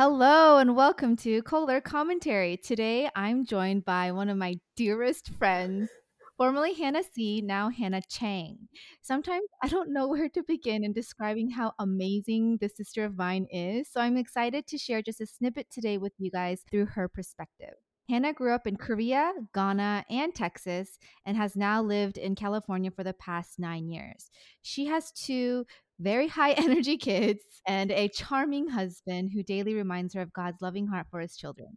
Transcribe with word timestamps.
Hello 0.00 0.58
and 0.58 0.76
welcome 0.76 1.16
to 1.16 1.42
Kohler 1.42 1.80
Commentary. 1.80 2.56
Today 2.56 3.10
I'm 3.16 3.44
joined 3.44 3.84
by 3.84 4.12
one 4.12 4.28
of 4.28 4.36
my 4.36 4.54
dearest 4.76 5.32
friends, 5.40 5.90
formerly 6.36 6.72
Hannah 6.72 7.02
C, 7.02 7.40
now 7.40 7.68
Hannah 7.68 8.02
Chang. 8.08 8.68
Sometimes 9.02 9.48
I 9.60 9.66
don't 9.66 9.92
know 9.92 10.06
where 10.06 10.28
to 10.28 10.44
begin 10.44 10.84
in 10.84 10.92
describing 10.92 11.50
how 11.50 11.72
amazing 11.80 12.58
this 12.60 12.76
sister 12.76 13.04
of 13.04 13.16
mine 13.16 13.48
is, 13.50 13.90
so 13.90 14.00
I'm 14.00 14.16
excited 14.16 14.68
to 14.68 14.78
share 14.78 15.02
just 15.02 15.20
a 15.20 15.26
snippet 15.26 15.66
today 15.68 15.98
with 15.98 16.12
you 16.16 16.30
guys 16.30 16.62
through 16.70 16.86
her 16.86 17.08
perspective. 17.08 17.74
Hannah 18.08 18.32
grew 18.32 18.54
up 18.54 18.66
in 18.66 18.76
Korea, 18.76 19.32
Ghana, 19.54 20.06
and 20.08 20.34
Texas, 20.34 20.98
and 21.26 21.36
has 21.36 21.56
now 21.56 21.82
lived 21.82 22.16
in 22.16 22.34
California 22.34 22.90
for 22.90 23.04
the 23.04 23.12
past 23.12 23.58
nine 23.58 23.88
years. 23.88 24.30
She 24.62 24.86
has 24.86 25.12
two 25.12 25.66
very 26.00 26.28
high 26.28 26.52
energy 26.56 26.96
kids 26.96 27.42
and 27.66 27.90
a 27.90 28.08
charming 28.08 28.68
husband 28.68 29.30
who 29.34 29.42
daily 29.42 29.74
reminds 29.74 30.14
her 30.14 30.22
of 30.22 30.32
God's 30.32 30.62
loving 30.62 30.86
heart 30.86 31.06
for 31.10 31.20
his 31.20 31.36
children. 31.36 31.76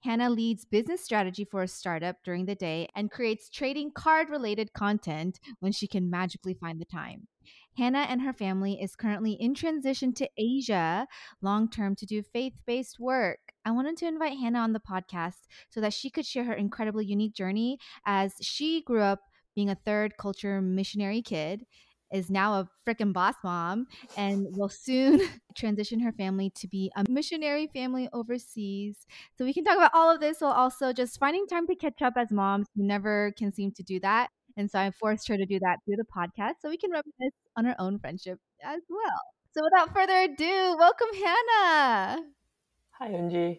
Hannah 0.00 0.30
leads 0.30 0.64
business 0.64 1.04
strategy 1.04 1.44
for 1.44 1.62
a 1.62 1.68
startup 1.68 2.16
during 2.24 2.46
the 2.46 2.56
day 2.56 2.88
and 2.96 3.10
creates 3.10 3.48
trading 3.48 3.92
card 3.94 4.30
related 4.30 4.72
content 4.72 5.38
when 5.60 5.70
she 5.70 5.86
can 5.86 6.10
magically 6.10 6.54
find 6.54 6.80
the 6.80 6.84
time. 6.84 7.28
Hannah 7.76 8.06
and 8.08 8.20
her 8.22 8.32
family 8.32 8.80
is 8.80 8.96
currently 8.96 9.32
in 9.32 9.54
transition 9.54 10.12
to 10.14 10.28
Asia 10.36 11.06
long 11.40 11.70
term 11.70 11.96
to 11.96 12.06
do 12.06 12.22
faith 12.22 12.54
based 12.66 13.00
work. 13.00 13.38
I 13.64 13.70
wanted 13.70 13.96
to 13.98 14.06
invite 14.06 14.38
Hannah 14.38 14.60
on 14.60 14.72
the 14.72 14.80
podcast 14.80 15.46
so 15.70 15.80
that 15.80 15.92
she 15.92 16.10
could 16.10 16.26
share 16.26 16.44
her 16.44 16.54
incredibly 16.54 17.04
unique 17.04 17.34
journey 17.34 17.78
as 18.06 18.34
she 18.40 18.82
grew 18.82 19.00
up 19.00 19.20
being 19.54 19.70
a 19.70 19.74
third 19.74 20.16
culture 20.16 20.60
missionary 20.60 21.22
kid 21.22 21.64
is 22.12 22.30
now 22.30 22.54
a 22.54 22.68
freaking 22.86 23.12
boss 23.12 23.34
mom 23.42 23.86
and 24.16 24.46
will 24.50 24.68
soon 24.68 25.20
transition 25.56 25.98
her 26.00 26.12
family 26.12 26.50
to 26.50 26.68
be 26.68 26.92
a 26.94 27.04
missionary 27.08 27.68
family 27.72 28.08
overseas. 28.12 29.06
So 29.36 29.44
we 29.44 29.54
can 29.54 29.64
talk 29.64 29.76
about 29.76 29.92
all 29.94 30.14
of 30.14 30.20
this 30.20 30.40
while 30.40 30.52
also 30.52 30.92
just 30.92 31.18
finding 31.18 31.46
time 31.46 31.66
to 31.66 31.74
catch 31.74 32.02
up 32.02 32.14
as 32.16 32.30
moms 32.30 32.66
who 32.76 32.84
never 32.84 33.32
can 33.38 33.52
seem 33.52 33.72
to 33.72 33.82
do 33.82 33.98
that. 34.00 34.28
And 34.56 34.70
so 34.70 34.78
I 34.78 34.90
forced 34.90 35.28
her 35.28 35.36
to 35.36 35.46
do 35.46 35.58
that 35.60 35.78
through 35.84 35.96
the 35.96 36.04
podcast 36.04 36.54
so 36.60 36.68
we 36.68 36.76
can 36.76 36.90
reminisce 36.90 37.36
on 37.56 37.66
our 37.66 37.76
own 37.78 37.98
friendship 37.98 38.38
as 38.62 38.80
well. 38.88 39.20
So 39.54 39.62
without 39.64 39.94
further 39.94 40.22
ado, 40.22 40.76
welcome 40.78 41.08
Hannah. 41.14 42.22
Hi, 42.98 43.08
Eunji. 43.08 43.58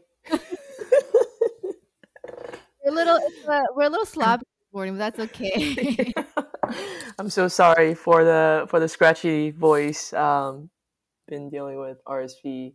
we're 2.83 2.91
a 2.91 2.91
little 2.91 3.19
uh, 3.47 3.61
we're 3.75 3.83
a 3.83 3.89
little 3.89 4.05
sloppy 4.17 4.43
this 4.59 4.73
morning, 4.73 4.97
but 4.97 4.99
that's 4.99 5.19
okay. 5.19 6.13
I'm 7.19 7.29
so 7.29 7.47
sorry 7.47 7.93
for 7.93 8.23
the 8.23 8.65
for 8.69 8.79
the 8.79 8.87
scratchy 8.87 9.51
voice. 9.51 10.13
Um, 10.13 10.69
been 11.27 11.49
dealing 11.49 11.79
with 11.79 11.97
RSV. 12.05 12.73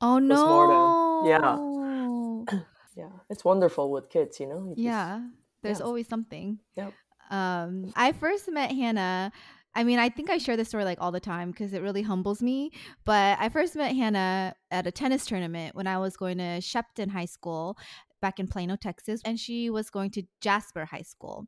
Oh 0.00 0.18
no! 0.18 1.24
Yeah, 1.26 2.58
yeah. 2.96 3.10
It's 3.30 3.44
wonderful 3.44 3.90
with 3.90 4.10
kids, 4.10 4.40
you 4.40 4.48
know. 4.48 4.74
You 4.76 4.84
yeah, 4.84 5.20
just, 5.20 5.34
there's 5.62 5.78
yeah. 5.80 5.86
always 5.86 6.08
something. 6.08 6.58
Yep. 6.76 6.92
Um, 7.30 7.92
I 7.96 8.12
first 8.12 8.50
met 8.50 8.72
Hannah. 8.72 9.32
I 9.74 9.84
mean, 9.84 9.98
I 9.98 10.08
think 10.08 10.30
I 10.30 10.38
share 10.38 10.56
this 10.56 10.68
story 10.68 10.84
like 10.84 10.98
all 11.02 11.12
the 11.12 11.20
time 11.20 11.50
because 11.50 11.74
it 11.74 11.82
really 11.82 12.00
humbles 12.00 12.42
me. 12.42 12.70
But 13.04 13.38
I 13.38 13.50
first 13.50 13.76
met 13.76 13.94
Hannah 13.94 14.54
at 14.70 14.86
a 14.86 14.90
tennis 14.90 15.26
tournament 15.26 15.74
when 15.74 15.86
I 15.86 15.98
was 15.98 16.16
going 16.16 16.38
to 16.38 16.60
Shepton 16.62 17.10
High 17.10 17.26
School 17.26 17.76
back 18.20 18.38
in 18.38 18.46
Plano, 18.46 18.76
Texas, 18.76 19.20
and 19.24 19.38
she 19.38 19.70
was 19.70 19.90
going 19.90 20.10
to 20.12 20.22
Jasper 20.40 20.84
High 20.84 21.02
School. 21.02 21.46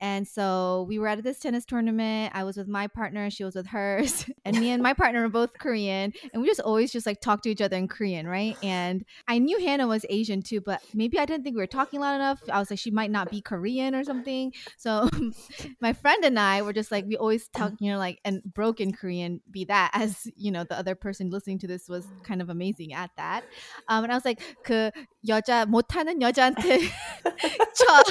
And 0.00 0.26
so 0.26 0.86
we 0.88 0.98
were 0.98 1.08
at 1.08 1.22
this 1.22 1.38
tennis 1.38 1.64
tournament. 1.64 2.32
I 2.34 2.44
was 2.44 2.56
with 2.56 2.68
my 2.68 2.86
partner, 2.86 3.30
she 3.30 3.44
was 3.44 3.54
with 3.54 3.68
hers, 3.68 4.26
and 4.44 4.58
me 4.58 4.70
and 4.70 4.82
my 4.82 4.94
partner 4.94 5.22
were 5.22 5.28
both 5.28 5.52
Korean, 5.58 6.12
and 6.32 6.42
we 6.42 6.48
just 6.48 6.60
always 6.60 6.92
just 6.92 7.06
like 7.06 7.20
talk 7.20 7.42
to 7.42 7.50
each 7.50 7.60
other 7.60 7.76
in 7.76 7.88
Korean, 7.88 8.26
right? 8.26 8.56
And 8.62 9.04
I 9.28 9.38
knew 9.38 9.60
Hannah 9.60 9.86
was 9.86 10.04
Asian 10.08 10.42
too, 10.42 10.60
but 10.60 10.80
maybe 10.94 11.18
I 11.18 11.26
didn't 11.26 11.44
think 11.44 11.54
we 11.54 11.62
were 11.62 11.66
talking 11.66 12.00
loud 12.00 12.14
enough. 12.14 12.40
I 12.50 12.58
was 12.58 12.70
like, 12.70 12.78
she 12.78 12.90
might 12.90 13.10
not 13.10 13.30
be 13.30 13.40
Korean 13.40 13.94
or 13.94 14.04
something. 14.04 14.52
So 14.76 15.08
my 15.80 15.92
friend 15.92 16.24
and 16.24 16.38
I 16.38 16.62
were 16.62 16.72
just 16.72 16.90
like, 16.90 17.06
we 17.06 17.16
always 17.16 17.48
talk, 17.48 17.72
you 17.80 17.90
know, 17.90 17.98
like 17.98 18.20
and 18.24 18.42
broken 18.44 18.92
Korean 18.92 19.40
be 19.50 19.64
that 19.66 19.90
as 19.94 20.26
you 20.36 20.50
know 20.50 20.64
the 20.64 20.78
other 20.78 20.94
person 20.94 21.30
listening 21.30 21.58
to 21.60 21.66
this 21.66 21.88
was 21.88 22.06
kind 22.22 22.42
of 22.42 22.50
amazing 22.50 22.92
at 22.92 23.10
that. 23.16 23.44
Um, 23.88 24.04
and 24.04 24.12
I 24.12 24.16
was 24.16 24.24
like, 24.24 24.40
그 24.64 24.92
여자 25.27 25.65
못하는 25.65 26.21
여자한테 26.21 26.79
쳐. 27.73 28.03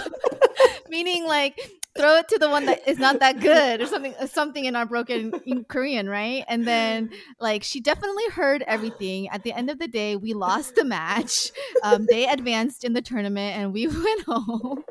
Meaning 0.88 1.26
like 1.26 1.58
throw 1.96 2.16
it 2.16 2.28
to 2.28 2.38
the 2.38 2.50
one 2.50 2.66
that 2.66 2.86
is 2.88 2.98
not 2.98 3.20
that 3.20 3.40
good 3.40 3.80
or 3.80 3.86
something 3.86 4.14
uh, 4.18 4.26
something 4.26 4.64
in 4.64 4.74
our 4.74 4.86
broken 4.86 5.32
in 5.46 5.64
Korean, 5.64 6.08
right? 6.08 6.44
And 6.48 6.66
then 6.66 7.10
like 7.40 7.62
she 7.62 7.80
definitely 7.80 8.28
heard 8.32 8.62
everything. 8.66 9.28
At 9.28 9.44
the 9.44 9.52
end 9.52 9.70
of 9.70 9.78
the 9.78 9.88
day, 9.88 10.16
we 10.16 10.34
lost 10.34 10.74
the 10.74 10.84
match. 10.84 11.52
Um, 11.82 12.06
they 12.10 12.26
advanced 12.26 12.84
in 12.84 12.94
the 12.94 13.02
tournament 13.02 13.58
and 13.58 13.72
we 13.72 13.86
went 13.86 14.22
home. 14.22 14.84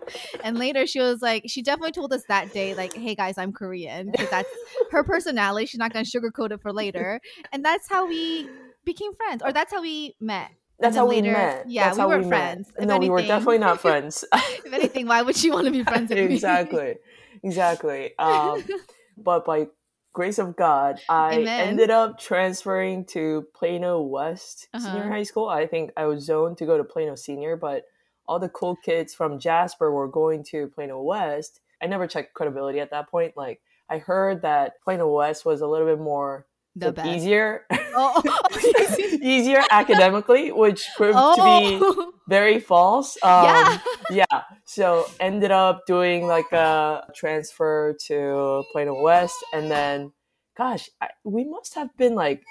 And 0.44 0.58
later 0.58 0.86
she 0.86 1.00
was 1.00 1.22
like, 1.22 1.44
she 1.47 1.62
definitely 1.62 1.91
told 1.91 2.14
us 2.14 2.24
that 2.28 2.53
day, 2.53 2.75
like, 2.75 2.94
hey 2.94 3.16
guys, 3.16 3.38
I'm 3.38 3.52
Korean. 3.52 4.12
Because 4.12 4.30
that's 4.30 4.50
her 4.91 5.03
personality. 5.03 5.66
She's 5.66 5.80
not 5.80 5.91
gonna 5.91 6.06
sugarcoat 6.06 6.52
it 6.52 6.62
for 6.62 6.72
later. 6.72 7.19
And 7.52 7.66
that's 7.66 7.90
how 7.90 8.08
we 8.08 8.47
became 8.86 9.14
friends. 9.14 9.41
Or 9.44 9.52
that's 9.52 9.74
how 9.74 9.81
we 9.81 10.16
met 10.22 10.52
that's 10.81 10.97
how 10.97 11.06
later, 11.06 11.28
we 11.28 11.33
met. 11.33 11.65
Yeah, 11.69 11.87
That's 11.87 11.99
we 11.99 12.05
were 12.05 12.19
we 12.19 12.28
friends. 12.28 12.69
no, 12.78 12.94
anything, 12.94 13.00
we 13.00 13.09
were 13.11 13.22
definitely 13.22 13.59
not 13.59 13.81
friends. 13.83 14.25
if 14.33 14.72
anything, 14.72 15.06
why 15.06 15.22
would 15.22 15.37
she 15.37 15.50
want 15.50 15.66
to 15.66 15.72
be 15.72 15.83
friends 15.83 16.11
with 16.11 16.19
me? 16.19 16.34
exactly, 16.34 16.97
exactly. 17.43 18.16
Um, 18.19 18.65
but 19.16 19.44
by 19.44 19.66
grace 20.12 20.39
of 20.39 20.56
God, 20.56 21.00
I 21.09 21.34
Amen. 21.34 21.69
ended 21.69 21.91
up 21.91 22.19
transferring 22.19 23.05
to 23.06 23.47
Plano 23.55 24.00
West 24.00 24.69
uh-huh. 24.72 24.84
Senior 24.84 25.09
High 25.09 25.25
School. 25.25 25.49
I 25.49 25.66
think 25.66 25.91
I 25.97 26.06
was 26.06 26.25
zoned 26.25 26.59
to 26.59 26.66
go 26.66 26.77
to 26.77 26.84
Plano 26.84 27.16
Senior, 27.16 27.56
but 27.56 27.84
all 28.27 28.39
the 28.39 28.49
cool 28.49 28.77
kids 28.84 29.15
from 29.15 29.41
Jasper 29.41 29.91
were 29.91 30.09
going 30.09 30.45
to 30.45 30.69
Plano 30.69 31.03
West. 31.03 31.60
I 31.83 31.87
never 31.87 32.06
checked 32.06 32.34
credibility 32.34 32.78
at 32.78 32.91
that 32.91 33.09
point. 33.09 33.37
Like 33.37 33.60
I 33.91 33.99
heard 33.99 34.43
that 34.43 34.81
Plano 34.83 35.09
West 35.09 35.45
was 35.45 35.60
a 35.60 35.66
little 35.66 35.87
bit 35.87 35.99
more 35.99 36.47
the 36.78 36.93
best. 36.93 37.09
easier 37.09 37.66
oh. 37.71 38.22
easier 39.22 39.62
academically 39.71 40.53
which 40.53 40.87
proved 40.97 41.16
oh. 41.16 41.37
to 41.37 41.43
be 41.43 41.78
oh. 41.83 42.12
very 42.28 42.61
false 42.61 43.16
um, 43.22 43.44
yeah 43.44 43.78
yeah 44.11 44.43
so 44.65 45.06
ended 45.21 45.50
up 45.50 45.87
doing 45.87 46.27
like 46.27 46.50
a 46.53 47.05
transfer 47.15 47.97
to 48.06 48.62
plano 48.72 49.00
west 49.00 49.37
and 49.53 49.71
then 49.71 50.12
gosh 50.56 50.89
I, 51.00 51.09
we 51.25 51.44
must 51.44 51.75
have 51.75 51.97
been 51.97 52.15
like 52.15 52.43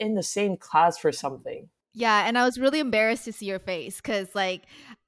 in 0.00 0.14
the 0.14 0.22
same 0.22 0.56
class 0.56 0.98
for 0.98 1.12
something 1.12 1.68
yeah, 1.96 2.26
and 2.26 2.36
I 2.36 2.44
was 2.44 2.58
really 2.58 2.80
embarrassed 2.80 3.24
to 3.26 3.32
see 3.32 3.46
your 3.46 3.60
face 3.60 3.98
because, 3.98 4.34
like, 4.34 4.62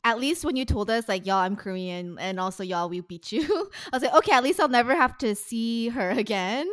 at 0.06 0.20
least 0.20 0.44
when 0.44 0.54
you 0.54 0.64
told 0.64 0.88
us, 0.88 1.08
like, 1.08 1.26
y'all, 1.26 1.38
I'm 1.38 1.56
Korean, 1.56 2.16
and 2.20 2.38
also 2.38 2.62
y'all, 2.62 2.88
we 2.88 3.00
beat 3.00 3.32
you. 3.32 3.42
I 3.92 3.96
was 3.96 4.04
like, 4.04 4.14
okay, 4.14 4.32
at 4.32 4.44
least 4.44 4.60
I'll 4.60 4.68
never 4.68 4.94
have 4.94 5.18
to 5.18 5.34
see 5.34 5.88
her 5.88 6.10
again. 6.10 6.68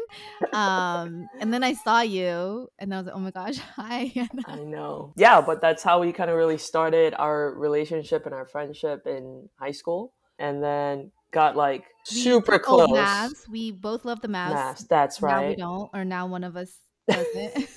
Um, 0.54 1.28
and 1.40 1.52
then 1.52 1.64
I 1.64 1.74
saw 1.74 2.02
you, 2.02 2.70
and 2.78 2.94
I 2.94 2.98
was 2.98 3.08
like, 3.08 3.16
oh 3.16 3.20
my 3.20 3.32
gosh, 3.32 3.58
hi. 3.76 4.14
I 4.46 4.58
know. 4.58 5.14
Yeah, 5.18 5.42
but 5.42 5.62
that's 5.62 5.82
how 5.82 6.00
we 6.00 6.14
kind 6.14 6.30
of 6.30 6.38
really 6.38 6.60
started 6.60 7.16
our 7.18 7.56
relationship 7.56 8.28
and 8.28 8.36
our 8.36 8.46
friendship 8.46 9.08
in 9.08 9.50
high 9.60 9.72
school, 9.72 10.14
and 10.38 10.64
then 10.64 11.10
got 11.32 11.56
like 11.56 11.86
we 12.12 12.22
super 12.22 12.60
close. 12.60 12.88
Mavs. 12.90 13.50
We 13.50 13.72
both 13.72 14.06
love 14.06 14.22
the 14.22 14.28
Mavs. 14.28 14.54
Mavs, 14.54 14.88
that's 14.88 15.24
right. 15.24 15.42
Now 15.42 15.48
we 15.48 15.56
don't, 15.56 15.90
or 15.92 16.06
now 16.06 16.28
one 16.28 16.44
of 16.44 16.56
us 16.56 16.78
doesn't 17.10 17.68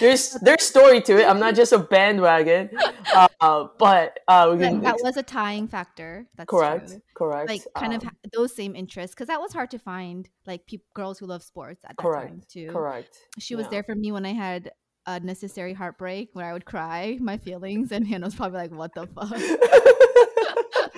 there's 0.00 0.32
there's 0.42 0.62
story 0.62 1.00
to 1.02 1.18
it. 1.18 1.28
I'm 1.28 1.38
not 1.38 1.54
just 1.54 1.72
a 1.72 1.78
bandwagon, 1.78 2.70
uh, 3.14 3.68
but 3.78 4.18
uh, 4.28 4.56
can, 4.56 4.80
that 4.80 4.98
was 5.02 5.16
a 5.16 5.22
tying 5.22 5.68
factor. 5.68 6.26
That's 6.36 6.48
correct. 6.48 6.88
True. 6.88 7.02
Correct. 7.14 7.48
Like 7.48 7.62
kind 7.74 7.94
um, 7.94 8.00
of 8.02 8.30
those 8.32 8.54
same 8.54 8.76
interests 8.76 9.14
because 9.14 9.28
that 9.28 9.40
was 9.40 9.52
hard 9.52 9.70
to 9.72 9.78
find. 9.78 10.28
Like 10.46 10.66
pe- 10.66 10.78
girls 10.94 11.18
who 11.18 11.26
love 11.26 11.42
sports 11.42 11.84
at 11.84 11.96
that 11.96 12.02
correct, 12.02 12.28
time 12.28 12.42
too. 12.48 12.70
Correct. 12.70 13.16
She 13.38 13.54
was 13.54 13.64
yeah. 13.66 13.70
there 13.70 13.82
for 13.82 13.94
me 13.94 14.12
when 14.12 14.24
I 14.24 14.32
had 14.32 14.70
a 15.06 15.20
necessary 15.20 15.72
heartbreak 15.72 16.30
where 16.34 16.46
I 16.46 16.52
would 16.52 16.64
cry 16.64 17.18
my 17.20 17.38
feelings, 17.38 17.92
and 17.92 18.06
Hannah 18.06 18.26
was 18.26 18.34
probably 18.34 18.58
like, 18.58 18.70
"What 18.72 18.94
the 18.94 19.06
fuck." 19.06 19.30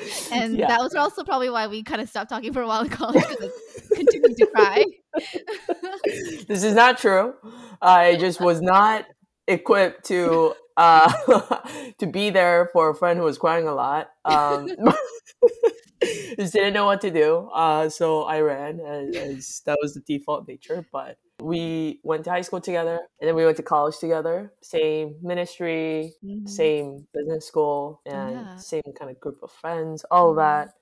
and 0.32 0.56
yeah. 0.56 0.68
that 0.68 0.80
was 0.80 0.94
also 0.94 1.24
probably 1.24 1.50
why 1.50 1.66
we 1.66 1.82
kind 1.82 2.00
of 2.00 2.08
stopped 2.08 2.30
talking 2.30 2.52
for 2.52 2.62
a 2.62 2.66
while 2.66 2.82
in 2.82 2.88
college 2.88 3.22
because 3.28 3.50
I 3.92 3.94
continued 3.96 4.36
to 4.36 4.46
cry. 4.46 4.84
this 6.48 6.62
is 6.62 6.74
not 6.74 6.98
true. 6.98 7.34
I 7.80 8.16
just 8.16 8.40
was 8.40 8.60
not 8.60 9.06
equipped 9.46 10.06
to 10.06 10.54
uh, 10.76 11.12
to 11.98 12.06
be 12.06 12.30
there 12.30 12.70
for 12.72 12.90
a 12.90 12.94
friend 12.94 13.18
who 13.18 13.24
was 13.24 13.38
crying 13.38 13.66
a 13.66 13.74
lot. 13.74 14.10
Um, 14.24 14.68
just 16.38 16.54
didn't 16.54 16.72
know 16.72 16.86
what 16.86 17.00
to 17.02 17.10
do, 17.10 17.50
uh, 17.52 17.88
so 17.88 18.22
I 18.22 18.40
ran. 18.40 18.80
As, 18.80 19.16
as 19.16 19.62
that 19.66 19.78
was 19.82 19.94
the 19.94 20.00
default 20.00 20.48
nature, 20.48 20.86
but 20.92 21.18
we 21.42 22.00
went 22.02 22.24
to 22.24 22.30
high 22.30 22.40
school 22.40 22.60
together 22.60 23.00
and 23.20 23.28
then 23.28 23.34
we 23.34 23.44
went 23.44 23.56
to 23.56 23.62
college 23.62 23.98
together 23.98 24.52
same 24.62 25.14
ministry 25.22 26.12
mm-hmm. 26.24 26.46
same 26.46 27.06
business 27.14 27.46
school 27.46 28.00
and 28.06 28.32
yeah. 28.32 28.56
same 28.56 28.82
kind 28.98 29.10
of 29.10 29.18
group 29.20 29.38
of 29.42 29.50
friends 29.50 30.04
all 30.10 30.30
mm-hmm. 30.30 30.38
of 30.38 30.66
that 30.66 30.74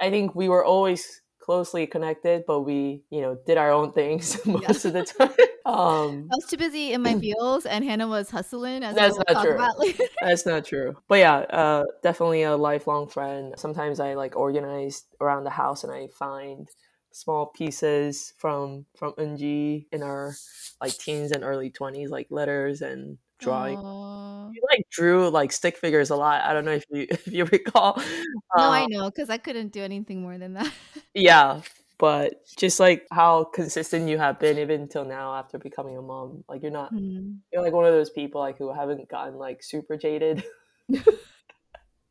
i 0.00 0.10
think 0.10 0.34
we 0.34 0.48
were 0.48 0.64
always 0.64 1.22
closely 1.40 1.86
connected, 1.86 2.44
but 2.46 2.60
we, 2.60 3.02
you 3.10 3.20
know, 3.20 3.36
did 3.44 3.58
our 3.58 3.72
own 3.72 3.92
things 3.92 4.38
most 4.46 4.84
yeah. 4.84 4.88
of 4.88 4.92
the 4.94 5.02
time. 5.04 5.48
Um, 5.66 6.28
I 6.30 6.36
was 6.36 6.46
too 6.46 6.56
busy 6.56 6.92
in 6.92 7.02
my 7.02 7.18
fields, 7.18 7.66
and 7.66 7.84
Hannah 7.84 8.06
was 8.06 8.30
hustling. 8.30 8.84
As 8.84 8.94
that's 8.94 9.16
not 9.16 9.42
true. 9.42 10.06
that's 10.20 10.46
not 10.46 10.64
true. 10.64 10.96
But 11.08 11.18
yeah, 11.18 11.38
uh, 11.38 11.84
definitely 12.02 12.42
a 12.42 12.56
lifelong 12.56 13.08
friend. 13.08 13.54
Sometimes 13.56 13.98
I 13.98 14.14
like 14.14 14.36
organize 14.36 15.04
around 15.20 15.44
the 15.44 15.50
house, 15.50 15.82
and 15.82 15.92
I 15.92 16.06
find 16.08 16.68
small 17.12 17.46
pieces 17.46 18.32
from 18.38 18.86
from 18.96 19.12
Eunji 19.12 19.86
in 19.92 20.02
our 20.02 20.34
like 20.80 20.96
teens 20.96 21.32
and 21.32 21.44
early 21.44 21.70
twenties, 21.70 22.10
like 22.10 22.28
letters 22.30 22.82
and 22.82 23.18
drawing. 23.40 23.78
Aww. 23.78 24.50
You 24.54 24.62
like 24.70 24.84
drew 24.90 25.28
like 25.28 25.52
stick 25.52 25.76
figures 25.76 26.10
a 26.10 26.16
lot. 26.16 26.42
I 26.44 26.52
don't 26.52 26.64
know 26.64 26.72
if 26.72 26.84
you 26.90 27.06
if 27.10 27.26
you 27.26 27.44
recall. 27.46 28.00
No, 28.56 28.64
I 28.64 28.84
um, 28.84 28.90
know 28.90 29.10
because 29.10 29.30
I 29.30 29.38
couldn't 29.38 29.72
do 29.72 29.82
anything 29.82 30.22
more 30.22 30.38
than 30.38 30.54
that. 30.54 30.72
yeah, 31.14 31.60
but 31.98 32.46
just 32.56 32.80
like 32.80 33.06
how 33.10 33.44
consistent 33.44 34.08
you 34.08 34.18
have 34.18 34.38
been 34.38 34.58
even 34.58 34.82
until 34.82 35.04
now 35.04 35.34
after 35.34 35.58
becoming 35.58 35.96
a 35.96 36.02
mom. 36.02 36.44
Like 36.48 36.62
you're 36.62 36.70
not 36.70 36.92
mm. 36.92 37.36
you're 37.52 37.62
like 37.62 37.72
one 37.72 37.86
of 37.86 37.92
those 37.92 38.10
people 38.10 38.40
like 38.40 38.58
who 38.58 38.72
haven't 38.72 39.08
gotten 39.08 39.34
like 39.34 39.62
super 39.62 39.96
jaded. 39.96 40.44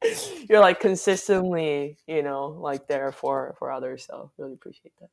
you're 0.50 0.60
like 0.60 0.80
consistently, 0.80 1.98
you 2.08 2.24
know, 2.24 2.48
like 2.48 2.88
there 2.88 3.12
for 3.12 3.56
for 3.60 3.72
others. 3.72 4.06
So 4.06 4.32
really 4.38 4.54
appreciate 4.54 4.94
that. 5.00 5.10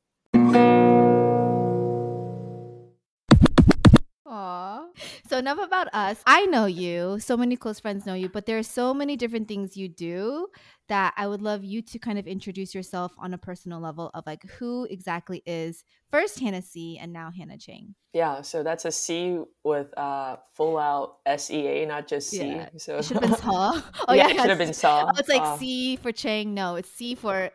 Aww. 4.26 4.86
So 5.28 5.38
enough 5.38 5.58
about 5.58 5.88
us. 5.92 6.20
I 6.26 6.46
know 6.46 6.66
you. 6.66 7.18
So 7.20 7.36
many 7.36 7.56
close 7.56 7.80
friends 7.80 8.06
know 8.06 8.14
you, 8.14 8.28
but 8.28 8.46
there 8.46 8.58
are 8.58 8.62
so 8.62 8.92
many 8.92 9.16
different 9.16 9.48
things 9.48 9.76
you 9.76 9.88
do 9.88 10.48
that 10.88 11.14
I 11.16 11.26
would 11.26 11.42
love 11.42 11.64
you 11.64 11.82
to 11.82 11.98
kind 11.98 12.18
of 12.18 12.26
introduce 12.26 12.74
yourself 12.74 13.12
on 13.18 13.34
a 13.34 13.38
personal 13.38 13.80
level 13.80 14.10
of 14.14 14.24
like 14.26 14.44
who 14.58 14.84
exactly 14.90 15.42
is 15.46 15.84
first 16.10 16.38
Hannah 16.38 16.62
C 16.62 16.98
and 16.98 17.12
now 17.12 17.30
Hannah 17.36 17.58
Chang. 17.58 17.94
Yeah, 18.12 18.42
so 18.42 18.62
that's 18.62 18.84
a 18.84 18.92
C 18.92 19.38
with 19.64 19.96
uh 19.98 20.36
full 20.54 20.78
out 20.78 21.18
S 21.26 21.50
E 21.50 21.66
A, 21.66 21.86
not 21.86 22.06
just 22.06 22.30
C. 22.30 22.46
Yeah. 22.48 22.68
So 22.76 22.98
it 22.98 23.04
should 23.04 23.18
have 23.18 23.30
been 23.30 23.38
Saw. 23.42 23.82
Oh 24.08 24.14
yeah, 24.14 24.28
yeah 24.28 24.34
it 24.34 24.36
should 24.40 24.50
have 24.50 24.58
been 24.58 24.72
Saw. 24.74 25.06
Oh, 25.06 25.18
it's 25.18 25.28
like 25.28 25.42
uh, 25.42 25.58
C 25.58 25.96
for 25.96 26.12
Chang. 26.12 26.54
No, 26.54 26.76
it's 26.76 26.90
C 26.90 27.14
for 27.14 27.50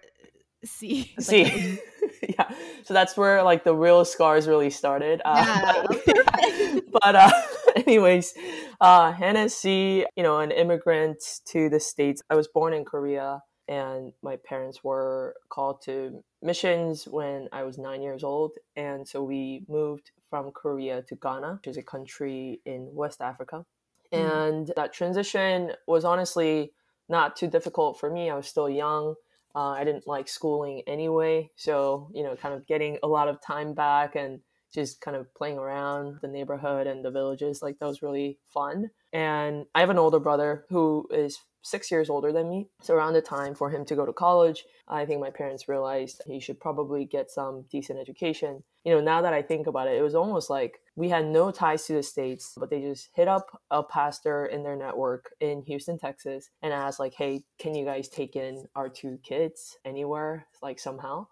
C. 0.64 1.14
See. 1.20 1.80
Like, 1.92 1.92
yeah 2.38 2.50
so 2.84 2.94
that's 2.94 3.18
where 3.18 3.44
like 3.44 3.64
the 3.64 3.76
real 3.76 4.06
scars 4.06 4.48
really 4.48 4.70
started 4.70 5.22
uh, 5.26 5.44
yeah. 5.46 5.84
but, 5.88 6.92
but 7.02 7.16
uh, 7.16 7.32
anyways 7.76 8.34
uh, 8.80 9.12
hannah 9.12 9.50
c 9.50 10.06
you 10.16 10.24
know 10.24 10.40
an 10.40 10.52
immigrant 10.52 11.18
to 11.46 11.70
the 11.70 11.80
states 11.80 12.22
i 12.30 12.36
was 12.36 12.48
born 12.48 12.74
in 12.74 12.86
korea 12.86 13.42
and 13.68 14.14
my 14.22 14.38
parents 14.38 14.84
were 14.84 15.36
called 15.50 15.82
to 15.84 16.24
missions 16.42 17.06
when 17.06 17.48
i 17.52 17.64
was 17.64 17.78
nine 17.78 18.02
years 18.02 18.24
old 18.24 18.52
and 18.76 19.08
so 19.08 19.24
we 19.24 19.64
moved 19.68 20.12
from 20.30 20.52
korea 20.52 21.02
to 21.02 21.16
ghana 21.16 21.54
which 21.56 21.68
is 21.68 21.78
a 21.78 21.84
country 21.84 22.62
in 22.66 22.90
west 22.94 23.22
africa 23.22 23.66
mm. 24.14 24.48
and 24.48 24.72
that 24.76 24.94
transition 24.94 25.72
was 25.88 26.04
honestly 26.06 26.72
not 27.10 27.36
too 27.36 27.48
difficult 27.48 28.00
for 28.00 28.10
me 28.10 28.30
i 28.30 28.36
was 28.36 28.48
still 28.48 28.70
young 28.70 29.16
uh, 29.56 29.70
I 29.70 29.84
didn't 29.84 30.08
like 30.08 30.28
schooling 30.28 30.84
anyway, 30.88 31.50
so 31.56 32.10
you 32.14 32.24
know, 32.24 32.36
kind 32.36 32.56
of 32.56 32.66
getting 32.68 32.98
a 33.04 33.08
lot 33.08 33.28
of 33.28 33.42
time 33.42 33.74
back 33.74 34.16
and 34.16 34.40
just 34.74 35.02
kind 35.02 35.18
of 35.18 35.34
playing 35.36 35.58
around 35.58 36.20
the 36.22 36.28
neighborhood 36.28 36.88
and 36.88 37.04
the 37.04 37.12
villages 37.12 37.62
like 37.62 37.80
that 37.80 37.88
was 37.88 38.02
really 38.02 38.40
fun. 38.54 38.90
And 39.14 39.66
I 39.76 39.82
have 39.82 39.90
an 39.90 40.00
older 40.00 40.20
brother 40.20 40.66
who 40.70 41.08
is 41.12 41.40
six 41.64 41.92
years 41.92 42.10
older 42.10 42.32
than 42.32 42.50
me. 42.50 42.70
So 42.82 42.96
around 42.96 43.14
the 43.14 43.22
time 43.22 43.56
for 43.56 43.70
him 43.70 43.86
to 43.86 43.96
go 43.96 44.06
to 44.06 44.14
college, 44.14 44.66
I 44.88 45.06
think 45.06 45.22
my 45.22 45.30
parents 45.30 45.68
realized 45.68 46.24
he 46.26 46.40
should 46.40 46.60
probably 46.60 47.06
get 47.06 47.30
some 47.30 47.66
decent 47.72 48.00
education. 48.00 48.64
You 48.84 48.96
know, 48.96 49.02
now 49.02 49.22
that 49.22 49.34
I 49.34 49.42
think 49.42 49.68
about 49.68 49.88
it, 49.88 49.98
it 49.98 50.02
was 50.02 50.16
almost 50.16 50.50
like 50.50 50.80
we 50.96 51.10
had 51.10 51.28
no 51.28 51.52
ties 51.52 51.86
to 51.86 51.94
the 51.94 52.04
States, 52.04 52.54
but 52.58 52.70
they 52.70 52.82
just 52.82 53.10
hit 53.14 53.28
up 53.28 53.62
a 53.70 53.84
pastor 53.84 54.46
in 54.48 54.64
their 54.64 54.76
network 54.76 55.36
in 55.40 55.62
Houston, 55.64 56.00
Texas, 56.00 56.50
and 56.64 56.74
asked, 56.74 57.00
like, 57.00 57.14
hey, 57.14 57.44
can 57.60 57.76
you 57.76 57.86
guys 57.86 58.10
take 58.10 58.36
in 58.36 58.66
our 58.76 58.90
two 58.90 59.20
kids 59.24 59.78
anywhere, 59.86 60.48
like 60.64 60.80
somehow? 60.80 61.28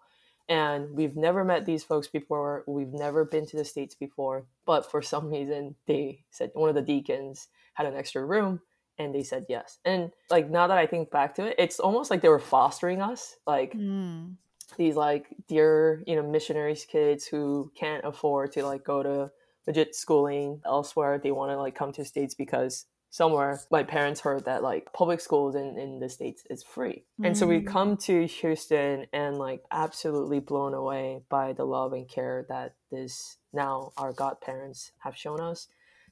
And 0.50 0.90
we've 0.96 1.16
never 1.16 1.44
met 1.44 1.64
these 1.64 1.84
folks 1.84 2.08
before. 2.08 2.64
We've 2.66 2.92
never 2.92 3.24
been 3.24 3.46
to 3.46 3.56
the 3.56 3.64
States 3.64 3.94
before. 3.94 4.46
But 4.66 4.90
for 4.90 5.00
some 5.00 5.30
reason, 5.32 5.76
they 5.86 6.24
said 6.30 6.50
one 6.52 6.68
of 6.68 6.74
the 6.74 6.82
deacons 6.82 7.48
had 7.74 7.86
an 7.86 7.94
extra 7.94 8.24
room 8.24 8.60
and 8.98 9.14
they 9.14 9.22
said 9.22 9.46
yes. 9.48 9.78
And 9.84 10.10
like 10.28 10.50
now 10.50 10.66
that 10.66 10.76
I 10.76 10.86
think 10.86 11.10
back 11.10 11.36
to 11.36 11.46
it, 11.46 11.54
it's 11.56 11.80
almost 11.80 12.10
like 12.10 12.20
they 12.20 12.28
were 12.28 12.40
fostering 12.40 13.00
us, 13.00 13.36
like 13.46 13.72
mm. 13.72 14.34
these 14.76 14.96
like 14.96 15.28
dear, 15.48 16.02
you 16.06 16.16
know, 16.16 16.28
missionaries 16.28 16.84
kids 16.84 17.26
who 17.26 17.72
can't 17.74 18.04
afford 18.04 18.52
to 18.52 18.66
like 18.66 18.84
go 18.84 19.02
to 19.02 19.30
legit 19.66 19.94
schooling 19.94 20.60
elsewhere. 20.66 21.18
They 21.18 21.30
want 21.30 21.52
to 21.52 21.56
like 21.56 21.76
come 21.76 21.92
to 21.92 22.04
states 22.04 22.34
because 22.34 22.86
somewhere 23.10 23.60
my 23.70 23.82
parents 23.82 24.20
heard 24.20 24.44
that 24.44 24.62
like 24.62 24.92
public 24.92 25.20
schools 25.20 25.54
in, 25.54 25.76
in 25.78 26.00
the 26.00 26.08
states 26.08 26.44
is 26.48 26.62
free 26.62 27.04
mm. 27.20 27.26
and 27.26 27.36
so 27.36 27.46
we 27.46 27.60
mm. 27.60 27.66
come 27.66 27.96
to 27.96 28.26
houston 28.26 29.06
and 29.12 29.36
like 29.36 29.62
absolutely 29.70 30.40
blown 30.40 30.74
away 30.74 31.20
by 31.28 31.52
the 31.52 31.64
love 31.64 31.92
and 31.92 32.08
care 32.08 32.46
that 32.48 32.74
this 32.90 33.36
now 33.52 33.92
our 33.96 34.12
godparents 34.12 34.92
have 35.00 35.16
shown 35.16 35.40
us 35.40 35.68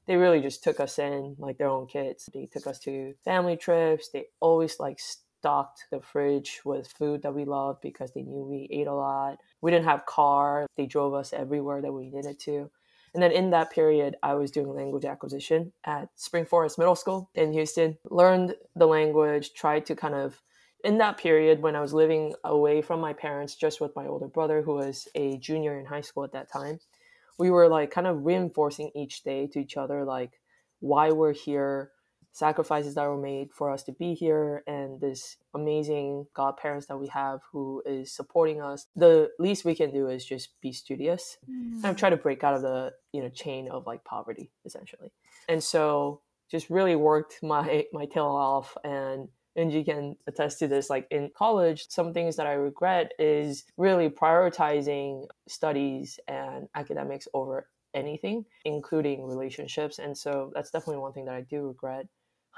they 0.09 0.17
really 0.17 0.41
just 0.41 0.65
took 0.65 0.81
us 0.81 0.99
in 0.99 1.37
like 1.39 1.59
their 1.59 1.69
own 1.69 1.87
kids. 1.87 2.31
They 2.33 2.47
took 2.47 2.67
us 2.67 2.79
to 2.81 3.15
family 3.25 3.59
trips. 3.59 4.09
They 4.09 4.25
always 4.41 4.81
like 4.81 4.99
stocked 4.99 5.85
the 5.91 6.01
fridge 6.01 6.63
with 6.65 6.89
food 6.89 7.23
that 7.23 7.35
we 7.35 7.45
loved 7.45 7.83
because 7.83 8.13
they 8.13 8.23
knew 8.23 8.43
we 8.43 8.69
ate 8.73 8.87
a 8.87 8.95
lot. 8.95 9.37
We 9.61 9.71
didn't 9.71 9.85
have 9.85 10.07
car. 10.07 10.67
They 10.77 10.87
drove 10.87 11.13
us 11.13 11.35
everywhere 11.35 11.83
that 11.83 11.93
we 11.93 12.11
needed 12.11 12.41
to. 12.41 12.71
And 13.15 13.23
then 13.23 13.33
in 13.33 13.51
that 13.51 13.71
period, 13.71 14.17
I 14.23 14.35
was 14.35 14.51
doing 14.51 14.75
language 14.75 15.05
acquisition 15.05 15.73
at 15.85 16.09
Spring 16.17 16.45
Forest 16.45 16.79
Middle 16.79 16.95
School 16.95 17.31
in 17.35 17.53
Houston. 17.53 17.97
Learned 18.11 18.55
the 18.77 18.87
language, 18.87 19.55
tried 19.55 19.87
to 19.87 19.97
kind 19.97 20.15
of 20.15 20.43
in 20.85 20.99
that 20.99 21.19
period 21.19 21.61
when 21.61 21.75
I 21.75 21.81
was 21.81 21.93
living 21.93 22.35
away 22.45 22.83
from 22.83 23.01
my 23.01 23.13
parents, 23.13 23.55
just 23.55 23.81
with 23.81 23.97
my 23.97 24.07
older 24.07 24.29
brother, 24.29 24.63
who 24.63 24.75
was 24.75 25.09
a 25.15 25.37
junior 25.39 25.79
in 25.79 25.87
high 25.87 26.03
school 26.03 26.25
at 26.25 26.33
that 26.33 26.53
time, 26.53 26.79
we 27.39 27.51
were 27.51 27.69
like 27.69 27.91
kind 27.91 28.07
of 28.07 28.25
reinforcing 28.25 28.91
each 28.95 29.23
day 29.23 29.47
to 29.49 29.61
each 29.61 29.77
other 29.77 30.05
like 30.05 30.41
why 30.81 31.11
we're 31.11 31.33
here 31.33 31.91
sacrifices 32.39 32.95
that 32.95 33.09
were 33.09 33.21
made 33.21 33.53
for 33.53 33.71
us 33.71 33.83
to 33.83 33.93
be 33.93 34.15
here 34.15 34.63
and 34.67 35.01
this 35.01 35.37
amazing 35.55 36.27
godparents 36.35 36.87
that 36.87 36.97
we 36.97 37.09
have 37.09 37.41
who 37.51 37.83
is 37.85 38.13
supporting 38.13 38.63
us. 38.63 38.87
The 38.95 39.31
least 39.39 39.65
we 39.65 39.75
can 39.75 39.91
do 39.91 40.09
is 40.09 40.25
just 40.25 40.61
be 40.61 40.73
studious 40.73 41.37
mm. 41.51 41.83
and 41.83 41.99
try 41.99 42.11
to 42.11 42.17
break 42.17 42.45
out 42.45 42.55
of 42.55 42.63
the 42.63 42.93
you 43.13 43.23
know 43.23 43.29
chain 43.29 43.69
of 43.69 43.87
like 43.87 44.05
poverty 44.05 44.51
essentially. 44.65 45.13
And 45.49 45.63
so 45.63 46.21
just 46.51 46.71
really 46.71 46.97
worked 46.97 47.43
my 47.43 47.87
my 47.93 48.07
tail 48.07 48.27
off 48.27 48.77
and 48.85 49.29
and 49.57 49.73
you 49.73 49.85
can 49.85 50.15
attest 50.29 50.61
to 50.61 50.69
this 50.69 50.89
like 50.89 51.07
in 51.11 51.31
college 51.37 51.87
some 51.89 52.13
things 52.13 52.37
that 52.37 52.47
i 52.47 52.53
regret 52.53 53.11
is 53.19 53.65
really 53.77 54.09
prioritizing 54.09 55.27
studies 55.49 56.21
and 56.29 56.69
academics 56.77 57.27
over 57.35 57.67
anything 57.95 58.45
including 58.65 59.25
relationships. 59.25 59.99
And 59.99 60.17
so 60.17 60.53
that's 60.55 60.71
definitely 60.71 60.99
one 60.99 61.13
thing 61.13 61.25
that 61.25 61.35
i 61.35 61.41
do 61.41 61.67
regret 61.67 62.07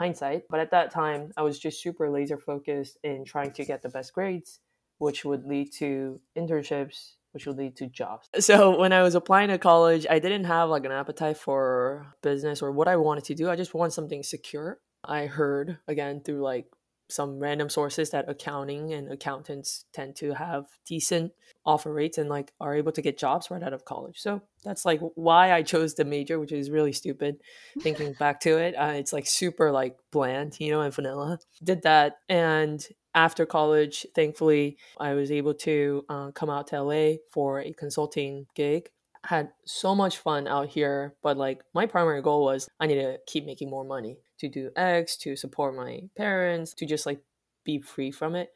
hindsight 0.01 0.43
but 0.51 0.61
at 0.61 0.71
that 0.71 0.91
time 0.91 1.31
i 1.37 1.43
was 1.43 1.59
just 1.59 1.83
super 1.83 2.11
laser 2.11 2.39
focused 2.39 2.97
in 3.05 3.25
trying 3.25 3.53
to 3.53 3.65
get 3.65 3.83
the 3.83 3.89
best 3.89 4.13
grades 4.15 4.61
which 4.99 5.25
would 5.25 5.45
lead 5.45 5.69
to 5.73 6.21
internships 6.37 7.17
which 7.33 7.47
would 7.47 7.57
lead 7.57 7.77
to 7.77 7.87
jobs. 7.87 8.29
So 8.41 8.79
when 8.79 8.93
I 8.93 9.03
was 9.03 9.15
applying 9.15 9.49
to 9.49 9.59
college, 9.59 10.07
I 10.09 10.19
didn't 10.19 10.45
have 10.45 10.69
like 10.69 10.85
an 10.85 10.93
appetite 10.93 11.37
for 11.37 12.07
business 12.23 12.63
or 12.63 12.73
what 12.73 12.89
I 12.89 12.97
wanted 12.97 13.25
to 13.25 13.35
do. 13.35 13.49
I 13.49 13.57
just 13.57 13.75
wanted 13.75 13.93
something 13.93 14.23
secure. 14.23 14.81
I 15.05 15.27
heard 15.27 15.79
again 15.87 16.21
through 16.21 16.43
like 16.43 16.67
some 17.11 17.39
random 17.39 17.69
sources 17.69 18.11
that 18.11 18.29
accounting 18.29 18.93
and 18.93 19.11
accountants 19.11 19.85
tend 19.93 20.17
to 20.17 20.35
have 20.35 20.67
decent 20.87 21.33
offer 21.67 21.93
rates 21.93 22.19
and 22.19 22.29
like 22.29 22.53
are 22.61 22.75
able 22.75 22.93
to 22.93 23.03
get 23.03 23.19
jobs 23.19 23.51
right 23.51 23.63
out 23.63 23.73
of 23.73 23.85
college. 23.85 24.19
So 24.19 24.43
that's 24.65 24.85
like 24.85 25.01
why 25.15 25.53
I 25.53 25.63
chose 25.63 25.95
the 25.95 26.05
major, 26.05 26.39
which 26.41 26.53
is 26.53 26.71
really 26.71 26.93
stupid. 26.93 27.37
Thinking 27.81 28.15
back 28.15 28.41
to 28.41 28.59
it, 28.59 28.75
uh, 28.75 28.93
it's 28.95 29.13
like 29.13 29.27
super 29.27 29.71
like 29.71 29.97
bland, 30.11 30.59
you 30.59 30.71
know, 30.71 30.81
and 30.81 30.95
vanilla. 30.95 31.39
Did 31.63 31.83
that, 31.83 32.19
and 32.29 32.85
after 33.15 33.45
college, 33.45 34.07
thankfully, 34.15 34.79
I 34.99 35.15
was 35.15 35.31
able 35.31 35.55
to 35.55 36.05
uh, 36.09 36.31
come 36.31 36.51
out 36.51 36.69
to 36.69 36.83
LA 36.83 37.15
for 37.31 37.61
a 37.61 37.73
consulting 37.73 38.47
gig 38.55 38.91
had 39.25 39.51
so 39.67 39.95
much 39.95 40.19
fun 40.19 40.49
out 40.49 40.69
here, 40.69 41.15
but 41.23 41.37
like 41.37 41.63
my 41.75 41.87
primary 41.87 42.23
goal 42.23 42.45
was 42.45 42.69
I 42.79 42.87
need 42.87 42.97
to 42.97 43.19
keep 43.27 43.45
making 43.45 43.69
more 43.69 43.85
money 43.85 44.17
to 44.41 44.49
do 44.49 44.71
X, 44.77 45.17
to 45.19 45.37
support 45.37 45.75
my 45.75 46.03
parents, 46.17 46.75
to 46.75 46.87
just 46.87 47.07
like 47.07 47.21
be 47.65 47.81
free 47.81 48.11
from 48.11 48.35
it. 48.35 48.53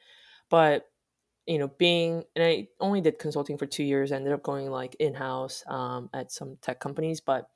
But 0.50 0.86
you 1.46 1.58
know, 1.58 1.68
being 1.78 2.24
and 2.34 2.44
I 2.44 2.68
only 2.80 3.00
did 3.00 3.18
consulting 3.18 3.58
for 3.58 3.66
two 3.66 3.84
years. 3.84 4.12
I 4.12 4.16
ended 4.16 4.32
up 4.32 4.42
going 4.42 4.70
like 4.70 4.96
in 4.98 5.14
house 5.14 5.62
um, 5.66 6.08
at 6.14 6.32
some 6.32 6.56
tech 6.62 6.80
companies, 6.80 7.20
but 7.20 7.48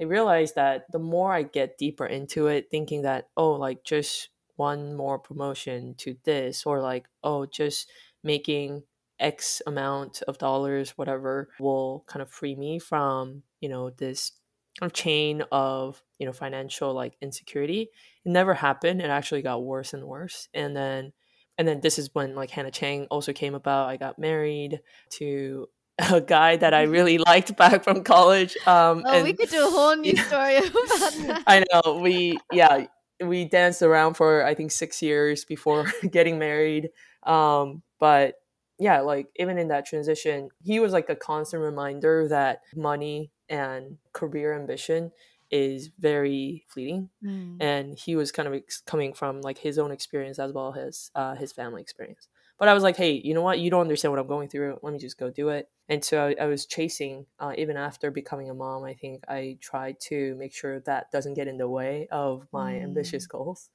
I 0.00 0.04
realized 0.04 0.54
that 0.54 0.86
the 0.92 0.98
more 0.98 1.32
I 1.32 1.42
get 1.42 1.78
deeper 1.78 2.06
into 2.06 2.46
it, 2.46 2.68
thinking 2.70 3.02
that 3.02 3.28
oh, 3.36 3.52
like 3.52 3.84
just 3.84 4.30
one 4.56 4.94
more 4.94 5.18
promotion 5.18 5.94
to 5.98 6.16
this, 6.24 6.64
or 6.66 6.80
like 6.80 7.06
oh, 7.24 7.46
just 7.46 7.90
making 8.22 8.84
X 9.22 9.62
amount 9.66 10.22
of 10.28 10.38
dollars, 10.38 10.90
whatever, 10.98 11.48
will 11.58 12.04
kind 12.06 12.22
of 12.22 12.30
free 12.30 12.54
me 12.54 12.78
from, 12.78 13.42
you 13.60 13.68
know, 13.68 13.90
this 13.90 14.32
kind 14.78 14.90
of 14.90 14.94
chain 14.94 15.42
of, 15.52 16.02
you 16.22 16.26
know, 16.26 16.32
financial 16.32 16.94
like 16.94 17.16
insecurity. 17.20 17.90
It 18.24 18.28
never 18.28 18.54
happened. 18.54 19.02
It 19.02 19.10
actually 19.10 19.42
got 19.42 19.64
worse 19.64 19.92
and 19.92 20.04
worse. 20.04 20.48
And 20.54 20.76
then 20.76 21.12
and 21.58 21.66
then 21.66 21.80
this 21.80 21.98
is 21.98 22.10
when 22.12 22.36
like 22.36 22.50
Hannah 22.50 22.70
Chang 22.70 23.08
also 23.10 23.32
came 23.32 23.56
about. 23.56 23.88
I 23.88 23.96
got 23.96 24.20
married 24.20 24.78
to 25.18 25.66
a 26.12 26.20
guy 26.20 26.56
that 26.58 26.74
I 26.74 26.82
really 26.82 27.18
liked 27.18 27.56
back 27.56 27.82
from 27.82 28.04
college. 28.04 28.56
Um, 28.68 29.02
oh, 29.04 29.12
and, 29.12 29.24
we 29.24 29.32
could 29.32 29.50
do 29.50 29.66
a 29.66 29.70
whole 29.70 29.96
new 29.96 30.14
story 30.28 30.58
about 30.58 30.72
that. 30.72 31.42
I 31.48 31.64
know. 31.72 31.98
We 32.00 32.38
yeah, 32.52 32.86
we 33.20 33.44
danced 33.44 33.82
around 33.82 34.14
for 34.14 34.46
I 34.46 34.54
think 34.54 34.70
six 34.70 35.02
years 35.02 35.44
before 35.44 35.86
getting 36.08 36.38
married. 36.38 36.90
Um, 37.24 37.82
but 37.98 38.36
yeah, 38.78 39.00
like 39.00 39.26
even 39.34 39.58
in 39.58 39.68
that 39.68 39.86
transition, 39.86 40.50
he 40.62 40.78
was 40.78 40.92
like 40.92 41.10
a 41.10 41.16
constant 41.16 41.64
reminder 41.64 42.28
that 42.28 42.60
money 42.76 43.32
and 43.48 43.98
career 44.12 44.54
ambition 44.54 45.10
is 45.52 45.90
very 45.98 46.64
fleeting. 46.68 47.10
Mm. 47.24 47.58
and 47.60 47.98
he 47.98 48.16
was 48.16 48.32
kind 48.32 48.48
of 48.48 48.54
ex- 48.54 48.82
coming 48.84 49.12
from 49.12 49.40
like 49.42 49.58
his 49.58 49.78
own 49.78 49.92
experience 49.92 50.38
as 50.38 50.52
well 50.52 50.74
as 50.74 51.10
uh, 51.14 51.34
his 51.34 51.52
family 51.52 51.82
experience. 51.82 52.28
But 52.58 52.68
i 52.68 52.74
was 52.74 52.82
like 52.82 52.96
hey 52.96 53.20
you 53.24 53.34
know 53.34 53.42
what? 53.42 53.58
You 53.60 53.70
don't 53.70 53.80
understand 53.82 54.12
what 54.12 54.18
i'm 54.18 54.26
going 54.26 54.48
through. 54.48 54.78
Let 54.82 54.92
me 54.92 54.98
just 54.98 55.18
go 55.18 55.30
do 55.30 55.50
it. 55.50 55.68
And 55.88 56.04
so 56.04 56.26
i, 56.26 56.44
I 56.44 56.46
was 56.46 56.66
chasing 56.66 57.26
uh, 57.38 57.52
even 57.56 57.76
after 57.76 58.10
becoming 58.10 58.50
a 58.50 58.54
mom 58.54 58.84
i 58.84 58.94
think 58.94 59.22
i 59.28 59.58
tried 59.60 60.00
to 60.08 60.34
make 60.36 60.54
sure 60.54 60.80
that 60.80 61.10
doesn't 61.12 61.34
get 61.34 61.48
in 61.48 61.58
the 61.58 61.68
way 61.68 62.08
of 62.10 62.46
my 62.52 62.72
mm. 62.72 62.82
ambitious 62.82 63.26
goals. 63.26 63.68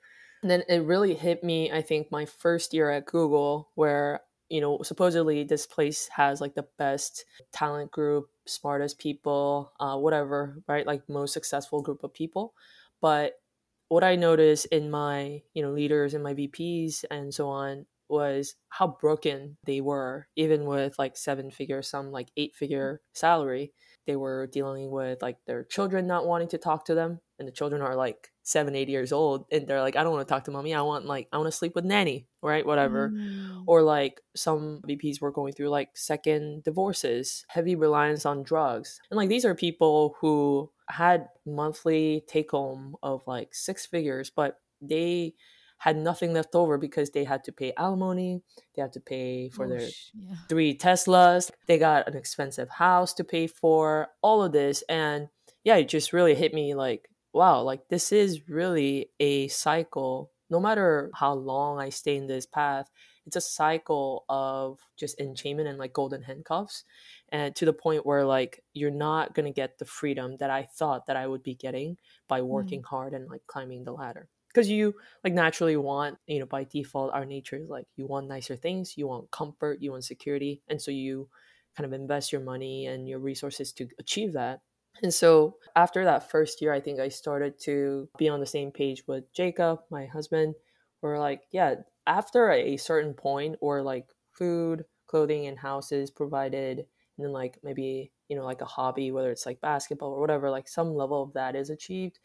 And 0.43 0.51
then 0.51 0.63
it 0.69 0.83
really 0.83 1.13
hit 1.13 1.43
me 1.43 1.71
i 1.71 1.81
think 1.81 2.11
my 2.11 2.25
first 2.25 2.73
year 2.73 2.89
at 2.91 3.05
google 3.05 3.69
where 3.75 4.21
you 4.49 4.61
know 4.61 4.79
supposedly 4.83 5.43
this 5.43 5.65
place 5.65 6.07
has 6.15 6.41
like 6.41 6.55
the 6.55 6.67
best 6.77 7.25
talent 7.51 7.91
group 7.91 8.29
smartest 8.45 8.99
people 8.99 9.71
uh, 9.79 9.97
whatever 9.97 10.61
right? 10.67 10.87
Like 10.87 11.07
most 11.09 11.33
successful 11.33 11.81
group 11.81 12.03
of 12.03 12.13
people. 12.13 12.53
But 13.01 13.33
what 13.89 14.03
i 14.03 14.15
noticed 14.15 14.65
in 14.67 14.91
my 14.91 15.41
you 15.53 15.61
know 15.61 15.71
leaders 15.71 16.13
and 16.13 16.23
my 16.23 16.33
vps 16.33 17.05
and 17.09 17.33
so 17.33 17.47
on 17.47 17.85
was 18.09 18.55
how 18.69 18.87
broken 19.01 19.57
they 19.65 19.81
were 19.81 20.27
even 20.35 20.65
with 20.65 20.97
like 20.97 21.17
seven 21.17 21.51
figure 21.51 21.81
some 21.81 22.11
like 22.11 22.29
eight 22.37 22.55
figure 22.55 23.01
salary. 23.13 23.73
They 24.05 24.15
were 24.15 24.47
dealing 24.47 24.91
with 24.91 25.21
like 25.21 25.37
their 25.45 25.65
children 25.65 26.07
not 26.07 26.25
wanting 26.25 26.47
to 26.49 26.57
talk 26.57 26.85
to 26.85 26.95
them 26.95 27.19
and 27.39 27.47
the 27.47 27.51
children 27.51 27.81
are 27.81 27.95
like 27.95 28.31
seven 28.43 28.75
eight 28.75 28.89
years 28.89 29.11
old 29.11 29.45
and 29.51 29.67
they're 29.67 29.81
like 29.81 29.95
i 29.95 30.03
don't 30.03 30.13
want 30.13 30.25
to 30.25 30.31
talk 30.31 30.43
to 30.43 30.51
mommy 30.51 30.73
i 30.73 30.81
want 30.81 31.05
like 31.05 31.27
i 31.33 31.37
want 31.37 31.47
to 31.47 31.57
sleep 31.57 31.75
with 31.75 31.83
nanny 31.83 32.27
right 32.41 32.65
whatever 32.65 33.09
mm. 33.09 33.63
or 33.67 33.81
like 33.81 34.21
some 34.35 34.81
vps 34.87 35.19
were 35.19 35.31
going 35.31 35.51
through 35.51 35.69
like 35.69 35.89
second 35.95 36.63
divorces 36.63 37.45
heavy 37.49 37.75
reliance 37.75 38.25
on 38.25 38.43
drugs 38.43 38.99
and 39.11 39.17
like 39.17 39.29
these 39.29 39.45
are 39.45 39.55
people 39.55 40.15
who 40.21 40.69
had 40.89 41.27
monthly 41.45 42.23
take 42.27 42.51
home 42.51 42.95
of 43.03 43.21
like 43.27 43.53
six 43.53 43.85
figures 43.85 44.29
but 44.29 44.59
they 44.81 45.33
had 45.79 45.97
nothing 45.97 46.33
left 46.33 46.55
over 46.55 46.77
because 46.77 47.11
they 47.11 47.23
had 47.23 47.43
to 47.43 47.51
pay 47.51 47.71
alimony, 47.77 48.41
they 48.75 48.81
had 48.81 48.93
to 48.93 48.99
pay 48.99 49.49
for 49.49 49.65
oh, 49.65 49.69
their 49.69 49.81
yeah. 49.81 50.35
three 50.49 50.75
Teslas, 50.75 51.51
they 51.67 51.77
got 51.77 52.07
an 52.07 52.15
expensive 52.15 52.69
house 52.69 53.13
to 53.13 53.23
pay 53.23 53.47
for, 53.47 54.07
all 54.21 54.43
of 54.43 54.51
this. 54.51 54.83
And 54.89 55.29
yeah, 55.63 55.75
it 55.75 55.87
just 55.87 56.13
really 56.13 56.33
hit 56.33 56.53
me 56.53 56.73
like, 56.73 57.09
wow, 57.37 57.61
like 57.61 57.87
this 57.89 58.11
is 58.11 58.49
really 58.49 59.09
a 59.19 59.47
cycle. 59.47 60.31
No 60.49 60.59
matter 60.59 61.09
how 61.13 61.33
long 61.33 61.79
I 61.79 61.89
stay 61.89 62.15
in 62.15 62.27
this 62.27 62.45
path, 62.45 62.89
it's 63.27 63.35
a 63.35 63.41
cycle 63.41 64.23
of 64.29 64.79
just 64.95 65.19
enchainment 65.19 65.67
and 65.67 65.77
like 65.77 65.91
golden 65.91 66.23
handcuffs 66.23 66.85
and 67.29 67.53
to 67.55 67.65
the 67.65 67.73
point 67.73 68.05
where 68.05 68.25
like 68.25 68.63
you're 68.73 68.89
not 68.89 69.35
going 69.35 69.45
to 69.45 69.51
get 69.51 69.77
the 69.77 69.85
freedom 69.85 70.37
that 70.37 70.49
i 70.49 70.63
thought 70.63 71.05
that 71.05 71.17
i 71.17 71.27
would 71.27 71.43
be 71.43 71.53
getting 71.53 71.97
by 72.29 72.41
working 72.41 72.81
mm. 72.81 72.85
hard 72.85 73.13
and 73.13 73.29
like 73.29 73.45
climbing 73.45 73.83
the 73.83 73.91
ladder 73.91 74.29
because 74.47 74.69
you 74.69 74.95
like 75.25 75.33
naturally 75.33 75.75
want 75.75 76.17
you 76.25 76.39
know 76.39 76.45
by 76.45 76.63
default 76.63 77.13
our 77.13 77.25
nature 77.25 77.57
is 77.57 77.69
like 77.69 77.85
you 77.97 78.07
want 78.07 78.29
nicer 78.29 78.55
things 78.55 78.97
you 78.97 79.07
want 79.07 79.29
comfort 79.29 79.81
you 79.81 79.91
want 79.91 80.05
security 80.05 80.61
and 80.69 80.81
so 80.81 80.89
you 80.89 81.27
kind 81.75 81.85
of 81.85 81.93
invest 81.93 82.31
your 82.31 82.41
money 82.41 82.87
and 82.87 83.07
your 83.09 83.19
resources 83.19 83.73
to 83.73 83.87
achieve 83.99 84.33
that 84.33 84.61
and 85.03 85.13
so 85.13 85.57
after 85.75 86.03
that 86.03 86.29
first 86.29 86.61
year 86.61 86.73
i 86.73 86.79
think 86.79 86.99
i 86.99 87.07
started 87.07 87.59
to 87.59 88.09
be 88.17 88.29
on 88.29 88.39
the 88.39 88.45
same 88.45 88.71
page 88.71 89.03
with 89.07 89.31
jacob 89.33 89.79
my 89.89 90.05
husband 90.05 90.55
we're 91.01 91.19
like 91.19 91.43
yeah 91.51 91.75
after 92.05 92.51
a 92.51 92.77
certain 92.77 93.13
point 93.13 93.55
or 93.61 93.81
like 93.81 94.07
food 94.31 94.85
clothing 95.07 95.47
and 95.47 95.57
houses 95.59 96.11
provided 96.11 96.79
and 96.79 97.25
then 97.25 97.31
like 97.31 97.59
maybe 97.63 98.11
you 98.29 98.35
know 98.35 98.45
like 98.45 98.61
a 98.61 98.65
hobby 98.65 99.11
whether 99.11 99.31
it's 99.31 99.45
like 99.45 99.61
basketball 99.61 100.13
or 100.13 100.19
whatever 100.21 100.49
like 100.49 100.67
some 100.67 100.93
level 100.93 101.23
of 101.23 101.33
that 101.33 101.55
is 101.55 101.69
achieved 101.69 102.19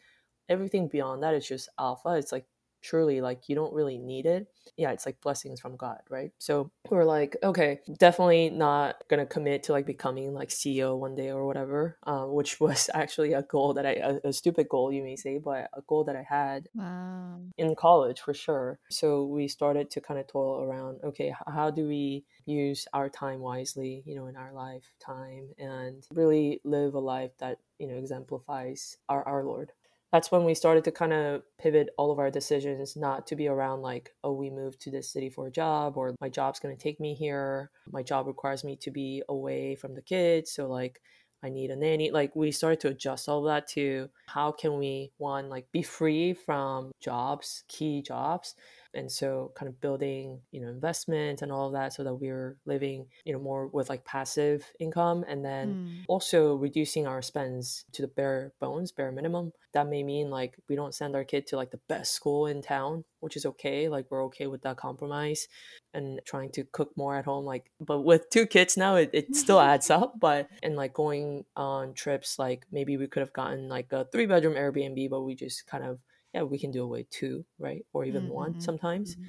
everything 0.49 0.87
beyond 0.87 1.23
that 1.23 1.33
is 1.33 1.47
just 1.47 1.69
alpha. 1.79 2.09
It's 2.09 2.31
like 2.31 2.45
truly 2.83 3.21
like 3.21 3.49
you 3.49 3.55
don't 3.55 3.73
really 3.73 3.97
need 3.97 4.25
it. 4.25 4.47
Yeah, 4.77 4.91
it's 4.91 5.05
like 5.05 5.21
blessings 5.21 5.59
from 5.59 5.75
God, 5.75 5.99
right? 6.09 6.31
So 6.37 6.71
we're 6.89 7.05
like, 7.05 7.37
okay, 7.43 7.79
definitely 7.97 8.49
not 8.49 9.03
gonna 9.09 9.25
commit 9.25 9.63
to 9.63 9.71
like 9.71 9.85
becoming 9.85 10.33
like 10.33 10.49
CEO 10.49 10.97
one 10.97 11.15
day 11.15 11.29
or 11.29 11.45
whatever, 11.45 11.97
uh, 12.05 12.25
which 12.25 12.59
was 12.59 12.89
actually 12.93 13.33
a 13.33 13.43
goal 13.43 13.73
that 13.73 13.85
I 13.85 13.93
a, 13.93 14.29
a, 14.29 14.33
stupid 14.33 14.67
goal 14.69 14.91
you 14.91 15.03
may 15.03 15.15
say, 15.15 15.37
but 15.37 15.69
a 15.73 15.81
goal 15.87 16.03
that 16.05 16.15
I 16.15 16.25
had 16.27 16.67
wow. 16.75 17.39
in 17.57 17.75
college 17.75 18.19
for 18.19 18.33
sure. 18.33 18.79
So 18.89 19.25
we 19.25 19.47
started 19.47 19.89
to 19.91 20.01
kind 20.01 20.19
of 20.19 20.27
toil 20.27 20.61
around. 20.61 20.99
Okay, 21.03 21.33
how 21.47 21.69
do 21.69 21.87
we 21.87 22.25
use 22.45 22.87
our 22.93 23.09
time 23.09 23.39
wisely, 23.39 24.03
you 24.05 24.15
know, 24.15 24.27
in 24.27 24.35
our 24.35 24.53
lifetime, 24.53 25.49
and 25.57 26.05
really 26.13 26.59
live 26.63 26.93
a 26.93 26.99
life 26.99 27.31
that 27.39 27.59
you 27.79 27.87
know 27.87 27.95
exemplifies 27.95 28.97
our 29.09 29.23
our 29.27 29.43
Lord 29.43 29.71
that's 30.13 30.31
when 30.31 30.43
we 30.43 30.53
started 30.53 30.83
to 30.83 30.91
kind 30.91 31.11
of 31.11 31.41
pivot 31.57 31.89
all 31.97 32.11
of 32.11 32.19
our 32.19 32.29
decisions 32.29 32.95
not 32.95 33.25
to 33.25 33.35
be 33.35 33.47
around 33.47 33.81
like 33.81 34.11
oh 34.23 34.31
we 34.31 34.51
moved 34.51 34.79
to 34.79 34.91
this 34.91 35.11
city 35.11 35.27
for 35.27 35.47
a 35.47 35.51
job 35.51 35.97
or 35.97 36.13
my 36.21 36.29
job's 36.29 36.59
going 36.59 36.75
to 36.75 36.81
take 36.81 36.99
me 36.99 37.15
here. 37.15 37.71
My 37.91 38.03
job 38.03 38.27
requires 38.27 38.63
me 38.63 38.75
to 38.77 38.91
be 38.91 39.23
away 39.27 39.75
from 39.75 39.95
the 39.95 40.03
kids 40.03 40.51
so 40.51 40.67
like 40.67 41.01
i 41.43 41.49
need 41.49 41.71
a 41.71 41.75
nanny. 41.75 42.11
Like 42.11 42.35
we 42.35 42.51
started 42.51 42.79
to 42.81 42.89
adjust 42.89 43.27
all 43.27 43.39
of 43.39 43.51
that 43.51 43.67
to 43.69 44.07
how 44.27 44.51
can 44.51 44.77
we 44.77 45.11
one 45.17 45.49
like 45.49 45.65
be 45.71 45.81
free 45.81 46.33
from 46.35 46.91
jobs 47.01 47.63
key 47.67 48.03
jobs 48.03 48.53
and 48.93 49.11
so 49.11 49.51
kind 49.55 49.67
of 49.69 49.79
building 49.81 50.39
you 50.51 50.61
know 50.61 50.67
investment 50.67 51.41
and 51.41 51.51
all 51.51 51.67
of 51.67 51.73
that 51.73 51.93
so 51.93 52.03
that 52.03 52.13
we're 52.13 52.57
living 52.65 53.05
you 53.25 53.33
know 53.33 53.39
more 53.39 53.67
with 53.67 53.89
like 53.89 54.05
passive 54.05 54.65
income 54.79 55.23
and 55.27 55.43
then 55.43 55.73
mm. 55.73 56.03
also 56.07 56.55
reducing 56.55 57.07
our 57.07 57.21
spends 57.21 57.85
to 57.91 58.01
the 58.01 58.07
bare 58.07 58.53
bones 58.59 58.91
bare 58.91 59.11
minimum 59.11 59.51
that 59.73 59.87
may 59.87 60.03
mean 60.03 60.29
like 60.29 60.55
we 60.69 60.75
don't 60.75 60.93
send 60.93 61.15
our 61.15 61.23
kid 61.23 61.47
to 61.47 61.55
like 61.55 61.71
the 61.71 61.79
best 61.89 62.13
school 62.13 62.45
in 62.45 62.61
town 62.61 63.03
which 63.19 63.35
is 63.35 63.45
okay 63.45 63.89
like 63.89 64.05
we're 64.09 64.25
okay 64.25 64.47
with 64.47 64.61
that 64.61 64.77
compromise 64.77 65.47
and 65.93 66.19
trying 66.25 66.51
to 66.51 66.63
cook 66.63 66.91
more 66.95 67.15
at 67.15 67.25
home 67.25 67.45
like 67.45 67.71
but 67.79 68.01
with 68.01 68.29
two 68.29 68.45
kids 68.45 68.77
now 68.77 68.95
it, 68.95 69.09
it 69.13 69.35
still 69.35 69.59
adds 69.71 69.89
up 69.89 70.19
but 70.19 70.47
and 70.61 70.75
like 70.75 70.93
going 70.93 71.43
on 71.55 71.93
trips 71.93 72.37
like 72.37 72.65
maybe 72.71 72.97
we 72.97 73.07
could 73.07 73.21
have 73.21 73.33
gotten 73.33 73.67
like 73.67 73.91
a 73.91 74.05
three 74.11 74.25
bedroom 74.25 74.55
airbnb 74.55 75.09
but 75.09 75.21
we 75.21 75.35
just 75.35 75.65
kind 75.67 75.83
of 75.83 75.99
yeah 76.33 76.43
we 76.43 76.59
can 76.59 76.71
do 76.71 76.83
away 76.83 77.05
two 77.09 77.45
right 77.59 77.85
or 77.93 78.05
even 78.05 78.23
mm-hmm. 78.23 78.33
one 78.33 78.61
sometimes 78.61 79.15
mm-hmm. 79.15 79.25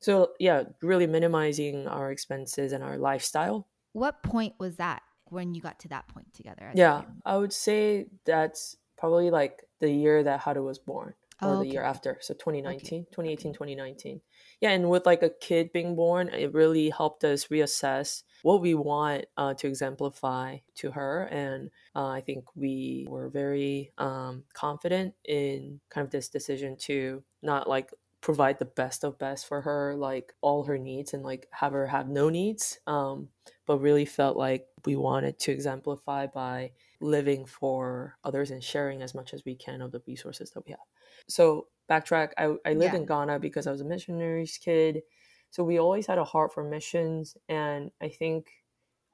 so 0.00 0.30
yeah 0.38 0.64
really 0.82 1.06
minimizing 1.06 1.86
our 1.86 2.10
expenses 2.10 2.72
and 2.72 2.82
our 2.82 2.98
lifestyle 2.98 3.66
what 3.92 4.22
point 4.22 4.54
was 4.58 4.76
that 4.76 5.02
when 5.26 5.54
you 5.54 5.60
got 5.60 5.78
to 5.78 5.88
that 5.88 6.08
point 6.08 6.32
together 6.34 6.70
yeah 6.74 7.02
i 7.24 7.36
would 7.36 7.52
say 7.52 8.06
that's 8.24 8.76
probably 8.96 9.30
like 9.30 9.62
the 9.80 9.90
year 9.90 10.22
that 10.24 10.40
Hada 10.40 10.64
was 10.64 10.78
born 10.78 11.14
or 11.40 11.48
oh, 11.48 11.52
okay. 11.58 11.68
the 11.68 11.72
year 11.74 11.84
after 11.84 12.18
so 12.20 12.34
2019 12.34 13.00
okay. 13.02 13.08
2018 13.10 13.52
2019 13.52 14.20
yeah 14.60 14.70
and 14.70 14.90
with 14.90 15.06
like 15.06 15.22
a 15.22 15.30
kid 15.30 15.72
being 15.72 15.94
born 15.94 16.28
it 16.28 16.52
really 16.52 16.90
helped 16.90 17.24
us 17.24 17.46
reassess 17.46 18.22
what 18.42 18.60
we 18.60 18.74
want 18.74 19.24
uh, 19.36 19.54
to 19.54 19.66
exemplify 19.66 20.58
to 20.74 20.90
her 20.90 21.24
and 21.24 21.70
uh, 21.94 22.08
i 22.08 22.20
think 22.20 22.44
we 22.54 23.06
were 23.08 23.28
very 23.28 23.92
um, 23.98 24.44
confident 24.54 25.14
in 25.24 25.80
kind 25.90 26.04
of 26.04 26.10
this 26.10 26.28
decision 26.28 26.76
to 26.76 27.22
not 27.42 27.68
like 27.68 27.92
provide 28.20 28.58
the 28.58 28.64
best 28.64 29.04
of 29.04 29.18
best 29.18 29.46
for 29.46 29.60
her 29.60 29.94
like 29.94 30.32
all 30.40 30.64
her 30.64 30.78
needs 30.78 31.14
and 31.14 31.22
like 31.22 31.46
have 31.52 31.72
her 31.72 31.86
have 31.86 32.08
no 32.08 32.28
needs 32.28 32.78
um, 32.86 33.28
but 33.66 33.80
really 33.80 34.04
felt 34.04 34.36
like 34.36 34.66
we 34.84 34.96
wanted 34.96 35.38
to 35.38 35.52
exemplify 35.52 36.26
by 36.26 36.70
living 37.00 37.46
for 37.46 38.16
others 38.24 38.50
and 38.50 38.62
sharing 38.62 39.02
as 39.02 39.14
much 39.14 39.32
as 39.32 39.44
we 39.44 39.54
can 39.54 39.80
of 39.80 39.92
the 39.92 40.02
resources 40.06 40.50
that 40.50 40.64
we 40.66 40.72
have 40.72 40.80
so 41.28 41.68
backtrack 41.88 42.30
i, 42.36 42.44
I 42.68 42.72
lived 42.72 42.94
yeah. 42.94 43.00
in 43.00 43.06
ghana 43.06 43.38
because 43.38 43.66
i 43.66 43.70
was 43.70 43.80
a 43.80 43.84
missionary's 43.84 44.58
kid 44.58 45.02
so 45.50 45.64
we 45.64 45.78
always 45.78 46.06
had 46.06 46.18
a 46.18 46.24
heart 46.24 46.52
for 46.52 46.62
missions 46.62 47.36
and 47.48 47.90
i 48.00 48.08
think 48.08 48.46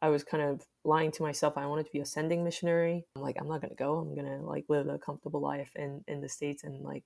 i 0.03 0.09
was 0.09 0.25
kind 0.25 0.43
of 0.43 0.63
lying 0.85 1.11
to 1.11 1.23
myself 1.23 1.55
i 1.57 1.67
wanted 1.67 1.87
to 1.87 1.93
be 1.93 2.01
a 2.01 2.07
sending 2.07 2.45
missionary. 2.45 3.05
I'm 3.17 3.23
like 3.23 3.37
i'm 3.41 3.49
not 3.49 3.61
gonna 3.61 3.75
go. 3.75 3.99
I'm 3.99 4.15
gonna 4.15 4.43
like 4.43 4.65
live 4.69 4.89
a 4.89 4.99
comfortable 4.99 5.41
life 5.41 5.71
in 5.77 6.03
in 6.09 6.21
the 6.21 6.29
states 6.29 6.65
and 6.65 6.83
like 6.83 7.05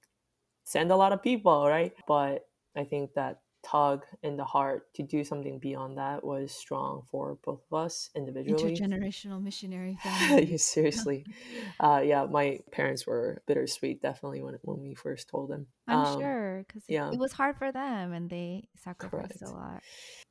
send 0.65 0.91
a 0.91 0.97
lot 0.97 1.13
of 1.13 1.23
people 1.23 1.67
right? 1.67 1.93
But 2.07 2.47
i 2.77 2.85
think 2.85 3.15
that 3.15 3.41
tug 3.63 4.05
in 4.23 4.37
the 4.37 4.45
heart 4.45 4.93
to 4.95 5.03
do 5.03 5.25
something 5.25 5.59
beyond 5.59 5.99
that 5.99 6.25
was 6.25 6.53
strong 6.53 7.03
for 7.11 7.39
both 7.45 7.61
of 7.71 7.79
us 7.79 8.11
individually. 8.15 8.75
Intergenerational 8.75 9.43
missionary 9.43 9.99
family. 10.03 10.57
Seriously, 10.59 11.25
uh, 11.81 12.01
yeah, 12.05 12.27
my 12.27 12.61
parents 12.73 13.07
were 13.07 13.43
bittersweet 13.47 14.03
definitely 14.03 14.43
when 14.43 14.59
when 14.63 14.81
we 14.81 14.95
first 14.95 15.29
told 15.29 15.51
them. 15.51 15.67
I'm 15.87 15.99
um, 15.99 16.21
sure 16.21 16.65
because 16.67 16.85
yeah. 16.89 17.11
it 17.11 17.19
was 17.19 17.33
hard 17.33 17.57
for 17.57 17.73
them 17.73 18.13
and 18.13 18.31
they 18.31 18.69
sacrificed 18.77 19.39
Correct. 19.39 19.43
a 19.43 19.51
lot. 19.51 19.83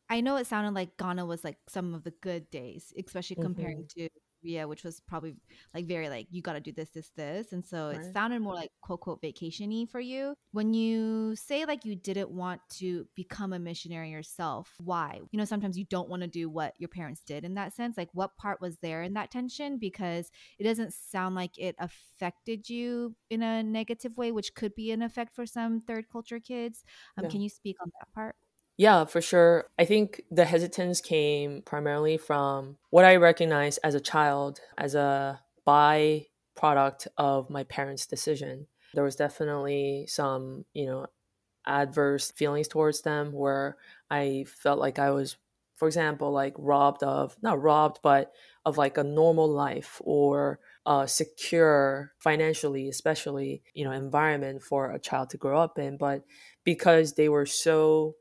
I 0.09 0.21
know 0.21 0.37
it 0.37 0.47
sounded 0.47 0.73
like 0.73 0.97
Ghana 0.97 1.25
was 1.25 1.43
like 1.43 1.57
some 1.67 1.93
of 1.93 2.03
the 2.03 2.13
good 2.21 2.49
days, 2.49 2.93
especially 2.97 3.35
comparing 3.35 3.79
mm-hmm. 3.79 4.03
to 4.03 4.09
Korea, 4.47 4.67
which 4.67 4.83
was 4.83 5.01
probably 5.01 5.35
like 5.73 5.85
very 5.85 6.09
like 6.09 6.27
you 6.29 6.41
got 6.41 6.53
to 6.53 6.59
do 6.59 6.71
this, 6.71 6.89
this, 6.89 7.11
this, 7.15 7.51
and 7.51 7.63
so 7.63 7.87
right. 7.87 7.97
it 7.97 8.13
sounded 8.13 8.41
more 8.41 8.53
like 8.53 8.69
quote 8.81 9.01
quote 9.01 9.21
vacationy 9.21 9.89
for 9.89 9.99
you. 9.99 10.35
When 10.51 10.73
you 10.73 11.35
say 11.35 11.65
like 11.65 11.85
you 11.85 11.95
didn't 11.95 12.29
want 12.29 12.61
to 12.77 13.05
become 13.15 13.53
a 13.53 13.59
missionary 13.59 14.09
yourself, 14.11 14.73
why? 14.79 15.19
You 15.31 15.37
know, 15.37 15.45
sometimes 15.45 15.77
you 15.77 15.85
don't 15.89 16.09
want 16.09 16.21
to 16.21 16.27
do 16.27 16.49
what 16.49 16.73
your 16.77 16.87
parents 16.87 17.23
did 17.23 17.43
in 17.43 17.55
that 17.55 17.73
sense. 17.73 17.97
Like, 17.97 18.09
what 18.13 18.37
part 18.37 18.61
was 18.61 18.77
there 18.79 19.03
in 19.03 19.13
that 19.13 19.31
tension? 19.31 19.77
Because 19.77 20.31
it 20.59 20.63
doesn't 20.63 20.93
sound 20.93 21.35
like 21.35 21.57
it 21.57 21.75
affected 21.79 22.69
you 22.69 23.15
in 23.29 23.43
a 23.43 23.63
negative 23.63 24.17
way, 24.17 24.31
which 24.31 24.53
could 24.55 24.75
be 24.75 24.91
an 24.91 25.01
effect 25.01 25.35
for 25.35 25.45
some 25.45 25.81
third 25.81 26.05
culture 26.09 26.39
kids. 26.39 26.83
Um, 27.17 27.25
yeah. 27.25 27.31
Can 27.31 27.41
you 27.41 27.49
speak 27.49 27.75
on 27.81 27.91
that 27.99 28.13
part? 28.13 28.35
Yeah, 28.77 29.05
for 29.05 29.21
sure. 29.21 29.65
I 29.79 29.85
think 29.85 30.21
the 30.29 30.45
hesitance 30.45 31.01
came 31.01 31.63
primarily 31.63 32.17
from 32.17 32.77
what 32.91 33.05
I 33.05 33.15
recognized 33.15 33.79
as 33.83 33.95
a 33.95 33.99
child 33.99 34.59
as 34.77 34.93
a 34.93 35.41
byproduct 35.67 37.07
of 37.17 37.49
my 37.49 37.63
parents' 37.63 38.05
decision. 38.05 38.67
There 38.93 39.03
was 39.03 39.15
definitely 39.15 40.05
some, 40.07 40.65
you 40.73 40.85
know, 40.85 41.07
adverse 41.65 42.31
feelings 42.31 42.67
towards 42.67 43.01
them 43.01 43.31
where 43.33 43.77
I 44.11 44.45
felt 44.47 44.79
like 44.79 44.99
I 44.99 45.11
was, 45.11 45.37
for 45.77 45.87
example, 45.87 46.31
like 46.31 46.53
robbed 46.57 47.03
of, 47.03 47.37
not 47.41 47.61
robbed, 47.61 47.99
but 48.03 48.33
of 48.65 48.77
like 48.77 48.97
a 48.97 49.03
normal 49.03 49.49
life 49.49 50.01
or 50.03 50.59
a 50.85 51.07
secure 51.07 52.13
financially, 52.19 52.89
especially, 52.89 53.63
you 53.73 53.85
know, 53.85 53.91
environment 53.91 54.63
for 54.63 54.91
a 54.91 54.99
child 54.99 55.31
to 55.31 55.37
grow 55.37 55.59
up 55.59 55.79
in. 55.79 55.97
But 55.97 56.23
because 56.63 57.13
they 57.13 57.29
were 57.29 57.45
so 57.45 58.15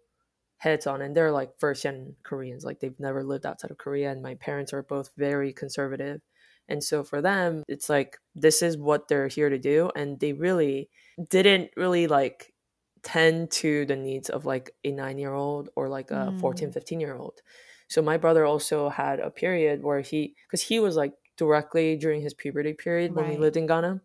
heads 0.59 0.87
on 0.87 1.03
and 1.03 1.15
they're 1.15 1.33
like 1.33 1.51
first 1.59 1.83
gen 1.83 2.15
koreans 2.23 2.65
like 2.65 2.81
they've 2.81 2.99
never 2.99 3.23
lived 3.23 3.45
outside 3.45 3.71
of 3.71 3.79
korea 3.79 4.11
and 4.11 4.23
my 4.23 4.35
parents 4.37 4.73
are 4.73 4.83
both 4.83 5.11
very 5.17 5.53
conservative 5.53 6.21
and 6.69 6.83
so 6.83 7.05
for 7.05 7.21
them 7.21 7.63
it's 7.69 7.89
like 7.89 8.19
this 8.35 8.63
is 8.63 8.77
what 8.77 9.09
they're 9.09 9.29
here 9.29 9.51
to 9.51 9.59
do 9.59 9.91
and 9.95 10.19
they 10.21 10.33
really 10.33 10.89
didn't 11.31 11.71
really 11.77 12.07
like 12.07 12.55
tend 13.03 13.51
to 13.51 13.87
the 13.87 13.97
needs 13.97 14.31
of 14.31 14.47
like 14.47 14.73
a 14.83 14.91
9 14.91 15.19
year 15.19 15.33
old 15.33 15.69
or 15.77 15.89
like 15.89 16.11
a 16.11 16.33
mm. 16.33 16.41
14 16.41 16.73
15 16.73 17.01
year 17.01 17.17
old 17.17 17.41
so 17.89 18.03
my 18.03 18.17
brother 18.17 18.45
also 18.45 18.89
had 18.89 19.21
a 19.21 19.31
period 19.31 19.83
where 19.83 20.01
he 20.01 20.35
because 20.49 20.63
he 20.63 20.81
was 20.81 20.97
like 20.97 21.13
directly 21.37 21.97
during 21.97 22.23
his 22.23 22.35
puberty 22.35 22.73
period 22.73 23.15
right. 23.15 23.23
when 23.23 23.31
we 23.31 23.37
lived 23.37 23.57
in 23.57 23.67
ghana 23.67 24.01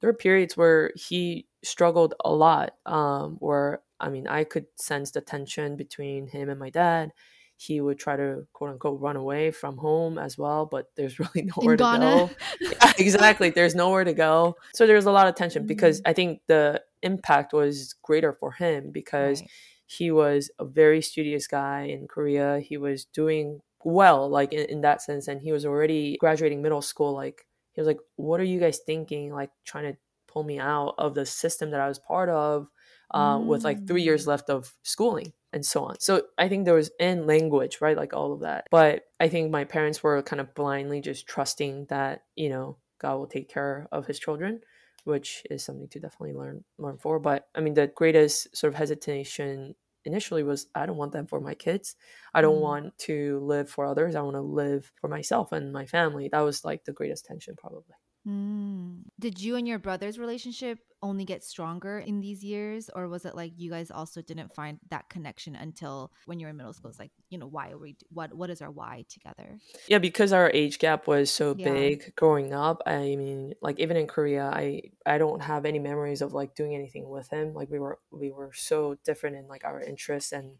there 0.00 0.08
were 0.08 0.14
periods 0.14 0.56
where 0.56 0.92
he 0.94 1.46
struggled 1.64 2.14
a 2.24 2.32
lot 2.32 2.74
um 2.86 3.36
where 3.40 3.82
I 4.00 4.08
mean, 4.08 4.26
I 4.26 4.44
could 4.44 4.66
sense 4.76 5.10
the 5.10 5.20
tension 5.20 5.76
between 5.76 6.26
him 6.26 6.48
and 6.48 6.60
my 6.60 6.70
dad. 6.70 7.12
He 7.58 7.80
would 7.80 7.98
try 7.98 8.16
to 8.16 8.46
quote 8.52 8.70
unquote 8.70 9.00
run 9.00 9.16
away 9.16 9.50
from 9.50 9.78
home 9.78 10.18
as 10.18 10.36
well, 10.36 10.66
but 10.66 10.90
there's 10.94 11.18
really 11.20 11.50
nowhere 11.56 11.76
to 11.76 11.82
go. 11.82 12.30
yeah, 12.60 12.92
exactly. 12.98 13.50
There's 13.50 13.74
nowhere 13.74 14.04
to 14.04 14.12
go. 14.12 14.56
So 14.74 14.86
there's 14.86 15.06
a 15.06 15.12
lot 15.12 15.26
of 15.26 15.34
tension 15.34 15.66
because 15.66 16.00
mm. 16.00 16.10
I 16.10 16.12
think 16.12 16.42
the 16.48 16.82
impact 17.02 17.52
was 17.52 17.94
greater 18.02 18.32
for 18.32 18.52
him 18.52 18.90
because 18.92 19.40
right. 19.40 19.50
he 19.86 20.10
was 20.10 20.50
a 20.58 20.64
very 20.64 21.00
studious 21.00 21.46
guy 21.46 21.84
in 21.84 22.08
Korea. 22.08 22.60
He 22.60 22.76
was 22.76 23.06
doing 23.06 23.60
well, 23.84 24.28
like 24.28 24.52
in, 24.52 24.66
in 24.66 24.80
that 24.82 25.00
sense, 25.00 25.28
and 25.28 25.40
he 25.40 25.52
was 25.52 25.64
already 25.64 26.16
graduating 26.18 26.60
middle 26.60 26.82
school. 26.82 27.14
Like, 27.14 27.46
he 27.72 27.80
was 27.80 27.86
like, 27.86 28.00
What 28.16 28.40
are 28.40 28.44
you 28.44 28.60
guys 28.60 28.80
thinking? 28.84 29.32
Like, 29.32 29.50
trying 29.64 29.92
to 29.92 29.98
pull 30.26 30.42
me 30.42 30.58
out 30.58 30.94
of 30.98 31.14
the 31.14 31.24
system 31.24 31.70
that 31.70 31.80
I 31.80 31.88
was 31.88 31.98
part 31.98 32.28
of 32.28 32.68
uh, 33.12 33.38
mm. 33.38 33.46
with 33.46 33.64
like 33.64 33.86
three 33.86 34.02
years 34.02 34.24
mm. 34.24 34.28
left 34.28 34.50
of 34.50 34.72
schooling 34.82 35.32
and 35.52 35.64
so 35.64 35.84
on. 35.84 35.98
So 36.00 36.22
I 36.38 36.48
think 36.48 36.64
there 36.64 36.74
was 36.74 36.90
in 37.00 37.26
language, 37.26 37.78
right? 37.80 37.96
Like 37.96 38.12
all 38.12 38.32
of 38.32 38.40
that. 38.40 38.66
But 38.70 39.04
I 39.20 39.28
think 39.28 39.50
my 39.50 39.64
parents 39.64 40.02
were 40.02 40.22
kind 40.22 40.40
of 40.40 40.54
blindly 40.54 41.00
just 41.00 41.26
trusting 41.26 41.86
that, 41.88 42.24
you 42.34 42.48
know, 42.48 42.78
God 43.00 43.16
will 43.16 43.26
take 43.26 43.48
care 43.48 43.86
of 43.92 44.06
his 44.06 44.18
children, 44.18 44.60
which 45.04 45.42
is 45.50 45.64
something 45.64 45.88
to 45.88 46.00
definitely 46.00 46.34
learn 46.34 46.64
learn 46.78 46.98
for. 46.98 47.18
But 47.18 47.48
I 47.54 47.60
mean 47.60 47.74
the 47.74 47.86
greatest 47.86 48.56
sort 48.56 48.72
of 48.72 48.78
hesitation 48.78 49.74
initially 50.04 50.42
was 50.42 50.66
I 50.74 50.86
don't 50.86 50.96
want 50.96 51.12
them 51.12 51.26
for 51.26 51.40
my 51.40 51.54
kids. 51.54 51.96
I 52.34 52.40
don't 52.40 52.58
mm. 52.58 52.62
want 52.62 52.98
to 53.00 53.40
live 53.40 53.68
for 53.68 53.86
others. 53.86 54.14
I 54.14 54.22
want 54.22 54.36
to 54.36 54.40
live 54.40 54.92
for 55.00 55.08
myself 55.08 55.52
and 55.52 55.72
my 55.72 55.86
family. 55.86 56.28
That 56.30 56.40
was 56.40 56.64
like 56.64 56.84
the 56.84 56.92
greatest 56.92 57.26
tension 57.26 57.54
probably. 57.56 57.94
Mm. 58.26 59.02
Did 59.20 59.40
you 59.40 59.56
and 59.56 59.68
your 59.68 59.78
brother's 59.78 60.18
relationship 60.18 60.78
only 61.02 61.24
get 61.24 61.44
stronger 61.44 61.98
in 62.00 62.20
these 62.20 62.42
years, 62.42 62.90
or 62.94 63.08
was 63.08 63.24
it 63.24 63.36
like 63.36 63.52
you 63.56 63.70
guys 63.70 63.90
also 63.90 64.20
didn't 64.20 64.54
find 64.54 64.78
that 64.90 65.08
connection 65.08 65.54
until 65.54 66.10
when 66.24 66.40
you 66.40 66.46
were 66.46 66.50
in 66.50 66.56
middle 66.56 66.72
school? 66.72 66.90
It's 66.90 66.98
like, 66.98 67.12
you 67.30 67.38
know, 67.38 67.46
why 67.46 67.70
are 67.70 67.78
we? 67.78 67.96
What 68.10 68.34
What 68.34 68.50
is 68.50 68.60
our 68.62 68.70
why 68.70 69.04
together? 69.08 69.58
Yeah, 69.86 69.98
because 69.98 70.32
our 70.32 70.50
age 70.52 70.78
gap 70.78 71.06
was 71.06 71.30
so 71.30 71.54
yeah. 71.56 71.72
big 71.72 72.14
growing 72.16 72.52
up. 72.52 72.82
I 72.84 73.14
mean, 73.14 73.54
like 73.62 73.78
even 73.78 73.96
in 73.96 74.08
Korea, 74.08 74.50
I 74.52 74.82
I 75.04 75.18
don't 75.18 75.42
have 75.42 75.64
any 75.64 75.78
memories 75.78 76.20
of 76.20 76.32
like 76.32 76.56
doing 76.56 76.74
anything 76.74 77.08
with 77.08 77.28
him. 77.28 77.54
Like 77.54 77.70
we 77.70 77.78
were 77.78 78.00
we 78.10 78.32
were 78.32 78.50
so 78.52 78.96
different 79.04 79.36
in 79.36 79.46
like 79.46 79.64
our 79.64 79.80
interests 79.80 80.32
and 80.32 80.56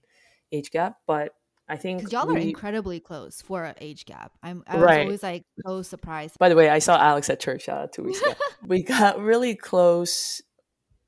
age 0.53 0.71
gap, 0.71 0.99
but 1.07 1.35
I 1.69 1.77
think 1.77 2.13
y'all 2.13 2.27
we, 2.27 2.35
are 2.35 2.39
incredibly 2.39 3.01
close 3.01 3.43
for 3.43 3.65
an 3.65 3.75
age 3.81 4.07
gap. 4.07 4.33
I'm 4.43 4.63
I 4.67 4.77
was 4.77 4.85
right. 4.85 5.01
always 5.03 5.23
like 5.23 5.45
so 5.67 5.83
surprised. 5.83 6.39
By 6.39 6.49
the 6.49 6.55
way, 6.55 6.69
I 6.71 6.79
saw 6.79 6.97
Alex 6.97 7.29
at 7.29 7.41
church 7.41 7.69
uh, 7.69 7.89
two 7.93 8.05
weeks 8.05 8.21
ago. 8.21 8.35
we 8.67 8.83
got 8.83 9.19
really 9.19 9.57
close, 9.57 10.43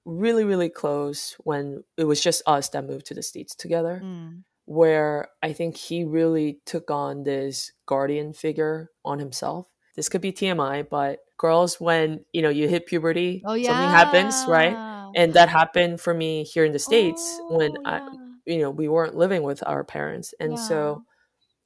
really 0.05 0.45
really 0.45 0.69
close 0.69 1.37
when 1.45 1.85
it 1.97 2.05
was 2.05 2.21
just 2.21 2.43
us 2.47 2.69
that 2.71 2.85
moved 2.87 3.07
to 3.07 3.15
the 3.15 3.23
states 3.23 3.55
together. 3.55 4.01
Mm. 4.05 4.43
Where 4.65 5.29
I 5.43 5.53
think 5.53 5.77
he 5.77 6.05
really 6.05 6.61
took 6.67 6.91
on 6.91 7.23
this 7.23 7.73
guardian 7.87 8.33
figure 8.33 8.91
on 9.05 9.19
himself. 9.19 9.67
This 9.97 10.09
could 10.11 10.21
be 10.21 10.33
TMI, 10.33 10.87
but 10.89 11.21
girls, 11.39 11.81
when 11.81 12.25
you 12.33 12.43
know 12.43 12.51
you 12.51 12.69
hit 12.69 12.87
puberty, 12.87 13.43
oh, 13.47 13.55
yeah. 13.55 13.69
something 13.69 13.89
happens, 13.89 14.45
right? 14.47 14.77
And 15.15 15.33
that 15.35 15.49
happened 15.49 16.01
for 16.01 16.13
me 16.13 16.45
here 16.45 16.65
in 16.65 16.73
the 16.73 16.79
states 16.79 17.39
oh, 17.41 17.57
when 17.57 17.73
yeah. 17.73 18.01
I 18.03 18.28
you 18.49 18.59
know 18.59 18.71
we 18.71 18.89
weren't 18.89 19.17
living 19.17 19.43
with 19.43 19.63
our 19.67 19.85
parents 19.85 20.35
and 20.41 20.53
yeah. 20.53 20.59
so 20.59 21.05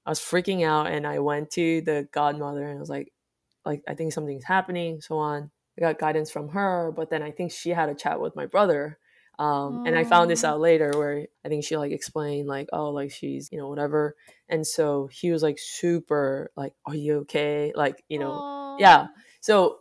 i 0.05 0.11
was 0.11 0.21
freaking 0.21 0.65
out 0.67 0.89
and 0.89 1.07
i 1.07 1.19
went 1.19 1.51
to 1.51 1.81
the 1.83 2.09
godmother 2.13 2.67
and 2.67 2.77
i 2.77 2.81
was 2.81 2.91
like 2.91 3.13
like 3.65 3.83
i 3.89 3.95
think 3.95 4.13
something's 4.13 4.45
happening 4.45 5.01
so 5.01 5.17
on 5.17 5.51
i 5.79 5.81
got 5.81 5.99
guidance 5.99 6.31
from 6.31 6.49
her 6.49 6.93
but 6.95 7.09
then 7.09 7.23
i 7.23 7.31
think 7.31 7.53
she 7.53 7.71
had 7.71 7.89
a 7.89 7.95
chat 7.95 8.21
with 8.21 8.37
my 8.37 8.47
brother 8.47 8.99
um, 9.39 9.87
and 9.87 9.97
i 9.97 10.05
found 10.05 10.31
this 10.31 10.45
out 10.45 10.61
later 10.61 10.91
where 10.95 11.27
i 11.45 11.49
think 11.49 11.65
she 11.65 11.77
like 11.77 11.93
explained 11.93 12.49
like 12.49 12.69
oh 12.73 12.91
like 12.91 13.11
she's 13.11 13.49
you 13.51 13.59
know 13.59 13.69
whatever 13.69 14.15
and 14.49 14.67
so 14.67 15.09
he 15.11 15.31
was 15.31 15.43
like 15.43 15.59
super 15.59 16.51
like 16.57 16.75
are 16.85 16.95
you 16.95 17.19
okay 17.21 17.73
like 17.75 18.05
you 18.09 18.19
know 18.19 18.31
Aww. 18.31 18.81
yeah 18.81 19.07
so 19.41 19.79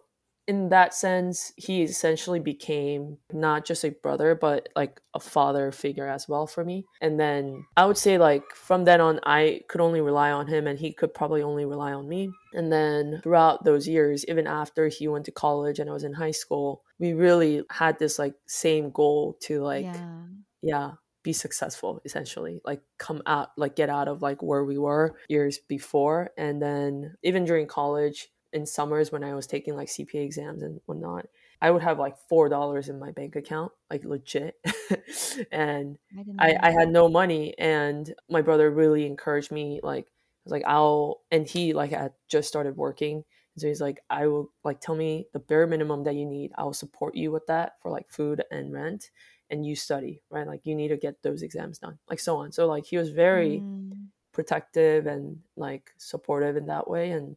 in 0.51 0.67
that 0.67 0.93
sense, 0.93 1.53
he 1.55 1.81
essentially 1.81 2.41
became 2.41 3.17
not 3.31 3.63
just 3.63 3.85
a 3.85 3.91
brother, 3.91 4.35
but 4.35 4.67
like 4.75 4.99
a 5.13 5.19
father 5.19 5.71
figure 5.71 6.05
as 6.05 6.27
well 6.27 6.45
for 6.45 6.65
me. 6.65 6.85
And 6.99 7.17
then 7.17 7.65
I 7.77 7.85
would 7.85 7.97
say, 7.97 8.17
like, 8.17 8.43
from 8.53 8.83
then 8.83 8.99
on, 8.99 9.21
I 9.23 9.61
could 9.69 9.79
only 9.79 10.01
rely 10.01 10.29
on 10.29 10.47
him, 10.47 10.67
and 10.67 10.77
he 10.77 10.91
could 10.91 11.13
probably 11.13 11.41
only 11.41 11.63
rely 11.63 11.93
on 11.93 12.09
me. 12.09 12.33
And 12.51 12.69
then 12.69 13.21
throughout 13.23 13.63
those 13.63 13.87
years, 13.87 14.25
even 14.27 14.45
after 14.45 14.89
he 14.89 15.07
went 15.07 15.23
to 15.25 15.31
college 15.31 15.79
and 15.79 15.89
I 15.89 15.93
was 15.93 16.03
in 16.03 16.11
high 16.11 16.31
school, 16.31 16.83
we 16.99 17.13
really 17.13 17.63
had 17.71 17.97
this 17.97 18.19
like 18.19 18.35
same 18.45 18.91
goal 18.91 19.37
to 19.43 19.63
like, 19.63 19.85
yeah, 19.85 20.23
yeah 20.61 20.91
be 21.23 21.33
successful 21.33 22.01
essentially 22.03 22.59
like 22.65 22.81
come 22.97 23.21
out 23.27 23.49
like 23.55 23.75
get 23.75 23.91
out 23.91 24.07
of 24.07 24.23
like 24.23 24.41
where 24.41 24.65
we 24.65 24.79
were 24.79 25.15
years 25.29 25.59
before 25.69 26.31
and 26.35 26.59
then 26.59 27.15
even 27.21 27.45
during 27.45 27.67
college 27.67 28.29
in 28.53 28.65
summers 28.65 29.11
when 29.11 29.23
I 29.23 29.33
was 29.33 29.47
taking 29.47 29.75
like 29.75 29.87
CPA 29.87 30.23
exams 30.23 30.63
and 30.63 30.81
whatnot, 30.85 31.27
I 31.61 31.71
would 31.71 31.83
have 31.83 31.99
like 31.99 32.17
four 32.29 32.49
dollars 32.49 32.89
in 32.89 32.99
my 32.99 33.11
bank 33.11 33.35
account, 33.35 33.71
like 33.89 34.03
legit. 34.03 34.55
and 35.51 35.97
I, 36.39 36.53
I, 36.53 36.57
I, 36.67 36.71
had 36.71 36.89
no 36.89 37.07
money 37.07 37.53
and 37.57 38.13
my 38.29 38.41
brother 38.41 38.69
really 38.71 39.05
encouraged 39.05 39.51
me, 39.51 39.79
like 39.83 40.05
I 40.05 40.43
was 40.45 40.51
like, 40.51 40.63
I'll 40.65 41.21
and 41.31 41.47
he 41.47 41.73
like 41.73 41.91
had 41.91 42.13
just 42.27 42.47
started 42.47 42.77
working. 42.77 43.23
So 43.57 43.67
he's 43.67 43.81
like, 43.81 43.99
I 44.09 44.27
will 44.27 44.51
like 44.63 44.79
tell 44.79 44.95
me 44.95 45.27
the 45.33 45.39
bare 45.39 45.67
minimum 45.67 46.03
that 46.05 46.15
you 46.15 46.25
need. 46.25 46.51
I 46.57 46.63
will 46.63 46.73
support 46.73 47.15
you 47.15 47.31
with 47.31 47.45
that 47.47 47.73
for 47.81 47.91
like 47.91 48.09
food 48.09 48.43
and 48.49 48.73
rent 48.73 49.11
and 49.51 49.65
you 49.65 49.75
study, 49.75 50.21
right? 50.31 50.47
Like 50.47 50.61
you 50.63 50.73
need 50.73 50.87
to 50.87 50.97
get 50.97 51.21
those 51.21 51.43
exams 51.43 51.79
done. 51.79 51.99
Like 52.09 52.19
so 52.19 52.37
on. 52.37 52.51
So 52.51 52.65
like 52.65 52.85
he 52.85 52.97
was 52.97 53.09
very 53.09 53.59
mm. 53.59 53.91
protective 54.31 55.05
and 55.05 55.39
like 55.57 55.91
supportive 55.97 56.55
in 56.55 56.67
that 56.67 56.89
way. 56.89 57.11
And 57.11 57.35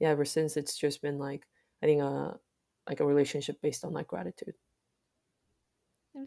yeah, 0.00 0.08
ever 0.08 0.24
since 0.24 0.56
it's 0.56 0.76
just 0.76 1.02
been 1.02 1.18
like 1.18 1.46
I 1.82 1.86
think 1.86 2.02
a 2.02 2.38
like 2.88 3.00
a 3.00 3.06
relationship 3.06 3.60
based 3.62 3.84
on 3.84 3.92
like 3.92 4.08
gratitude. 4.08 4.54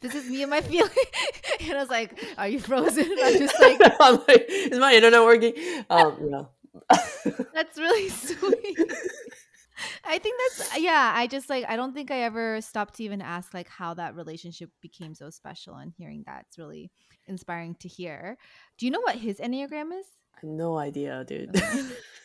this 0.00 0.14
is 0.14 0.30
me 0.30 0.42
and 0.42 0.50
my 0.50 0.60
feeling. 0.62 0.90
and 1.60 1.72
I 1.72 1.80
was 1.80 1.90
like, 1.90 2.24
Are 2.38 2.48
you 2.48 2.60
frozen? 2.60 3.06
I'm 3.22 3.38
just 3.38 3.60
like, 3.60 3.80
I'm 4.00 4.20
like 4.26 4.46
Is 4.48 4.78
my 4.78 4.94
internet 4.94 5.22
working? 5.22 5.54
Um, 5.90 6.30
yeah. 6.30 6.44
that's 7.54 7.78
really 7.78 8.08
sweet. 8.08 8.78
I 10.04 10.18
think 10.18 10.36
that's 10.38 10.78
yeah. 10.78 11.12
I 11.14 11.26
just 11.26 11.50
like 11.50 11.64
I 11.68 11.76
don't 11.76 11.94
think 11.94 12.10
I 12.10 12.22
ever 12.22 12.60
stopped 12.60 12.94
to 12.94 13.04
even 13.04 13.20
ask 13.20 13.52
like 13.54 13.68
how 13.68 13.94
that 13.94 14.14
relationship 14.14 14.70
became 14.80 15.14
so 15.14 15.30
special. 15.30 15.76
And 15.76 15.92
hearing 15.96 16.24
that, 16.26 16.46
it's 16.48 16.58
really 16.58 16.90
inspiring 17.26 17.74
to 17.80 17.88
hear. 17.88 18.36
Do 18.78 18.86
you 18.86 18.92
know 18.92 19.00
what 19.00 19.16
his 19.16 19.38
enneagram 19.38 19.98
is? 19.98 20.06
No 20.42 20.76
idea, 20.76 21.24
dude. 21.24 21.60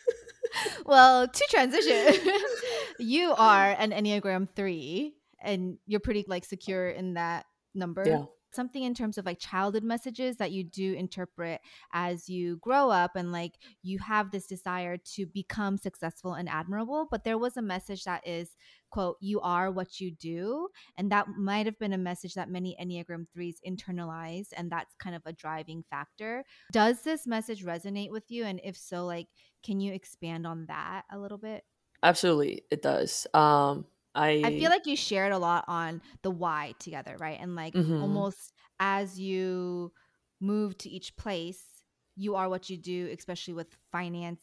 well, 0.86 1.28
to 1.28 1.46
transition, 1.50 2.14
you 2.98 3.32
are 3.38 3.70
an 3.78 3.90
enneagram 3.90 4.48
three, 4.54 5.14
and 5.40 5.78
you're 5.86 6.00
pretty 6.00 6.24
like 6.26 6.44
secure 6.44 6.88
in 6.88 7.14
that 7.14 7.46
number. 7.74 8.04
Yeah 8.06 8.24
something 8.54 8.82
in 8.82 8.94
terms 8.94 9.18
of 9.18 9.26
like 9.26 9.38
childhood 9.38 9.84
messages 9.84 10.36
that 10.36 10.52
you 10.52 10.64
do 10.64 10.94
interpret 10.94 11.60
as 11.92 12.28
you 12.28 12.56
grow 12.58 12.90
up 12.90 13.16
and 13.16 13.32
like 13.32 13.54
you 13.82 13.98
have 13.98 14.30
this 14.30 14.46
desire 14.46 14.96
to 14.96 15.26
become 15.26 15.76
successful 15.76 16.34
and 16.34 16.48
admirable 16.48 17.06
but 17.10 17.24
there 17.24 17.38
was 17.38 17.56
a 17.56 17.62
message 17.62 18.04
that 18.04 18.26
is 18.26 18.56
quote 18.90 19.16
you 19.20 19.40
are 19.40 19.70
what 19.70 20.00
you 20.00 20.10
do 20.10 20.68
and 20.96 21.10
that 21.10 21.28
might 21.28 21.66
have 21.66 21.78
been 21.78 21.92
a 21.92 21.98
message 21.98 22.34
that 22.34 22.50
many 22.50 22.76
enneagram 22.80 23.26
3s 23.36 23.56
internalize 23.66 24.48
and 24.56 24.70
that's 24.70 24.94
kind 24.96 25.16
of 25.16 25.22
a 25.24 25.32
driving 25.32 25.84
factor. 25.88 26.44
Does 26.72 27.02
this 27.02 27.26
message 27.26 27.64
resonate 27.64 28.10
with 28.10 28.24
you? 28.28 28.44
And 28.44 28.60
if 28.62 28.76
so 28.76 29.06
like 29.06 29.28
can 29.64 29.80
you 29.80 29.92
expand 29.92 30.46
on 30.46 30.66
that 30.66 31.02
a 31.12 31.18
little 31.18 31.38
bit? 31.38 31.64
Absolutely 32.02 32.62
it 32.70 32.82
does. 32.82 33.26
Um 33.32 33.86
I 34.14 34.42
I 34.44 34.58
feel 34.58 34.70
like 34.70 34.86
you 34.86 34.96
shared 34.96 35.32
a 35.32 35.38
lot 35.38 35.64
on 35.68 36.02
the 36.22 36.30
why 36.30 36.74
together, 36.78 37.16
right? 37.18 37.38
And 37.40 37.54
like 37.54 37.74
mm-hmm. 37.74 38.00
almost 38.00 38.52
as 38.78 39.18
you 39.18 39.92
move 40.40 40.76
to 40.78 40.88
each 40.88 41.16
place, 41.16 41.62
you 42.16 42.34
are 42.34 42.48
what 42.48 42.70
you 42.70 42.76
do, 42.76 43.08
especially 43.16 43.54
with 43.54 43.76
finances 43.92 44.40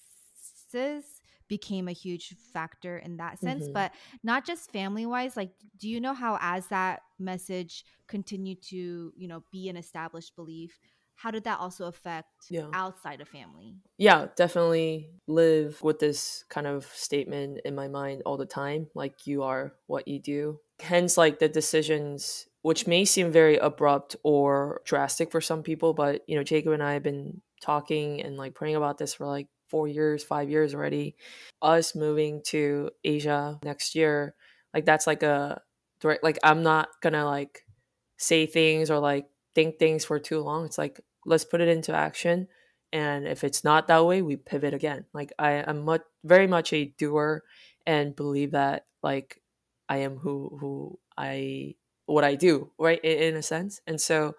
became 1.47 1.87
a 1.87 1.93
huge 1.93 2.35
factor 2.53 2.97
in 2.97 3.17
that 3.17 3.39
sense 3.39 3.63
mm-hmm. 3.63 3.73
but 3.73 3.93
not 4.23 4.45
just 4.45 4.71
family 4.71 5.05
wise 5.05 5.37
like 5.37 5.51
do 5.79 5.87
you 5.87 6.01
know 6.01 6.13
how 6.13 6.37
as 6.41 6.67
that 6.67 7.01
message 7.19 7.85
continued 8.07 8.61
to 8.61 9.13
you 9.15 9.27
know 9.27 9.43
be 9.51 9.69
an 9.69 9.77
established 9.77 10.35
belief 10.35 10.79
how 11.17 11.31
did 11.31 11.45
that 11.45 11.59
also 11.59 11.85
affect 11.85 12.29
yeah. 12.49 12.67
outside 12.73 13.21
of 13.21 13.27
family? 13.27 13.75
Yeah, 13.97 14.27
definitely 14.35 15.09
live 15.25 15.81
with 15.81 15.97
this 15.97 16.45
kind 16.47 16.67
of 16.67 16.85
statement 16.93 17.61
in 17.65 17.73
my 17.73 17.87
mind 17.87 18.21
all 18.23 18.37
the 18.37 18.45
time 18.45 18.87
like 18.93 19.25
you 19.25 19.41
are 19.41 19.73
what 19.87 20.07
you 20.07 20.19
do. 20.19 20.59
Hence, 20.79 21.17
like 21.17 21.39
the 21.39 21.49
decisions, 21.49 22.45
which 22.61 22.85
may 22.85 23.03
seem 23.03 23.31
very 23.31 23.57
abrupt 23.57 24.15
or 24.21 24.81
drastic 24.85 25.31
for 25.31 25.41
some 25.41 25.63
people, 25.63 25.95
but 25.95 26.21
you 26.27 26.37
know, 26.37 26.43
Jacob 26.43 26.73
and 26.73 26.83
I 26.83 26.93
have 26.93 27.03
been 27.03 27.41
talking 27.61 28.21
and 28.21 28.37
like 28.37 28.53
praying 28.53 28.75
about 28.75 28.99
this 28.99 29.15
for 29.15 29.25
like 29.25 29.47
four 29.69 29.87
years, 29.87 30.23
five 30.23 30.51
years 30.51 30.75
already. 30.75 31.15
Us 31.63 31.95
moving 31.95 32.43
to 32.45 32.91
Asia 33.03 33.59
next 33.63 33.95
year, 33.95 34.35
like 34.71 34.85
that's 34.85 35.07
like 35.07 35.23
a 35.23 35.61
direct, 35.99 36.23
like 36.23 36.37
I'm 36.43 36.61
not 36.61 36.89
gonna 37.01 37.25
like 37.25 37.65
say 38.17 38.45
things 38.45 38.91
or 38.91 38.99
like 38.99 39.25
think 39.55 39.79
things 39.79 40.05
for 40.05 40.19
too 40.19 40.41
long. 40.41 40.65
It's 40.65 40.77
like 40.77 41.01
let's 41.27 41.45
put 41.45 41.61
it 41.61 41.67
into 41.67 41.93
action. 41.93 42.47
And 42.93 43.27
if 43.27 43.43
it's 43.43 43.63
not 43.63 43.87
that 43.87 44.05
way, 44.05 44.21
we 44.21 44.37
pivot 44.37 44.73
again. 44.73 45.05
Like 45.13 45.33
I 45.37 45.51
am 45.51 45.83
much, 45.83 46.01
very 46.23 46.47
much 46.47 46.71
a 46.73 46.85
doer 46.97 47.43
and 47.85 48.15
believe 48.15 48.51
that 48.51 48.85
like 49.03 49.41
I 49.89 49.97
am 49.97 50.17
who 50.17 50.57
who 50.59 50.99
I 51.17 51.75
what 52.05 52.23
I 52.23 52.35
do, 52.35 52.71
right? 52.79 52.99
In, 53.03 53.17
in 53.19 53.35
a 53.35 53.43
sense. 53.43 53.81
And 53.85 53.99
so 53.99 54.35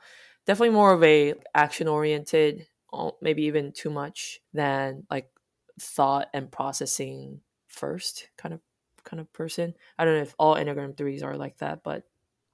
definitely 0.46 0.74
more 0.74 0.92
of 0.92 1.04
a 1.04 1.34
action 1.54 1.88
oriented, 1.88 2.66
uh, 2.92 3.10
maybe 3.20 3.44
even 3.44 3.72
too 3.72 3.90
much 3.90 4.40
than 4.54 5.06
like 5.10 5.28
thought 5.78 6.28
and 6.32 6.50
processing 6.50 7.40
first 7.66 8.28
kind 8.38 8.54
of 8.54 8.60
kind 9.04 9.20
of 9.20 9.30
person. 9.32 9.74
I 9.98 10.04
don't 10.04 10.16
know 10.16 10.22
if 10.22 10.34
all 10.38 10.56
Enneagram 10.56 10.96
threes 10.96 11.22
are 11.22 11.36
like 11.36 11.58
that, 11.58 11.82
but 11.84 12.04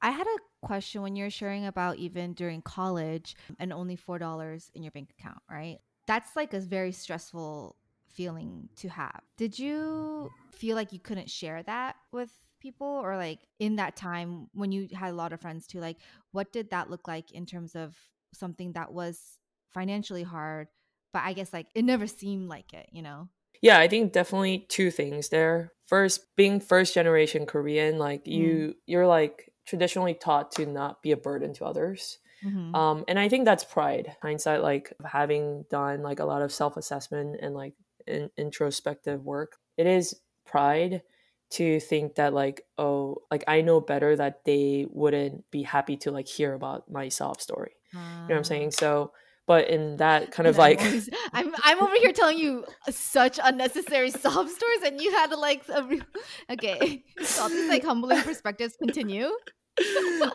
I 0.03 0.11
had 0.11 0.27
a 0.27 0.39
question 0.65 1.03
when 1.03 1.17
you're 1.17 1.31
sharing 1.31 1.67
about 1.67 1.97
even 1.97 2.33
during 2.33 2.63
college 2.63 3.37
and 3.59 3.73
only 3.73 3.97
$4 3.97 4.71
in 4.75 4.83
your 4.83 4.93
bank 4.93 5.11
account, 5.19 5.39
right? 5.51 5.79
That's 6.07 6.35
like 6.37 6.55
a 6.55 6.61
very 6.61 6.93
stressful 6.93 7.77
feeling 8.13 8.69
to 8.77 8.89
have. 8.89 9.21
Did 9.37 9.59
you 9.59 10.31
feel 10.53 10.77
like 10.77 10.93
you 10.93 11.01
couldn't 11.01 11.31
share 11.31 11.63
that 11.65 11.97
with 12.13 12.31
people 12.61 12.87
or 12.87 13.17
like 13.17 13.41
in 13.59 13.77
that 13.77 13.97
time 13.97 14.49
when 14.53 14.73
you 14.73 14.89
had 14.95 15.11
a 15.11 15.17
lot 15.17 15.35
of 15.35 15.41
friends 15.41 15.67
too 15.67 15.81
like 15.81 15.99
what 16.33 16.51
did 16.51 16.71
that 16.71 16.89
look 16.89 17.07
like 17.07 17.31
in 17.33 17.45
terms 17.45 17.77
of 17.77 17.95
something 18.33 18.73
that 18.73 18.91
was 18.91 19.37
financially 19.75 20.23
hard 20.23 20.69
but 21.15 21.23
I 21.23 21.33
guess 21.33 21.53
like 21.55 21.69
it 21.75 21.85
never 21.87 22.07
seemed 22.07 22.51
like 22.51 22.75
it, 22.75 22.89
you 22.93 23.01
know? 23.01 23.29
Yeah, 23.63 23.79
I 23.79 23.89
think 23.89 24.13
definitely 24.13 24.67
two 24.69 24.91
things 24.91 25.31
there. 25.31 25.73
First, 25.87 26.27
being 26.37 26.61
first 26.61 26.93
generation 26.93 27.47
Korean, 27.47 27.99
like 27.99 28.27
you 28.27 28.47
mm. 28.47 28.75
you're 28.85 29.07
like 29.07 29.51
traditionally 29.67 30.15
taught 30.15 30.53
to 30.53 30.67
not 30.67 31.03
be 31.03 31.13
a 31.13 31.17
burden 31.17 31.53
to 31.55 31.65
others. 31.65 32.19
Mm-hmm. 32.45 32.75
Um, 32.75 33.05
and 33.09 33.19
I 33.19 33.29
think 33.29 33.45
that's 33.45 33.65
pride. 33.65 34.17
Hindsight, 34.23 34.63
like 34.63 34.93
having 35.05 35.65
done 35.71 36.03
like 36.03 36.21
a 36.21 36.25
lot 36.25 36.43
of 36.43 36.53
self 36.53 36.77
assessment 36.77 37.39
and 37.41 37.55
like 37.55 37.75
in- 38.07 38.31
introspective 38.37 39.25
work, 39.25 39.57
it 39.77 39.87
is 39.87 40.21
pride 40.47 41.03
to 41.51 41.79
think 41.79 42.17
that 42.17 42.35
like 42.35 42.63
oh 42.79 43.19
like 43.31 43.45
I 43.47 43.61
know 43.61 43.81
better 43.81 44.17
that 44.17 44.45
they 44.45 44.87
wouldn't 44.91 45.49
be 45.51 45.63
happy 45.63 45.97
to 45.99 46.11
like 46.11 46.27
hear 46.27 46.53
about 46.55 46.91
my 46.91 47.09
sob 47.09 47.41
story. 47.41 47.73
You 47.93 48.01
know 48.01 48.27
what 48.29 48.37
I'm 48.37 48.45
saying? 48.45 48.73
Ah. 48.75 48.81
So 48.81 49.13
but 49.47 49.69
in 49.69 49.97
that 49.97 50.31
kind 50.31 50.47
of 50.47 50.57
like 50.57 50.81
I'm, 50.81 51.03
I'm, 51.33 51.55
I'm 51.63 51.83
over 51.83 51.95
here 51.97 52.13
telling 52.13 52.39
you 52.39 52.65
such 52.91 53.39
unnecessary 53.43 54.11
sob 54.11 54.49
stories 54.49 54.83
and 54.85 55.01
you 55.01 55.11
had 55.13 55.31
to 55.31 55.37
like 55.37 55.63
a 55.69 55.83
re- 55.83 56.03
okay 56.51 57.05
so 57.23 57.43
all 57.43 57.49
these 57.49 57.69
like 57.69 57.85
humbling 57.85 58.23
perspectives 58.23 58.77
continue 58.77 59.31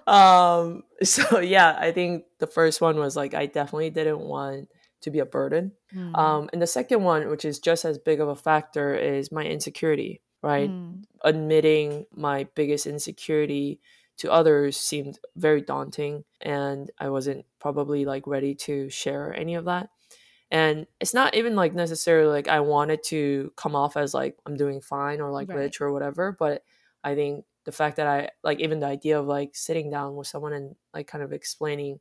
um 0.06 0.84
so 1.02 1.39
yeah 1.39 1.78
i 1.80 1.91
think 1.91 2.26
the 2.39 2.48
first 2.48 2.82
one 2.82 2.98
was 2.98 3.15
like 3.15 3.34
i 3.34 3.45
definitely 3.45 3.89
didn't 3.89 4.19
want 4.19 4.67
to 5.02 5.10
be 5.10 5.19
a 5.19 5.26
burden 5.26 5.72
mm. 5.95 6.17
um 6.17 6.50
and 6.52 6.62
the 6.62 6.67
second 6.67 7.04
one 7.04 7.30
which 7.30 7.45
is 7.45 7.60
just 7.60 7.86
as 7.86 7.98
big 7.98 8.19
of 8.19 8.28
a 8.28 8.36
factor 8.36 8.93
is 8.93 9.32
my 9.32 9.43
insecurity 9.43 10.22
right 10.43 10.69
mm. 10.69 11.02
admitting 11.24 12.06
my 12.13 12.45
biggest 12.54 12.86
insecurity 12.86 13.80
to 14.17 14.30
others 14.30 14.76
seemed 14.76 15.17
very 15.38 15.62
daunting 15.62 16.26
and 16.41 16.91
i 17.00 17.08
wasn't 17.08 17.45
probably 17.60 18.06
like 18.06 18.26
ready 18.28 18.56
to 18.56 18.89
share 18.89 19.34
any 19.36 19.56
of 19.56 19.65
that 19.65 19.89
and 20.52 20.88
it's 21.00 21.13
not 21.13 21.36
even 21.36 21.56
like 21.56 21.74
necessarily 21.74 22.32
like 22.32 22.48
i 22.48 22.60
wanted 22.60 23.04
to 23.04 23.52
come 23.56 23.76
off 23.76 23.98
as 23.98 24.13
like 24.13 24.36
i'm 24.45 24.58
doing 24.58 24.82
fine 24.82 25.22
or 25.22 25.32
like 25.32 25.50
right. 25.50 25.58
rich 25.58 25.82
or 25.82 25.91
whatever 25.91 26.36
but 26.38 26.63
i 27.04 27.15
think 27.15 27.45
the 27.65 27.72
fact 27.72 27.98
that 27.98 28.08
i 28.08 28.30
like 28.43 28.60
even 28.60 28.80
the 28.80 28.88
idea 28.88 29.19
of 29.19 29.28
like 29.28 29.56
sitting 29.56 29.89
down 29.89 30.15
with 30.15 30.28
someone 30.28 30.54
and 30.54 30.76
like 30.93 31.08
kind 31.08 31.24
of 31.24 31.34
explaining 31.34 32.00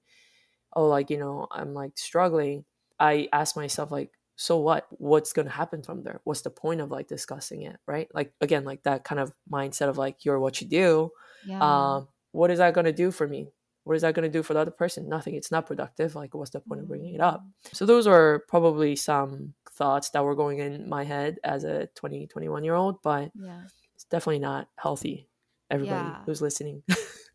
oh 0.74 0.86
like 0.86 1.10
you 1.10 1.18
know 1.18 1.46
i'm 1.50 1.74
like 1.74 1.96
struggling 1.96 2.64
i 2.98 3.28
asked 3.32 3.56
myself 3.56 3.90
like 3.90 4.10
so 4.36 4.56
what 4.58 4.86
what's 4.92 5.32
going 5.32 5.46
to 5.46 5.52
happen 5.52 5.82
from 5.82 6.02
there 6.04 6.20
what's 6.24 6.42
the 6.42 6.50
point 6.50 6.80
of 6.80 6.90
like 6.90 7.08
discussing 7.08 7.62
it 7.62 7.76
right 7.86 8.08
like 8.14 8.32
again 8.40 8.64
like 8.64 8.82
that 8.84 9.04
kind 9.04 9.20
of 9.20 9.32
mindset 9.50 9.88
of 9.88 9.98
like 9.98 10.24
you're 10.24 10.38
what 10.38 10.60
you 10.60 10.66
do 10.66 11.10
yeah. 11.46 11.58
um, 11.96 12.08
what 12.32 12.50
is 12.50 12.58
that 12.58 12.74
going 12.74 12.84
to 12.84 12.92
do 12.92 13.10
for 13.10 13.26
me? 13.26 13.48
What 13.88 13.96
is 13.96 14.02
that 14.02 14.12
going 14.14 14.30
to 14.30 14.38
do 14.38 14.42
for 14.42 14.52
the 14.52 14.60
other 14.60 14.70
person? 14.70 15.08
Nothing. 15.08 15.34
It's 15.34 15.50
not 15.50 15.64
productive. 15.64 16.14
Like, 16.14 16.34
what's 16.34 16.50
the 16.50 16.60
point 16.60 16.82
of 16.82 16.88
bringing 16.88 17.14
it 17.14 17.22
up? 17.22 17.42
Mm. 17.42 17.74
So, 17.74 17.86
those 17.86 18.06
are 18.06 18.40
probably 18.46 18.96
some 18.96 19.54
thoughts 19.72 20.10
that 20.10 20.22
were 20.22 20.34
going 20.34 20.58
in 20.58 20.86
my 20.90 21.04
head 21.04 21.38
as 21.42 21.64
a 21.64 21.88
20, 21.94 22.26
21 22.26 22.64
year 22.64 22.74
old, 22.74 23.00
but 23.02 23.30
yeah. 23.34 23.62
it's 23.94 24.04
definitely 24.04 24.40
not 24.40 24.68
healthy. 24.76 25.26
Everybody 25.70 26.06
yeah. 26.06 26.18
who's 26.26 26.42
listening. 26.42 26.82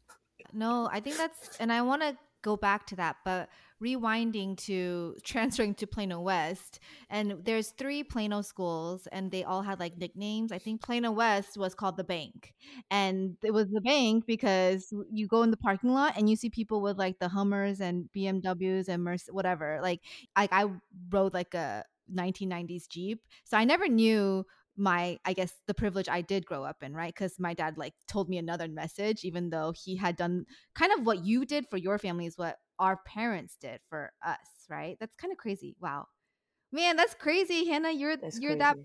no, 0.54 0.88
I 0.92 1.00
think 1.00 1.18
that's, 1.18 1.58
and 1.60 1.74
I 1.74 1.82
want 1.82 2.04
to 2.04 2.16
go 2.44 2.56
back 2.56 2.86
to 2.88 2.98
that, 2.98 3.16
but 3.26 3.50
rewinding 3.84 4.58
to 4.58 5.16
transferring 5.24 5.76
to 5.76 5.88
Plano 5.88 6.22
West, 6.22 6.80
and 7.10 7.36
there's 7.44 7.70
three 7.72 8.04
Plano 8.04 8.42
schools, 8.42 9.08
and 9.12 9.32
they 9.32 9.44
all 9.44 9.62
had 9.62 9.80
like 9.80 9.98
nicknames. 9.98 10.52
I 10.52 10.60
think 10.60 10.82
Plano 10.82 11.12
West 11.12 11.58
was 11.58 11.76
called 11.76 11.98
the 11.98 12.04
Bank, 12.04 12.54
and 12.90 13.36
it 13.44 13.52
was 13.52 13.68
the 13.70 13.82
Bank 13.82 14.26
because 14.26 14.94
you 15.12 15.28
go 15.28 15.44
in 15.44 15.52
the 15.52 15.58
parking 15.58 15.92
lot 15.94 16.14
and 16.18 16.30
you 16.30 16.36
see 16.36 16.50
people 16.50 16.82
with 16.82 16.98
like 16.98 17.20
the 17.20 17.30
Hummers 17.30 17.82
and 17.82 18.10
BMWs 18.14 18.88
and 18.88 19.04
Merc- 19.04 19.28
whatever. 19.32 19.80
Like, 19.82 20.02
like 20.38 20.52
I 20.54 20.66
rode 21.10 21.34
like 21.34 21.54
a 21.54 21.84
1990s 22.12 22.88
Jeep, 22.88 23.22
so 23.44 23.58
I 23.58 23.64
never 23.66 23.88
knew 23.88 24.46
my 24.76 25.18
i 25.26 25.34
guess 25.34 25.54
the 25.68 25.74
privilege 25.74 26.10
i 26.10 26.22
did 26.22 26.46
grow 26.46 26.64
up 26.64 26.78
in 26.82 26.94
right? 26.94 27.14
Because 27.14 27.40
my 27.40 27.54
dad 27.54 27.78
like 27.78 27.94
told 28.08 28.30
me 28.30 28.38
another 28.38 28.68
message 28.68 29.24
even 29.24 29.50
though 29.50 29.74
he 29.76 29.96
had 29.96 30.16
done 30.16 30.46
kind 30.76 30.92
of 30.98 31.06
what 31.06 31.24
you 31.24 31.46
did 31.46 31.66
for 31.70 31.78
your 31.78 31.98
family 31.98 32.26
is 32.26 32.38
what 32.38 32.58
our 32.80 33.00
parents 33.06 33.56
did 33.60 33.80
for 33.90 34.12
us 34.26 34.38
right? 34.70 34.98
That's 35.00 35.16
kind 35.16 35.32
of 35.32 35.38
crazy. 35.38 35.76
Wow. 35.80 36.08
Man 36.72 36.96
that's 36.96 37.14
crazy 37.14 37.68
hannah. 37.68 37.92
You're 37.92 38.18
that's 38.18 38.40
you're 38.40 38.56
crazy. 38.56 38.60
that 38.60 38.78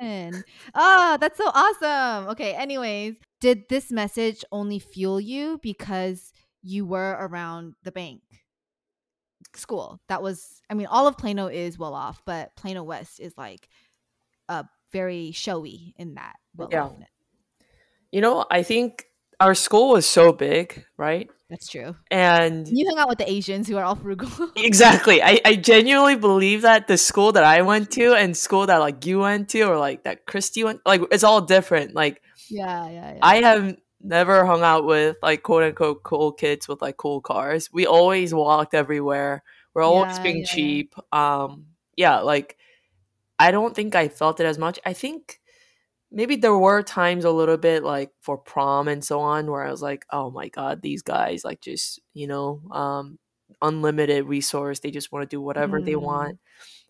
person. 0.00 0.44
Oh 0.74 1.16
that's 1.20 1.38
so 1.38 1.48
awesome. 1.54 2.30
Okay 2.30 2.54
anyways 2.54 3.16
did 3.40 3.68
this 3.68 3.92
message 3.92 4.44
only 4.50 4.78
fuel 4.78 5.20
you 5.20 5.60
because 5.62 6.32
you 6.62 6.84
were 6.84 7.16
around 7.20 7.74
the 7.84 7.92
bank? 7.92 8.22
School. 9.54 10.00
That 10.08 10.22
was, 10.22 10.60
I 10.68 10.74
mean, 10.74 10.86
all 10.86 11.06
of 11.06 11.16
Plano 11.16 11.46
is 11.46 11.78
well 11.78 11.94
off, 11.94 12.20
but 12.26 12.54
Plano 12.56 12.82
West 12.82 13.20
is 13.20 13.32
like 13.38 13.68
uh, 14.48 14.64
very 14.92 15.32
showy 15.32 15.94
in 15.96 16.14
that 16.14 16.36
yeah. 16.70 16.90
You 18.12 18.20
know, 18.20 18.46
I 18.50 18.62
think 18.62 19.06
our 19.40 19.54
school 19.54 19.90
was 19.90 20.06
so 20.06 20.32
big, 20.32 20.84
right? 20.96 21.28
That's 21.50 21.68
true. 21.68 21.94
And 22.10 22.66
you 22.66 22.86
hang 22.88 22.98
out 22.98 23.08
with 23.08 23.18
the 23.18 23.30
Asians 23.30 23.68
who 23.68 23.76
are 23.76 23.84
all 23.84 23.94
frugal. 23.94 24.28
exactly. 24.56 25.22
I, 25.22 25.40
I 25.44 25.56
genuinely 25.56 26.16
believe 26.16 26.62
that 26.62 26.88
the 26.88 26.96
school 26.96 27.32
that 27.32 27.44
I 27.44 27.62
went 27.62 27.90
to 27.92 28.14
and 28.14 28.36
school 28.36 28.66
that 28.66 28.78
like 28.78 29.06
you 29.06 29.20
went 29.20 29.50
to 29.50 29.62
or 29.62 29.78
like 29.78 30.04
that 30.04 30.26
Christy 30.26 30.64
went 30.64 30.80
like 30.84 31.02
it's 31.12 31.24
all 31.24 31.40
different. 31.40 31.94
Like 31.94 32.22
yeah, 32.48 32.88
yeah, 32.88 33.12
yeah. 33.14 33.18
I 33.22 33.42
have 33.42 33.76
never 34.00 34.44
hung 34.44 34.62
out 34.62 34.86
with 34.86 35.16
like 35.22 35.42
quote 35.42 35.62
unquote 35.64 36.02
cool 36.02 36.32
kids 36.32 36.66
with 36.66 36.82
like 36.82 36.96
cool 36.96 37.20
cars. 37.20 37.70
We 37.72 37.86
always 37.86 38.34
walked 38.34 38.74
everywhere. 38.74 39.42
We're 39.74 39.82
always 39.82 40.16
yeah, 40.16 40.22
being 40.22 40.38
yeah, 40.38 40.46
cheap. 40.46 40.94
Yeah. 41.12 41.42
Um 41.42 41.66
yeah, 41.96 42.20
like 42.20 42.56
I 43.38 43.50
don't 43.50 43.74
think 43.74 43.94
I 43.94 44.08
felt 44.08 44.40
it 44.40 44.46
as 44.46 44.58
much. 44.58 44.78
I 44.84 44.92
think 44.92 45.40
maybe 46.10 46.36
there 46.36 46.56
were 46.56 46.82
times 46.82 47.24
a 47.24 47.30
little 47.30 47.56
bit 47.56 47.82
like 47.82 48.10
for 48.22 48.38
prom 48.38 48.88
and 48.88 49.04
so 49.04 49.20
on 49.20 49.50
where 49.50 49.64
I 49.64 49.70
was 49.70 49.82
like, 49.82 50.06
oh 50.10 50.30
my 50.30 50.48
god, 50.48 50.82
these 50.82 51.02
guys 51.02 51.44
like 51.44 51.60
just 51.60 52.00
you 52.14 52.26
know 52.26 52.62
um, 52.70 53.18
unlimited 53.62 54.24
resource. 54.24 54.80
They 54.80 54.90
just 54.90 55.12
want 55.12 55.28
to 55.28 55.34
do 55.34 55.40
whatever 55.40 55.80
mm. 55.80 55.84
they 55.84 55.96
want. 55.96 56.38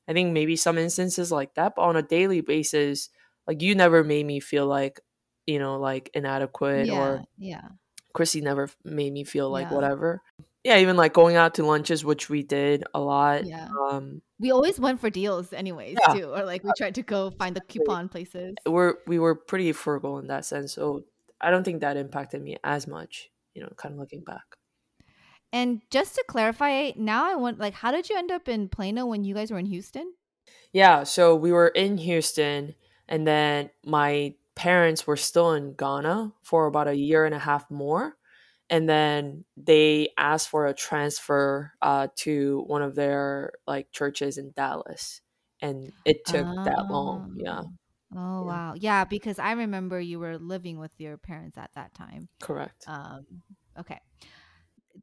I 0.09 0.13
think 0.13 0.33
maybe 0.33 0.57
some 0.57 0.79
instances 0.79 1.33
like 1.33 1.55
that, 1.55 1.75
but 1.75 1.83
on 1.83 1.97
a 1.97 2.03
daily 2.03 2.41
basis, 2.41 3.11
like 3.47 3.61
you 3.61 3.75
never 3.75 4.05
made 4.05 4.27
me 4.27 4.41
feel 4.41 4.67
like 4.67 5.01
you 5.47 5.59
know 5.59 5.79
like 5.79 6.11
inadequate 6.15 6.87
yeah, 6.87 6.99
or 6.99 7.25
yeah. 7.39 7.69
Chrissy 8.13 8.41
never 8.41 8.71
made 8.85 9.13
me 9.13 9.25
feel 9.25 9.51
like 9.51 9.69
yeah. 9.69 9.75
whatever 9.75 10.23
yeah, 10.67 10.79
even 10.79 10.97
like 10.97 11.13
going 11.13 11.37
out 11.37 11.55
to 11.55 11.65
lunches, 11.65 12.05
which 12.05 12.29
we 12.29 12.43
did 12.43 12.83
a 12.93 12.99
lot. 12.99 13.47
Yeah. 13.47 13.69
Um, 13.89 14.21
we 14.41 14.51
always 14.51 14.81
went 14.81 15.01
for 15.01 15.09
deals, 15.09 15.53
anyways, 15.53 15.97
yeah. 16.01 16.15
too, 16.15 16.25
or 16.25 16.45
like 16.45 16.65
we 16.65 16.73
tried 16.77 16.97
to 16.97 17.03
go 17.03 17.31
find 17.31 17.55
the 17.55 17.61
coupon 17.61 18.09
places. 18.09 18.57
We're 18.67 18.95
we 19.07 19.21
were 19.21 19.37
pretty 19.37 19.71
frugal 19.71 20.19
in 20.19 20.27
that 20.27 20.45
sense, 20.45 20.73
so 20.73 21.05
I 21.41 21.53
don't 21.53 21.63
think 21.63 21.83
that 21.83 21.97
impacted 21.97 22.43
me 22.43 22.57
as 22.65 22.89
much. 22.89 23.31
You 23.55 23.63
know, 23.63 23.69
kind 23.77 23.95
of 23.95 24.01
looking 24.01 24.25
back. 24.25 24.43
And 25.53 25.83
just 25.93 26.17
to 26.17 26.25
clarify, 26.27 26.91
now 26.97 27.31
I 27.31 27.37
want 27.37 27.61
like, 27.61 27.75
how 27.75 27.93
did 27.93 28.11
you 28.11 28.19
end 28.19 28.33
up 28.33 28.49
in 28.49 28.69
Plano 28.69 29.07
when 29.07 29.23
you 29.23 29.37
guys 29.37 29.53
were 29.53 29.61
in 29.61 29.67
Houston? 29.67 30.15
Yeah, 30.73 31.05
so 31.05 31.37
we 31.37 31.53
were 31.53 31.69
in 31.69 31.97
Houston, 31.99 32.75
and 33.09 33.25
then 33.25 33.71
my 33.85 34.35
parents 34.57 35.07
were 35.07 35.17
still 35.17 35.53
in 35.53 35.75
Ghana 35.75 36.33
for 36.43 36.67
about 36.67 36.89
a 36.89 36.97
year 36.97 37.25
and 37.25 37.37
a 37.37 37.39
half 37.39 37.71
more 37.71 38.17
and 38.69 38.89
then 38.89 39.45
they 39.57 40.11
asked 40.19 40.49
for 40.49 40.67
a 40.67 40.75
transfer 40.75 41.73
uh, 41.83 42.09
to 42.17 42.65
one 42.67 42.83
of 42.83 42.95
their 42.95 43.53
like 43.67 43.91
churches 43.93 44.39
in 44.39 44.53
Dallas, 44.57 45.21
and 45.61 45.93
it 46.05 46.25
took 46.25 46.47
oh. 46.47 46.65
that 46.65 46.87
long. 46.91 47.35
Yeah. 47.37 47.63
Oh, 48.15 48.19
oh 48.19 48.41
yeah. 48.41 48.47
wow, 48.47 48.75
yeah, 48.77 49.05
because 49.05 49.39
I 49.39 49.53
remember 49.53 50.01
you 50.01 50.19
were 50.19 50.39
living 50.39 50.79
with 50.79 50.93
your 50.99 51.17
parents 51.17 51.59
at 51.59 51.71
that 51.75 51.95
time. 51.95 52.29
Correct. 52.41 52.85
Um, 52.87 53.27
okay. 53.79 54.01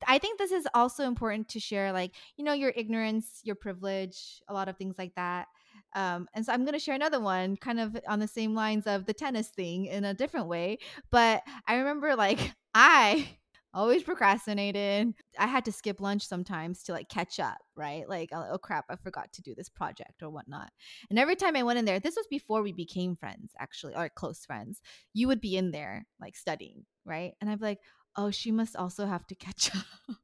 I 0.08 0.18
think 0.18 0.40
this 0.40 0.52
is 0.52 0.68
also 0.74 1.04
important 1.04 1.50
to 1.50 1.60
share, 1.60 1.92
like 1.94 2.12
you 2.36 2.44
know, 2.44 2.54
your 2.54 2.74
ignorance, 2.76 3.42
your 3.44 3.56
privilege, 3.56 4.42
a 4.48 4.54
lot 4.54 4.68
of 4.68 4.78
things 4.78 4.96
like 4.98 5.16
that. 5.16 5.48
Um, 5.96 6.28
and 6.34 6.46
so 6.46 6.52
I'm 6.52 6.64
going 6.64 6.74
to 6.74 6.80
share 6.80 6.96
another 6.96 7.20
one, 7.20 7.56
kind 7.56 7.80
of 7.80 7.96
on 8.08 8.20
the 8.20 8.28
same 8.28 8.56
lines 8.56 8.88
of 8.88 9.06
the 9.06 9.14
tennis 9.14 9.50
thing 9.50 9.86
in 9.86 10.04
a 10.04 10.14
different 10.14 10.48
way. 10.48 10.80
But 11.12 11.44
I 11.68 11.76
remember, 11.76 12.16
like, 12.16 12.40
I 12.74 13.28
always 13.74 14.04
procrastinated. 14.04 15.14
I 15.38 15.48
had 15.48 15.66
to 15.66 15.72
skip 15.72 16.00
lunch 16.00 16.26
sometimes 16.28 16.84
to 16.84 16.92
like 16.92 17.10
catch 17.10 17.40
up, 17.40 17.58
right? 17.76 18.08
Like, 18.08 18.30
oh, 18.32 18.46
oh, 18.52 18.58
crap, 18.58 18.86
I 18.90 18.96
forgot 18.96 19.32
to 19.34 19.42
do 19.42 19.56
this 19.56 19.70
project 19.70 20.22
or 20.22 20.30
whatnot. 20.30 20.72
And 21.10 21.18
every 21.18 21.36
time 21.36 21.56
I 21.56 21.64
went 21.64 21.80
in 21.80 21.86
there, 21.86 22.00
this 22.00 22.16
was 22.16 22.28
before 22.28 22.62
we 22.62 22.72
became 22.72 23.16
friends, 23.16 23.52
actually, 23.60 23.96
or 23.96 24.10
close 24.10 24.46
friends, 24.46 24.82
you 25.14 25.28
would 25.28 25.42
be 25.42 25.58
in 25.58 25.72
there 25.72 26.06
like 26.22 26.36
studying, 26.36 26.86
right? 27.06 27.34
And 27.42 27.50
I'd 27.50 27.60
be 27.60 27.66
like, 27.66 27.80
oh, 28.16 28.32
she 28.32 28.52
must 28.52 28.76
also 28.76 29.06
have 29.06 29.26
to 29.28 29.36
catch 29.36 29.72
up. 29.76 30.18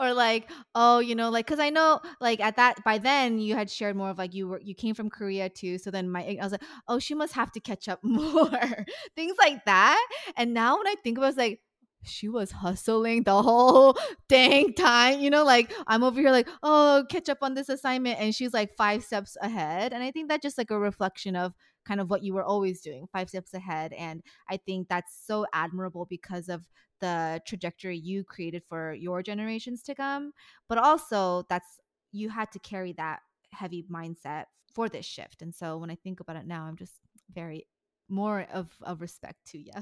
or 0.00 0.12
like 0.12 0.50
oh 0.74 0.98
you 0.98 1.14
know 1.14 1.30
like 1.30 1.46
because 1.46 1.60
i 1.60 1.70
know 1.70 2.00
like 2.20 2.40
at 2.40 2.56
that 2.56 2.82
by 2.84 2.98
then 2.98 3.38
you 3.38 3.54
had 3.54 3.70
shared 3.70 3.94
more 3.94 4.10
of 4.10 4.18
like 4.18 4.34
you 4.34 4.48
were 4.48 4.60
you 4.60 4.74
came 4.74 4.96
from 4.96 5.08
korea 5.08 5.48
too 5.48 5.78
so 5.78 5.92
then 5.92 6.10
my 6.10 6.24
i 6.40 6.42
was 6.42 6.50
like 6.50 6.64
oh 6.88 6.98
she 6.98 7.14
must 7.14 7.34
have 7.34 7.52
to 7.52 7.60
catch 7.60 7.88
up 7.88 8.00
more 8.02 8.84
things 9.14 9.36
like 9.38 9.64
that 9.64 10.04
and 10.36 10.52
now 10.52 10.76
when 10.76 10.88
i 10.88 10.96
think 11.04 11.18
about 11.18 11.26
it, 11.26 11.28
it's 11.28 11.38
like 11.38 11.60
she 12.04 12.28
was 12.28 12.50
hustling 12.50 13.24
the 13.24 13.42
whole 13.42 13.96
dang 14.28 14.74
time. 14.74 15.20
You 15.20 15.30
know, 15.30 15.44
like 15.44 15.72
I'm 15.86 16.02
over 16.02 16.20
here 16.20 16.30
like, 16.30 16.48
oh, 16.62 17.04
catch 17.08 17.28
up 17.28 17.38
on 17.42 17.54
this 17.54 17.68
assignment. 17.68 18.20
And 18.20 18.34
she's 18.34 18.52
like 18.52 18.76
five 18.76 19.04
steps 19.04 19.36
ahead. 19.40 19.92
And 19.92 20.02
I 20.02 20.10
think 20.10 20.28
that's 20.28 20.42
just 20.42 20.58
like 20.58 20.70
a 20.70 20.78
reflection 20.78 21.36
of 21.36 21.54
kind 21.84 22.00
of 22.00 22.10
what 22.10 22.22
you 22.22 22.34
were 22.34 22.44
always 22.44 22.80
doing, 22.80 23.06
five 23.12 23.28
steps 23.28 23.54
ahead. 23.54 23.92
And 23.92 24.22
I 24.48 24.58
think 24.58 24.88
that's 24.88 25.18
so 25.26 25.46
admirable 25.52 26.06
because 26.08 26.48
of 26.48 26.68
the 27.00 27.40
trajectory 27.46 27.96
you 27.96 28.24
created 28.24 28.62
for 28.68 28.92
your 28.94 29.22
generations 29.22 29.82
to 29.84 29.94
come. 29.94 30.32
But 30.68 30.78
also 30.78 31.44
that's 31.48 31.80
you 32.12 32.28
had 32.28 32.50
to 32.52 32.58
carry 32.58 32.92
that 32.94 33.20
heavy 33.52 33.84
mindset 33.90 34.44
for 34.74 34.88
this 34.88 35.06
shift. 35.06 35.42
And 35.42 35.54
so 35.54 35.78
when 35.78 35.90
I 35.90 35.94
think 35.96 36.20
about 36.20 36.36
it 36.36 36.46
now, 36.46 36.64
I'm 36.64 36.76
just 36.76 36.94
very 37.32 37.66
more 38.08 38.46
of 38.52 38.70
a 38.82 38.94
respect 38.94 39.46
to 39.48 39.58
you. 39.58 39.72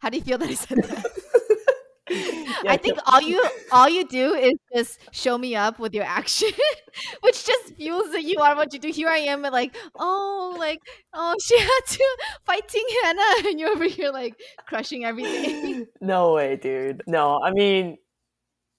How 0.00 0.10
do 0.10 0.18
you 0.18 0.24
feel 0.24 0.38
that 0.38 0.48
I 0.48 0.54
said 0.54 0.78
that? 0.78 1.06
yeah, 2.10 2.72
I 2.72 2.76
think 2.76 2.98
all 3.06 3.20
you 3.30 3.44
all 3.70 3.88
you 3.88 4.06
do 4.06 4.34
is 4.34 4.54
just 4.74 4.98
show 5.12 5.38
me 5.38 5.54
up 5.56 5.78
with 5.78 5.94
your 5.94 6.04
action, 6.04 6.50
which 7.20 7.44
just 7.44 7.74
fuels 7.76 8.12
that 8.12 8.24
you 8.24 8.40
are 8.40 8.56
what 8.56 8.72
you 8.72 8.78
do. 8.78 8.90
Here 8.90 9.08
I 9.08 9.18
am, 9.18 9.42
but 9.42 9.52
like 9.52 9.76
oh, 9.96 10.54
like 10.58 10.80
oh, 11.14 11.34
she 11.44 11.58
had 11.58 11.80
to 11.88 12.16
fighting 12.44 12.84
Hannah, 13.02 13.48
and 13.48 13.60
you're 13.60 13.70
over 13.70 13.84
here 13.84 14.10
like 14.10 14.34
crushing 14.66 15.04
everything. 15.04 15.86
No 16.00 16.34
way, 16.34 16.56
dude. 16.56 17.02
No, 17.06 17.40
I 17.42 17.52
mean, 17.52 17.98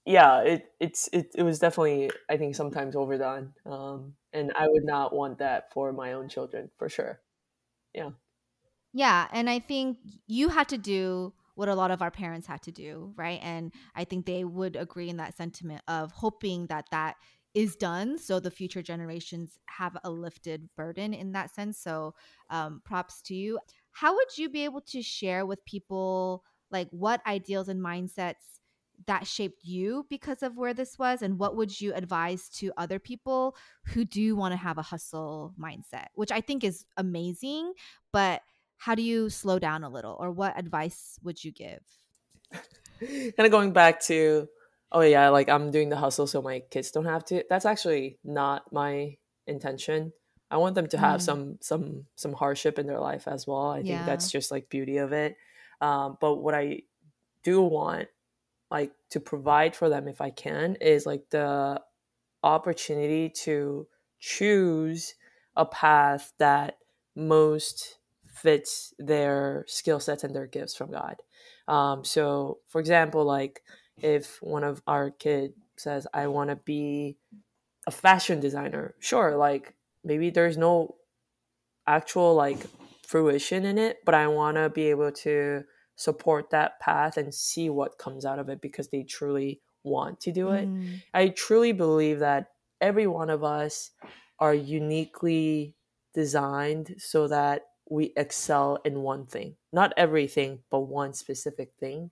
yeah, 0.05 0.41
it 0.41 0.65
it's 0.79 1.09
it, 1.13 1.27
it 1.35 1.43
was 1.43 1.59
definitely 1.59 2.11
I 2.29 2.37
think 2.37 2.55
sometimes 2.55 2.95
overdone, 2.95 3.53
um, 3.65 4.13
and 4.33 4.51
I 4.55 4.67
would 4.67 4.85
not 4.85 5.13
want 5.13 5.39
that 5.39 5.71
for 5.73 5.93
my 5.93 6.13
own 6.13 6.29
children 6.29 6.69
for 6.77 6.89
sure. 6.89 7.19
Yeah. 7.93 8.11
Yeah, 8.93 9.27
and 9.31 9.49
I 9.49 9.59
think 9.59 9.97
you 10.27 10.49
had 10.49 10.69
to 10.69 10.77
do 10.77 11.33
what 11.55 11.69
a 11.69 11.75
lot 11.75 11.91
of 11.91 12.01
our 12.01 12.11
parents 12.11 12.47
had 12.47 12.61
to 12.63 12.71
do, 12.71 13.13
right? 13.15 13.39
And 13.43 13.71
I 13.95 14.03
think 14.03 14.25
they 14.25 14.43
would 14.43 14.75
agree 14.75 15.09
in 15.09 15.17
that 15.17 15.35
sentiment 15.35 15.81
of 15.87 16.11
hoping 16.11 16.67
that 16.67 16.85
that 16.91 17.15
is 17.53 17.75
done 17.75 18.17
so 18.17 18.39
the 18.39 18.49
future 18.49 18.81
generations 18.81 19.59
have 19.67 19.95
a 20.03 20.09
lifted 20.09 20.69
burden 20.75 21.13
in 21.13 21.31
that 21.33 21.53
sense. 21.53 21.77
So, 21.77 22.15
um, 22.49 22.81
props 22.83 23.21
to 23.23 23.35
you. 23.35 23.59
How 23.91 24.15
would 24.15 24.37
you 24.37 24.49
be 24.49 24.63
able 24.63 24.81
to 24.81 25.03
share 25.03 25.45
with 25.45 25.63
people 25.65 26.43
like 26.71 26.87
what 26.89 27.21
ideals 27.27 27.69
and 27.69 27.79
mindsets 27.79 28.59
that 29.05 29.27
shaped 29.27 29.63
you 29.63 30.05
because 30.09 30.41
of 30.43 30.55
where 30.57 30.73
this 30.73 30.97
was 30.97 31.21
and 31.21 31.37
what 31.37 31.55
would 31.55 31.79
you 31.81 31.93
advise 31.93 32.47
to 32.49 32.71
other 32.77 32.99
people 32.99 33.55
who 33.85 34.05
do 34.05 34.35
want 34.35 34.51
to 34.53 34.55
have 34.57 34.77
a 34.77 34.81
hustle 34.83 35.53
mindset 35.59 36.05
which 36.13 36.31
i 36.31 36.39
think 36.39 36.63
is 36.63 36.85
amazing 36.95 37.73
but 38.13 38.41
how 38.83 38.95
do 38.95 39.01
you 39.01 39.29
slow 39.29 39.59
down 39.59 39.85
a 39.85 39.89
little 39.89 40.17
or 40.19 40.29
what 40.29 40.59
advice 40.59 41.17
would 41.23 41.41
you 41.41 41.53
give 41.53 41.79
kind 42.99 43.33
of 43.39 43.49
going 43.49 43.71
back 43.71 44.01
to 44.01 44.47
oh 44.91 44.99
yeah 44.99 45.29
like 45.29 45.47
i'm 45.47 45.71
doing 45.71 45.87
the 45.87 45.95
hustle 45.95 46.27
so 46.27 46.41
my 46.41 46.59
kids 46.69 46.91
don't 46.91 47.05
have 47.05 47.23
to 47.23 47.43
that's 47.49 47.65
actually 47.65 48.17
not 48.25 48.71
my 48.73 49.15
intention 49.47 50.11
i 50.51 50.57
want 50.57 50.75
them 50.75 50.87
to 50.87 50.97
have 50.97 51.21
mm. 51.21 51.23
some 51.23 51.57
some 51.61 52.05
some 52.15 52.33
hardship 52.33 52.77
in 52.77 52.85
their 52.85 52.99
life 52.99 53.25
as 53.25 53.47
well 53.47 53.67
i 53.67 53.79
yeah. 53.79 53.95
think 53.95 54.05
that's 54.05 54.29
just 54.29 54.51
like 54.51 54.69
beauty 54.69 54.97
of 54.97 55.13
it 55.13 55.37
um, 55.79 56.17
but 56.19 56.35
what 56.35 56.53
i 56.53 56.81
do 57.41 57.61
want 57.61 58.09
like 58.69 58.91
to 59.09 59.21
provide 59.21 59.77
for 59.77 59.87
them 59.87 60.09
if 60.09 60.19
i 60.19 60.29
can 60.29 60.75
is 60.81 61.05
like 61.05 61.23
the 61.29 61.79
opportunity 62.43 63.29
to 63.29 63.87
choose 64.19 65.15
a 65.55 65.65
path 65.65 66.33
that 66.37 66.77
most 67.15 67.99
fits 68.43 68.93
their 68.99 69.63
skill 69.67 70.01
sets 70.01 70.25
and 70.25 70.35
their 70.35 70.47
gifts 70.47 70.75
from 70.75 70.91
God. 70.91 71.15
Um, 71.67 72.03
so, 72.03 72.59
for 72.67 72.81
example, 72.81 73.23
like 73.23 73.63
if 73.97 74.41
one 74.43 74.65
of 74.65 74.83
our 74.85 75.09
kid 75.11 75.53
says, 75.77 76.05
"I 76.13 76.27
want 76.27 76.49
to 76.49 76.57
be 76.57 77.17
a 77.87 77.91
fashion 77.91 78.41
designer," 78.41 78.95
sure, 78.99 79.37
like 79.37 79.73
maybe 80.03 80.29
there's 80.29 80.57
no 80.57 80.95
actual 81.87 82.35
like 82.35 82.59
fruition 83.07 83.65
in 83.65 83.77
it, 83.77 83.99
but 84.05 84.13
I 84.13 84.27
want 84.27 84.57
to 84.57 84.69
be 84.69 84.89
able 84.89 85.11
to 85.23 85.63
support 85.95 86.49
that 86.49 86.79
path 86.81 87.15
and 87.17 87.33
see 87.33 87.69
what 87.69 87.97
comes 87.97 88.25
out 88.25 88.39
of 88.39 88.49
it 88.49 88.59
because 88.59 88.89
they 88.89 89.03
truly 89.03 89.61
want 89.83 90.19
to 90.21 90.31
do 90.31 90.51
it. 90.51 90.67
Mm. 90.67 91.01
I 91.13 91.29
truly 91.29 91.71
believe 91.71 92.19
that 92.19 92.51
every 92.81 93.07
one 93.07 93.29
of 93.29 93.43
us 93.43 93.91
are 94.39 94.53
uniquely 94.53 95.75
designed 96.13 96.95
so 96.97 97.27
that 97.27 97.61
we 97.93 98.13
excel 98.17 98.79
in 98.85 99.01
one 99.01 99.25
thing 99.25 99.55
not 99.71 99.93
everything 99.97 100.59
but 100.71 100.81
one 100.81 101.13
specific 101.13 101.73
thing 101.79 102.09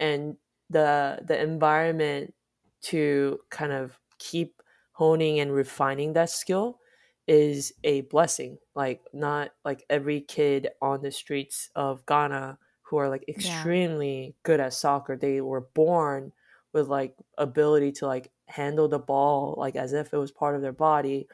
and 0.00 0.36
the 0.70 1.18
the 1.26 1.40
environment 1.40 2.32
to 2.80 3.38
kind 3.50 3.72
of 3.72 3.98
keep 4.18 4.62
honing 4.92 5.40
and 5.40 5.52
refining 5.52 6.12
that 6.12 6.30
skill 6.30 6.78
is 7.26 7.72
a 7.84 8.00
blessing. 8.02 8.58
Like 8.74 9.02
not 9.12 9.50
like 9.64 9.84
every 9.88 10.20
kid 10.22 10.68
on 10.82 11.02
the 11.02 11.12
streets 11.12 11.70
of 11.76 12.04
Ghana 12.06 12.58
who 12.82 12.96
are 12.96 13.08
like 13.08 13.24
extremely 13.28 14.24
yeah. 14.24 14.30
good 14.42 14.60
at 14.60 14.72
soccer, 14.72 15.16
they 15.16 15.40
were 15.40 15.68
born 15.74 16.32
with 16.72 16.88
like 16.88 17.14
ability 17.36 17.92
to 17.92 18.06
like 18.06 18.30
handle 18.46 18.88
the 18.88 18.98
ball 18.98 19.54
like 19.58 19.76
as 19.76 19.92
if 19.92 20.12
it 20.12 20.18
was 20.18 20.32
part 20.32 20.56
of 20.56 20.62
their 20.62 20.72
body. 20.72 21.28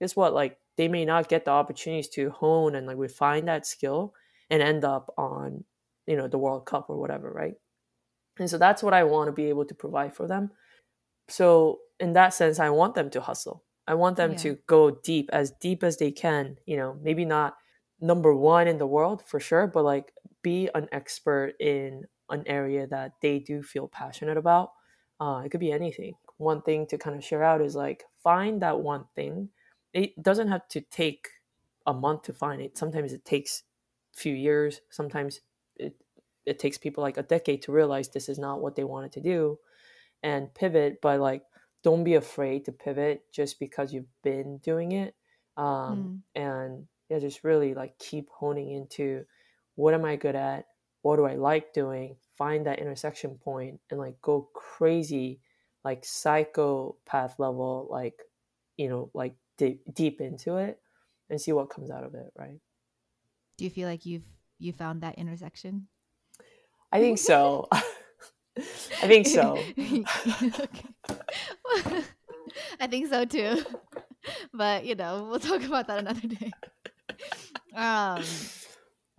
Guess 0.00 0.16
what? 0.16 0.34
Like 0.34 0.58
they 0.76 0.88
may 0.88 1.04
not 1.04 1.28
get 1.28 1.44
the 1.44 1.50
opportunities 1.50 2.08
to 2.08 2.30
hone 2.30 2.74
and 2.74 2.86
like 2.86 2.96
refine 2.96 3.44
that 3.46 3.66
skill 3.66 4.14
and 4.48 4.62
end 4.62 4.84
up 4.84 5.12
on, 5.18 5.64
you 6.06 6.16
know, 6.16 6.28
the 6.28 6.38
World 6.38 6.66
Cup 6.66 6.86
or 6.88 6.98
whatever, 6.98 7.30
right? 7.30 7.54
And 8.38 8.48
so 8.48 8.58
that's 8.58 8.82
what 8.82 8.94
I 8.94 9.04
want 9.04 9.28
to 9.28 9.32
be 9.32 9.48
able 9.48 9.64
to 9.66 9.74
provide 9.74 10.14
for 10.14 10.26
them. 10.26 10.50
So 11.28 11.80
in 11.98 12.14
that 12.14 12.34
sense, 12.34 12.58
I 12.58 12.70
want 12.70 12.94
them 12.94 13.10
to 13.10 13.20
hustle. 13.20 13.64
I 13.86 13.94
want 13.94 14.16
them 14.16 14.32
yeah. 14.32 14.38
to 14.38 14.58
go 14.66 14.90
deep, 14.90 15.28
as 15.32 15.52
deep 15.60 15.82
as 15.84 15.98
they 15.98 16.10
can. 16.10 16.56
You 16.66 16.76
know, 16.76 16.96
maybe 17.02 17.24
not 17.24 17.56
number 18.00 18.34
one 18.34 18.66
in 18.66 18.78
the 18.78 18.86
world 18.86 19.22
for 19.26 19.40
sure, 19.40 19.66
but 19.66 19.84
like 19.84 20.12
be 20.42 20.68
an 20.74 20.88
expert 20.92 21.54
in 21.60 22.04
an 22.30 22.44
area 22.46 22.86
that 22.86 23.12
they 23.20 23.38
do 23.38 23.62
feel 23.62 23.88
passionate 23.88 24.36
about. 24.36 24.70
Uh, 25.20 25.42
it 25.44 25.50
could 25.50 25.60
be 25.60 25.72
anything. 25.72 26.14
One 26.38 26.62
thing 26.62 26.86
to 26.86 26.98
kind 26.98 27.16
of 27.16 27.24
share 27.24 27.44
out 27.44 27.60
is 27.60 27.76
like 27.76 28.04
find 28.22 28.62
that 28.62 28.80
one 28.80 29.04
thing. 29.14 29.50
It 29.92 30.22
doesn't 30.22 30.48
have 30.48 30.68
to 30.68 30.80
take 30.80 31.28
a 31.86 31.92
month 31.92 32.22
to 32.22 32.32
find 32.32 32.60
it. 32.62 32.78
Sometimes 32.78 33.12
it 33.12 33.24
takes 33.24 33.62
a 34.14 34.18
few 34.18 34.34
years. 34.34 34.80
Sometimes 34.90 35.40
it 35.76 35.94
it 36.46 36.58
takes 36.58 36.78
people 36.78 37.02
like 37.02 37.18
a 37.18 37.22
decade 37.22 37.62
to 37.62 37.72
realize 37.72 38.08
this 38.08 38.28
is 38.28 38.38
not 38.38 38.60
what 38.60 38.74
they 38.74 38.84
wanted 38.84 39.12
to 39.12 39.20
do 39.20 39.58
and 40.22 40.52
pivot. 40.54 41.00
But 41.00 41.20
like 41.20 41.42
don't 41.82 42.04
be 42.04 42.14
afraid 42.14 42.64
to 42.64 42.72
pivot 42.72 43.22
just 43.32 43.58
because 43.58 43.92
you've 43.92 44.12
been 44.22 44.58
doing 44.58 44.92
it 44.92 45.14
um, 45.56 46.22
mm. 46.36 46.42
and 46.42 46.86
yeah 47.08 47.18
just 47.18 47.44
really 47.44 47.74
like 47.74 47.98
keep 47.98 48.28
honing 48.30 48.70
into 48.70 49.24
what 49.76 49.94
am 49.94 50.04
i 50.04 50.16
good 50.16 50.36
at 50.36 50.66
what 51.02 51.16
do 51.16 51.24
i 51.24 51.34
like 51.34 51.72
doing 51.72 52.16
find 52.36 52.66
that 52.66 52.78
intersection 52.78 53.36
point 53.42 53.80
and 53.90 53.98
like 53.98 54.20
go 54.22 54.48
crazy 54.54 55.40
like 55.84 56.04
psychopath 56.04 57.38
level 57.38 57.88
like 57.90 58.20
you 58.76 58.88
know 58.88 59.10
like 59.14 59.34
deep, 59.60 59.82
deep 59.94 60.20
into 60.20 60.56
it 60.56 60.80
and 61.28 61.40
see 61.40 61.52
what 61.52 61.70
comes 61.70 61.90
out 61.90 62.04
of 62.04 62.14
it 62.14 62.32
right 62.36 62.60
do 63.56 63.64
you 63.64 63.70
feel 63.70 63.88
like 63.88 64.06
you've 64.06 64.24
you 64.58 64.72
found 64.72 65.02
that 65.02 65.16
intersection 65.18 65.86
i 66.92 67.00
think 67.00 67.18
so 67.18 67.68
I 69.02 69.06
think 69.06 69.26
so. 69.26 69.58
I 72.80 72.86
think 72.86 73.08
so 73.08 73.24
too. 73.24 73.64
But 74.52 74.84
you 74.84 74.94
know, 74.94 75.26
we'll 75.30 75.40
talk 75.40 75.62
about 75.62 75.86
that 75.86 75.98
another 76.00 76.28
day. 76.28 76.52
Um 77.74 78.22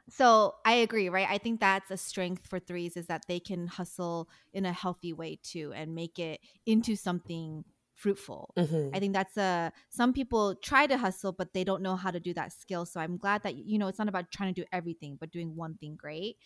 so 0.09 0.55
I 0.65 0.73
agree, 0.73 1.09
right? 1.09 1.27
I 1.29 1.37
think 1.37 1.59
that's 1.61 1.89
a 1.89 1.97
strength 1.97 2.45
for 2.45 2.59
threes 2.59 2.97
is 2.97 3.07
that 3.07 3.23
they 3.27 3.39
can 3.39 3.67
hustle 3.67 4.29
in 4.53 4.65
a 4.65 4.73
healthy 4.73 5.13
way 5.13 5.39
too 5.41 5.71
and 5.73 5.95
make 5.95 6.19
it 6.19 6.41
into 6.65 6.95
something 6.95 7.63
fruitful. 8.01 8.53
Mm-hmm. 8.57 8.95
I 8.95 8.99
think 8.99 9.13
that's 9.13 9.37
a 9.37 9.71
some 9.89 10.11
people 10.11 10.55
try 10.55 10.87
to 10.87 10.97
hustle 10.97 11.31
but 11.31 11.53
they 11.53 11.63
don't 11.63 11.83
know 11.83 11.95
how 11.95 12.11
to 12.11 12.19
do 12.19 12.33
that 12.33 12.51
skill. 12.51 12.85
So 12.85 12.99
I'm 12.99 13.17
glad 13.17 13.43
that 13.43 13.55
you 13.55 13.77
know 13.77 13.87
it's 13.87 13.99
not 13.99 14.09
about 14.09 14.31
trying 14.31 14.53
to 14.53 14.61
do 14.61 14.67
everything 14.73 15.17
but 15.19 15.31
doing 15.31 15.55
one 15.55 15.75
thing 15.75 15.95
great. 15.95 16.37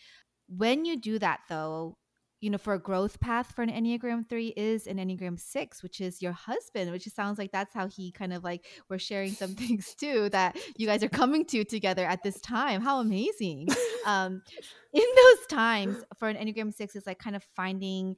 When 0.48 0.84
you 0.84 0.96
do 0.96 1.18
that 1.18 1.40
though, 1.48 1.96
you 2.40 2.50
know, 2.50 2.58
for 2.58 2.74
a 2.74 2.78
growth 2.78 3.18
path 3.18 3.52
for 3.56 3.62
an 3.62 3.70
Enneagram 3.70 4.28
3 4.28 4.48
is 4.56 4.86
an 4.86 4.98
Enneagram 4.98 5.40
6, 5.40 5.82
which 5.82 6.02
is 6.02 6.20
your 6.20 6.32
husband, 6.32 6.90
which 6.92 7.04
sounds 7.04 7.38
like 7.38 7.50
that's 7.50 7.72
how 7.72 7.88
he 7.88 8.12
kind 8.12 8.32
of 8.32 8.44
like 8.44 8.66
we're 8.90 8.98
sharing 8.98 9.32
some 9.32 9.54
things 9.62 9.94
too 9.94 10.28
that 10.30 10.56
you 10.76 10.86
guys 10.86 11.02
are 11.02 11.08
coming 11.08 11.46
to 11.46 11.64
together 11.64 12.04
at 12.04 12.22
this 12.22 12.40
time. 12.42 12.82
How 12.82 13.00
amazing. 13.00 13.68
um, 14.04 14.42
in 14.92 15.02
those 15.16 15.46
times 15.48 16.04
for 16.18 16.28
an 16.28 16.36
Enneagram 16.36 16.74
6 16.74 16.94
is 16.94 17.06
like 17.06 17.18
kind 17.18 17.34
of 17.34 17.42
finding 17.56 18.16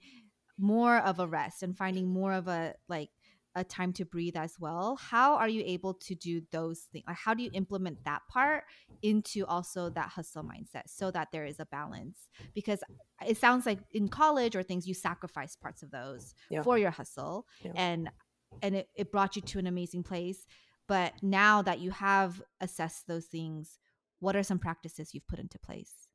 more 0.59 0.98
of 0.98 1.20
a 1.20 1.27
rest 1.27 1.62
and 1.62 1.77
finding 1.77 2.09
more 2.09 2.33
of 2.33 2.48
a 2.48 2.74
like 2.88 3.11
a 3.59 3.64
time 3.64 3.92
to 3.94 4.05
breathe 4.05 4.37
as 4.37 4.55
well. 4.59 4.97
How 4.97 5.37
are 5.37 5.49
you 5.49 5.62
able 5.66 5.94
to 5.94 6.14
do 6.14 6.42
those 6.53 6.81
things? 6.92 7.05
Like 7.07 7.16
how 7.16 7.35
do 7.35 7.42
you 7.42 7.51
implement 7.53 8.05
that 8.05 8.23
part 8.29 8.64
into 9.03 9.44
also 9.47 9.90
that 9.90 10.09
hustle 10.09 10.44
mindset 10.44 10.85
so 10.87 11.11
that 11.11 11.29
there 11.33 11.44
is 11.44 11.59
a 11.59 11.66
balance? 11.66 12.29
Because 12.55 12.81
it 13.27 13.37
sounds 13.37 13.66
like 13.66 13.81
in 13.92 14.09
college 14.09 14.55
or 14.55 14.62
things 14.62 14.87
you 14.87 14.94
sacrifice 14.94 15.57
parts 15.57 15.83
of 15.83 15.90
those 15.90 16.35
yeah. 16.51 16.62
for 16.62 16.79
your 16.79 16.90
hustle 16.90 17.47
yeah. 17.62 17.73
and 17.75 18.11
and 18.62 18.77
it, 18.77 18.88
it 18.94 19.12
brought 19.12 19.37
you 19.37 19.42
to 19.42 19.59
an 19.59 19.66
amazing 19.66 20.03
place. 20.03 20.47
But 20.87 21.12
now 21.23 21.61
that 21.62 21.81
you 21.81 21.90
have 21.90 22.40
assessed 22.61 23.07
those 23.07 23.27
things, 23.27 23.79
what 24.21 24.37
are 24.37 24.42
some 24.42 24.59
practices 24.59 25.12
you've 25.12 25.29
put 25.29 25.38
into 25.38 25.59
place? 25.59 26.08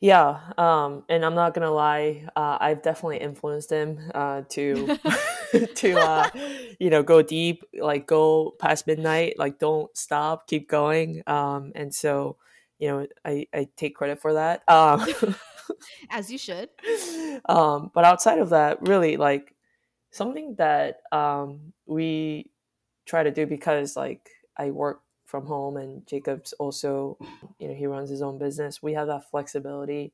Yeah, 0.00 0.40
um, 0.58 1.04
and 1.08 1.24
I'm 1.24 1.34
not 1.34 1.54
gonna 1.54 1.70
lie, 1.70 2.28
uh, 2.36 2.58
I've 2.60 2.82
definitely 2.82 3.18
influenced 3.18 3.70
him 3.70 3.98
uh, 4.14 4.42
to 4.50 4.98
to 5.74 5.98
uh, 5.98 6.28
you 6.78 6.90
know 6.90 7.02
go 7.02 7.22
deep, 7.22 7.64
like 7.78 8.06
go 8.06 8.54
past 8.58 8.86
midnight, 8.86 9.38
like 9.38 9.58
don't 9.58 9.94
stop, 9.96 10.46
keep 10.46 10.68
going. 10.68 11.22
Um, 11.26 11.72
and 11.74 11.94
so, 11.94 12.36
you 12.78 12.88
know, 12.88 13.06
I 13.24 13.46
I 13.54 13.68
take 13.76 13.94
credit 13.96 14.20
for 14.20 14.34
that. 14.34 14.62
Um, 14.68 15.34
As 16.10 16.30
you 16.30 16.38
should. 16.38 16.68
Um, 17.48 17.90
but 17.92 18.04
outside 18.04 18.38
of 18.38 18.50
that, 18.50 18.82
really, 18.82 19.16
like 19.16 19.52
something 20.10 20.54
that 20.58 21.00
um, 21.10 21.72
we 21.86 22.50
try 23.04 23.24
to 23.24 23.32
do 23.32 23.46
because 23.46 23.96
like 23.96 24.30
I 24.56 24.70
work 24.70 25.02
from 25.26 25.46
home 25.46 25.76
and 25.76 26.06
Jacob's 26.06 26.52
also 26.54 27.18
you 27.58 27.68
know 27.68 27.74
he 27.74 27.86
runs 27.86 28.10
his 28.10 28.22
own 28.22 28.38
business. 28.38 28.82
We 28.82 28.94
have 28.94 29.08
that 29.08 29.30
flexibility. 29.30 30.12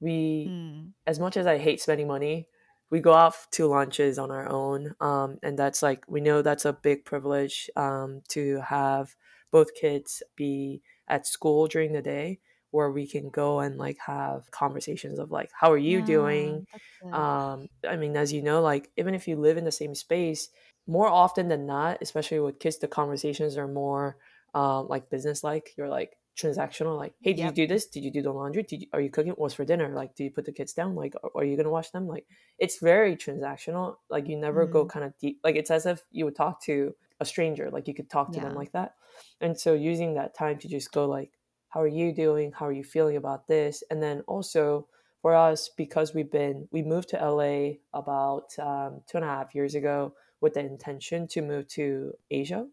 We 0.00 0.48
mm. 0.50 0.90
as 1.06 1.18
much 1.20 1.36
as 1.36 1.46
I 1.46 1.58
hate 1.58 1.80
spending 1.80 2.08
money 2.08 2.48
we 2.92 3.00
go 3.00 3.14
off 3.14 3.48
to 3.52 3.66
lunches 3.66 4.18
on 4.18 4.30
our 4.30 4.46
own. 4.50 4.94
Um, 5.00 5.38
and 5.42 5.58
that's 5.58 5.82
like 5.82 6.04
we 6.06 6.20
know 6.20 6.42
that's 6.42 6.66
a 6.66 6.74
big 6.74 7.06
privilege 7.06 7.70
um, 7.74 8.20
to 8.28 8.60
have 8.60 9.16
both 9.50 9.74
kids 9.74 10.22
be 10.36 10.82
at 11.08 11.26
school 11.26 11.66
during 11.66 11.92
the 11.92 12.02
day 12.02 12.38
where 12.70 12.90
we 12.90 13.06
can 13.06 13.30
go 13.30 13.60
and 13.60 13.78
like 13.78 13.98
have 14.06 14.50
conversations 14.50 15.18
of 15.18 15.30
like 15.30 15.50
how 15.58 15.70
are 15.72 15.78
you 15.78 16.00
yeah, 16.00 16.04
doing? 16.04 16.66
um, 17.12 17.68
i 17.88 17.96
mean 17.96 18.16
as 18.16 18.32
you 18.32 18.42
know 18.42 18.62
like 18.62 18.90
even 18.96 19.14
if 19.14 19.28
you 19.28 19.36
live 19.36 19.58
in 19.58 19.64
the 19.64 19.72
same 19.72 19.94
space 19.94 20.48
more 20.86 21.08
often 21.08 21.48
than 21.48 21.66
not 21.66 21.98
especially 22.00 22.40
with 22.40 22.58
kids 22.58 22.78
the 22.78 22.88
conversations 22.88 23.58
are 23.58 23.68
more 23.68 24.16
um, 24.54 24.88
like 24.88 25.10
business 25.10 25.42
like. 25.44 25.74
You're 25.76 25.88
like 25.88 26.16
transactional. 26.36 26.96
Like, 26.96 27.14
hey, 27.20 27.32
did 27.32 27.40
yep. 27.40 27.56
you 27.56 27.66
do 27.66 27.74
this? 27.74 27.86
Did 27.86 28.04
you 28.04 28.10
do 28.10 28.22
the 28.22 28.32
laundry? 28.32 28.62
Did 28.62 28.82
you, 28.82 28.86
are 28.92 29.00
you 29.00 29.10
cooking? 29.10 29.32
What's 29.32 29.54
for 29.54 29.64
dinner? 29.64 29.88
Like, 29.88 30.14
do 30.14 30.24
you 30.24 30.30
put 30.30 30.44
the 30.44 30.52
kids 30.52 30.72
down? 30.72 30.94
Like, 30.94 31.14
are, 31.34 31.44
you 31.44 31.56
gonna 31.56 31.70
watch 31.70 31.92
them? 31.92 32.06
Like, 32.06 32.26
it's 32.58 32.78
very 32.78 33.16
transactional. 33.16 33.96
Like, 34.10 34.28
you 34.28 34.36
never 34.36 34.64
mm-hmm. 34.64 34.72
go 34.72 34.86
kind 34.86 35.04
of 35.04 35.16
deep. 35.18 35.40
Like, 35.44 35.56
it's 35.56 35.70
as 35.70 35.86
if 35.86 36.02
you 36.10 36.24
would 36.24 36.36
talk 36.36 36.62
to 36.64 36.94
a 37.20 37.24
stranger. 37.24 37.70
Like, 37.70 37.88
you 37.88 37.94
could 37.94 38.10
talk 38.10 38.32
to 38.32 38.38
yeah. 38.38 38.44
them 38.44 38.54
like 38.54 38.72
that. 38.72 38.94
And 39.40 39.58
so, 39.58 39.74
using 39.74 40.14
that 40.14 40.34
time 40.34 40.58
to 40.58 40.68
just 40.68 40.92
go 40.92 41.06
like, 41.06 41.32
how 41.68 41.80
are 41.80 41.88
you 41.88 42.12
doing? 42.12 42.52
How 42.52 42.66
are 42.66 42.72
you 42.72 42.84
feeling 42.84 43.16
about 43.16 43.48
this? 43.48 43.82
And 43.90 44.02
then 44.02 44.22
also 44.26 44.86
for 45.22 45.34
us, 45.34 45.70
because 45.76 46.14
we've 46.14 46.30
been 46.30 46.68
we 46.72 46.82
moved 46.82 47.10
to 47.10 47.16
LA 47.16 47.74
about 47.94 48.58
um, 48.58 49.00
two 49.06 49.16
and 49.18 49.24
a 49.24 49.28
half 49.28 49.54
years 49.54 49.74
ago 49.74 50.14
with 50.40 50.54
the 50.54 50.60
intention 50.60 51.28
to 51.28 51.40
move 51.40 51.68
to 51.68 52.12
Asia 52.30 52.66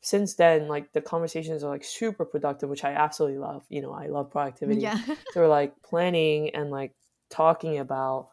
since 0.00 0.34
then, 0.34 0.68
like 0.68 0.92
the 0.92 1.00
conversations 1.00 1.64
are 1.64 1.70
like 1.70 1.84
super 1.84 2.24
productive, 2.24 2.68
which 2.68 2.84
I 2.84 2.92
absolutely 2.92 3.38
love. 3.38 3.64
You 3.68 3.82
know, 3.82 3.92
I 3.92 4.06
love 4.06 4.30
productivity. 4.30 4.80
Yeah. 4.80 4.98
so 5.32 5.40
we're 5.40 5.48
like 5.48 5.74
planning 5.82 6.50
and 6.50 6.70
like 6.70 6.94
talking 7.30 7.78
about, 7.78 8.28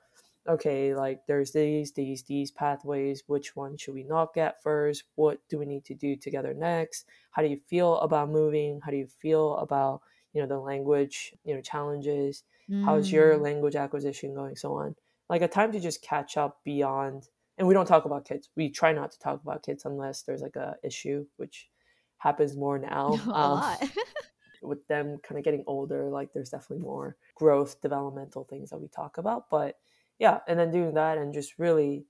okay, 0.48 0.94
like 0.94 1.22
there's 1.28 1.52
these, 1.52 1.92
these, 1.94 2.24
these 2.24 2.52
pathways. 2.52 3.24
Which 3.28 3.56
one 3.56 3.78
should 3.78 3.96
we 3.96 4.04
not 4.04 4.34
get 4.34 4.62
first? 4.62 5.04
What 5.16 5.40
do 5.50 5.58
we 5.58 5.66
need 5.66 5.86
to 5.86 5.96
do 5.96 6.16
together 6.16 6.54
next? 6.54 7.06
How 7.32 7.42
do 7.42 7.48
you 7.48 7.60
feel 7.68 7.98
about 8.00 8.30
moving? 8.30 8.80
How 8.84 8.92
do 8.92 8.98
you 8.98 9.08
feel 9.08 9.58
about, 9.58 10.02
you 10.34 10.42
know, 10.42 10.48
the 10.48 10.60
language, 10.60 11.34
you 11.44 11.56
know, 11.56 11.62
challenges? 11.62 12.44
Mm. 12.70 12.86
How's 12.86 13.12
your 13.12 13.36
mm. 13.36 13.42
language 13.42 13.76
acquisition 13.76 14.36
going? 14.36 14.56
So 14.56 14.74
on. 14.76 14.96
Like 15.30 15.42
a 15.42 15.48
time 15.48 15.72
to 15.72 15.80
just 15.80 16.04
catch 16.04 16.38
up 16.38 16.60
beyond 16.64 17.30
and 17.58 17.68
we 17.68 17.74
don't 17.74 17.86
talk 17.86 18.06
about 18.06 18.26
kids. 18.26 18.50
We 18.56 18.70
try 18.70 18.94
not 18.94 19.12
to 19.12 19.20
talk 19.20 19.42
about 19.44 19.64
kids 19.64 19.86
unless 19.86 20.24
there's 20.24 20.42
like 20.42 20.56
a 20.56 20.76
issue, 20.84 21.26
which 21.38 21.70
happens 22.18 22.56
more 22.56 22.80
now. 22.80 23.20
a 23.28 23.30
um, 23.30 23.60
lot. 23.60 23.84
with 24.64 24.88
them 24.88 25.20
kind 25.22 25.38
of 25.38 25.44
getting 25.44 25.64
older, 25.68 26.10
like 26.10 26.32
there's 26.34 26.50
definitely 26.50 26.84
more 26.84 27.18
growth, 27.36 27.82
developmental 27.82 28.46
things 28.46 28.70
that 28.70 28.80
we 28.80 28.88
talk 28.88 29.18
about. 29.18 29.50
But 29.50 29.76
yeah, 30.20 30.40
and 30.48 30.58
then 30.58 30.72
doing 30.72 30.94
that 30.94 31.18
and 31.18 31.34
just 31.34 31.60
really 31.60 32.06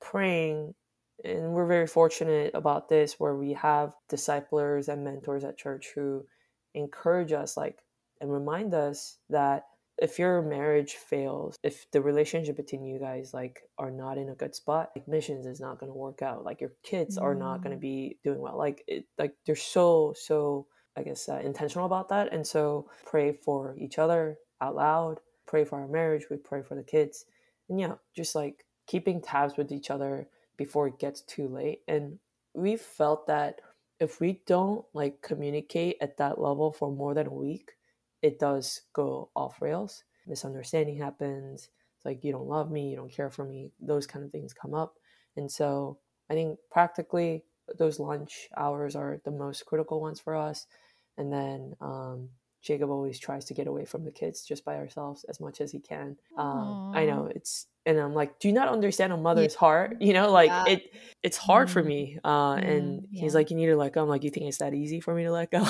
praying. 0.00 0.74
And 1.24 1.52
we're 1.52 1.66
very 1.66 1.86
fortunate 1.86 2.52
about 2.54 2.88
this 2.88 3.20
where 3.20 3.36
we 3.36 3.52
have 3.52 3.92
disciplers 4.08 4.88
and 4.88 5.04
mentors 5.04 5.44
at 5.44 5.58
church 5.58 5.92
who 5.94 6.24
encourage 6.74 7.32
us, 7.32 7.56
like, 7.56 7.78
and 8.20 8.32
remind 8.32 8.74
us 8.74 9.18
that 9.28 9.64
if 10.00 10.18
your 10.18 10.40
marriage 10.40 10.94
fails, 10.94 11.56
if 11.62 11.90
the 11.90 12.00
relationship 12.00 12.56
between 12.56 12.84
you 12.84 12.98
guys 12.98 13.34
like 13.34 13.60
are 13.78 13.90
not 13.90 14.16
in 14.16 14.30
a 14.30 14.34
good 14.34 14.54
spot, 14.54 14.90
like 14.96 15.06
missions 15.06 15.46
is 15.46 15.60
not 15.60 15.78
going 15.78 15.92
to 15.92 15.98
work 15.98 16.22
out. 16.22 16.42
Like 16.42 16.60
your 16.60 16.72
kids 16.82 17.18
mm. 17.18 17.22
are 17.22 17.34
not 17.34 17.62
going 17.62 17.76
to 17.76 17.80
be 17.80 18.18
doing 18.24 18.40
well. 18.40 18.56
Like 18.56 18.82
it, 18.88 19.04
like 19.18 19.34
they're 19.44 19.54
so 19.54 20.14
so 20.16 20.66
I 20.96 21.02
guess 21.02 21.28
uh, 21.28 21.40
intentional 21.44 21.86
about 21.86 22.08
that. 22.08 22.32
And 22.32 22.46
so 22.46 22.90
pray 23.04 23.32
for 23.32 23.76
each 23.78 23.98
other 23.98 24.38
out 24.62 24.74
loud. 24.74 25.20
Pray 25.46 25.64
for 25.64 25.80
our 25.80 25.88
marriage. 25.88 26.26
We 26.30 26.38
pray 26.38 26.62
for 26.62 26.74
the 26.74 26.82
kids, 26.82 27.26
and 27.68 27.78
yeah, 27.78 27.94
just 28.16 28.34
like 28.34 28.64
keeping 28.86 29.20
tabs 29.20 29.56
with 29.56 29.70
each 29.70 29.90
other 29.90 30.28
before 30.56 30.88
it 30.88 30.98
gets 30.98 31.20
too 31.22 31.46
late. 31.46 31.80
And 31.88 32.18
we 32.54 32.76
felt 32.76 33.26
that 33.26 33.60
if 33.98 34.18
we 34.18 34.40
don't 34.46 34.84
like 34.94 35.20
communicate 35.20 35.96
at 36.00 36.16
that 36.16 36.40
level 36.40 36.72
for 36.72 36.90
more 36.90 37.12
than 37.14 37.26
a 37.26 37.34
week, 37.34 37.72
it 38.22 38.38
does 38.38 38.82
go 38.92 39.30
off 39.34 39.60
rails. 39.62 40.04
Misunderstanding 40.26 40.96
happens. 40.98 41.68
It's 41.96 42.04
like 42.04 42.24
you 42.24 42.32
don't 42.32 42.48
love 42.48 42.70
me, 42.70 42.88
you 42.88 42.96
don't 42.96 43.12
care 43.12 43.30
for 43.30 43.44
me. 43.44 43.70
Those 43.80 44.06
kind 44.06 44.24
of 44.24 44.30
things 44.30 44.52
come 44.52 44.74
up. 44.74 44.94
And 45.36 45.50
so 45.50 45.98
I 46.30 46.34
think 46.34 46.58
practically 46.70 47.44
those 47.78 47.98
lunch 48.00 48.48
hours 48.56 48.96
are 48.96 49.20
the 49.24 49.30
most 49.30 49.66
critical 49.66 50.00
ones 50.00 50.20
for 50.20 50.34
us. 50.34 50.66
And 51.18 51.32
then 51.32 51.74
um, 51.80 52.28
Jacob 52.62 52.90
always 52.90 53.18
tries 53.18 53.46
to 53.46 53.54
get 53.54 53.66
away 53.66 53.84
from 53.84 54.04
the 54.04 54.10
kids 54.10 54.44
just 54.44 54.64
by 54.64 54.76
ourselves 54.76 55.24
as 55.28 55.40
much 55.40 55.60
as 55.60 55.72
he 55.72 55.80
can. 55.80 56.16
Um, 56.36 56.92
I 56.94 57.06
know 57.06 57.30
it's, 57.34 57.66
and 57.86 57.98
I'm 57.98 58.14
like, 58.14 58.38
do 58.38 58.48
you 58.48 58.54
not 58.54 58.68
understand 58.68 59.12
a 59.12 59.16
mother's 59.16 59.54
yeah. 59.54 59.60
heart? 59.60 59.96
You 60.00 60.12
know, 60.12 60.30
like 60.30 60.50
yeah. 60.50 60.64
it, 60.68 60.92
it's 61.22 61.38
hard 61.38 61.68
mm. 61.68 61.70
for 61.70 61.82
me. 61.82 62.18
Uh, 62.22 62.56
mm, 62.56 62.68
and 62.68 63.08
yeah. 63.10 63.22
he's 63.22 63.34
like, 63.34 63.50
you 63.50 63.56
need 63.56 63.66
to 63.66 63.76
let 63.76 63.94
go. 63.94 64.02
I'm 64.02 64.08
like, 64.08 64.24
you 64.24 64.30
think 64.30 64.46
it's 64.46 64.58
that 64.58 64.74
easy 64.74 65.00
for 65.00 65.14
me 65.14 65.24
to 65.24 65.32
let 65.32 65.50
go? 65.50 65.66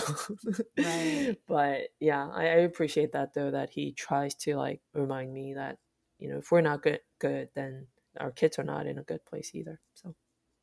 right. 0.78 1.36
But 1.46 1.80
yeah, 2.00 2.28
I, 2.28 2.42
I 2.42 2.56
appreciate 2.62 3.12
that 3.12 3.34
though, 3.34 3.52
that 3.52 3.70
he 3.70 3.92
tries 3.92 4.34
to 4.36 4.56
like 4.56 4.80
remind 4.92 5.32
me 5.32 5.54
that, 5.54 5.78
you 6.18 6.28
know, 6.28 6.38
if 6.38 6.50
we're 6.50 6.60
not 6.60 6.82
good, 6.82 7.00
good, 7.20 7.48
then 7.54 7.86
our 8.18 8.32
kids 8.32 8.58
are 8.58 8.64
not 8.64 8.86
in 8.86 8.98
a 8.98 9.02
good 9.02 9.24
place 9.24 9.52
either. 9.54 9.80
So 9.94 10.14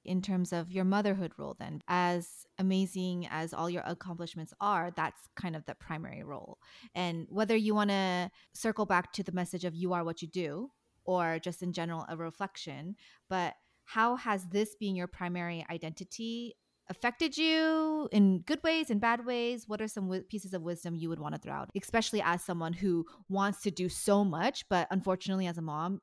in 0.08 0.22
terms 0.22 0.54
of 0.54 0.72
your 0.72 0.86
motherhood 0.86 1.34
role 1.38 1.56
then 1.60 1.82
as 1.88 2.46
amazing 2.58 3.28
as 3.30 3.54
all 3.54 3.70
your 3.70 3.84
accomplishments 3.86 4.54
are 4.60 4.92
that's 4.96 5.28
kind 5.36 5.56
of 5.56 5.66
the 5.66 5.76
primary 5.76 6.24
role. 6.24 6.58
And 6.96 7.28
whether 7.30 7.56
you 7.56 7.76
want 7.76 7.90
to 7.92 8.32
circle 8.54 8.86
back 8.86 9.14
to 9.14 9.24
the 9.24 9.32
message 9.32 9.66
of 9.66 9.76
you 9.76 9.94
are 9.94 10.04
what 10.04 10.22
you 10.22 10.28
do 10.28 10.72
or 11.04 11.40
just 11.40 11.62
in 11.62 11.74
general 11.74 12.06
a 12.10 12.18
reflection 12.18 12.96
but 13.30 13.54
how 13.86 14.16
has 14.18 14.48
this 14.50 14.76
being 14.80 14.96
your 14.96 15.08
primary 15.08 15.66
identity 15.70 16.56
affected 16.90 17.38
you 17.38 18.08
in 18.12 18.40
good 18.40 18.62
ways 18.64 18.90
and 18.90 19.02
bad 19.02 19.26
ways? 19.26 19.68
What 19.68 19.82
are 19.82 19.88
some 19.88 20.06
w- 20.06 20.24
pieces 20.24 20.54
of 20.54 20.62
wisdom 20.62 20.96
you 20.96 21.10
would 21.10 21.20
want 21.20 21.36
to 21.36 21.42
throw 21.42 21.54
out 21.54 21.70
especially 21.76 22.22
as 22.22 22.44
someone 22.44 22.74
who 22.74 23.06
wants 23.30 23.62
to 23.64 23.72
do 23.72 23.90
so 23.90 24.24
much 24.24 24.66
but 24.70 24.88
unfortunately 24.90 25.48
as 25.48 25.58
a 25.58 25.62
mom 25.62 26.02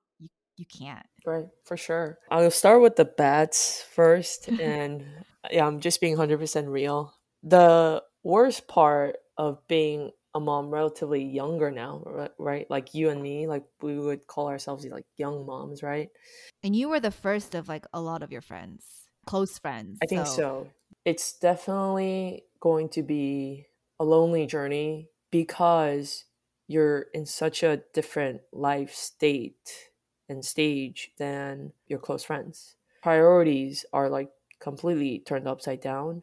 you 0.56 0.66
can't. 0.66 1.06
Right, 1.26 1.46
for 1.64 1.76
sure. 1.76 2.18
I'll 2.30 2.50
start 2.50 2.82
with 2.82 2.96
the 2.96 3.04
bats 3.04 3.84
first. 3.94 4.48
and 4.60 5.04
yeah, 5.50 5.66
I'm 5.66 5.80
just 5.80 6.00
being 6.00 6.16
100% 6.16 6.68
real. 6.68 7.14
The 7.42 8.02
worst 8.22 8.68
part 8.68 9.16
of 9.36 9.66
being 9.68 10.12
a 10.34 10.40
mom 10.40 10.70
relatively 10.70 11.22
younger 11.22 11.70
now, 11.70 12.28
right? 12.38 12.68
Like 12.68 12.94
you 12.94 13.10
and 13.10 13.22
me, 13.22 13.46
like 13.46 13.64
we 13.80 13.98
would 13.98 14.26
call 14.26 14.48
ourselves 14.48 14.84
like 14.84 15.06
young 15.16 15.46
moms, 15.46 15.82
right? 15.82 16.08
And 16.62 16.74
you 16.74 16.88
were 16.88 17.00
the 17.00 17.12
first 17.12 17.54
of 17.54 17.68
like 17.68 17.86
a 17.92 18.00
lot 18.00 18.22
of 18.22 18.32
your 18.32 18.40
friends, 18.40 18.84
close 19.26 19.58
friends. 19.58 19.98
I 20.02 20.06
think 20.06 20.26
so. 20.26 20.34
so. 20.34 20.68
It's 21.04 21.38
definitely 21.38 22.44
going 22.60 22.88
to 22.90 23.02
be 23.02 23.66
a 24.00 24.04
lonely 24.04 24.46
journey 24.46 25.10
because 25.30 26.24
you're 26.66 27.06
in 27.12 27.26
such 27.26 27.62
a 27.62 27.82
different 27.92 28.40
life 28.52 28.94
state 28.94 29.90
and 30.28 30.44
stage 30.44 31.12
than 31.18 31.72
your 31.86 31.98
close 31.98 32.24
friends. 32.24 32.76
Priorities 33.02 33.84
are 33.92 34.08
like 34.08 34.30
completely 34.60 35.20
turned 35.20 35.46
upside 35.46 35.80
down, 35.80 36.22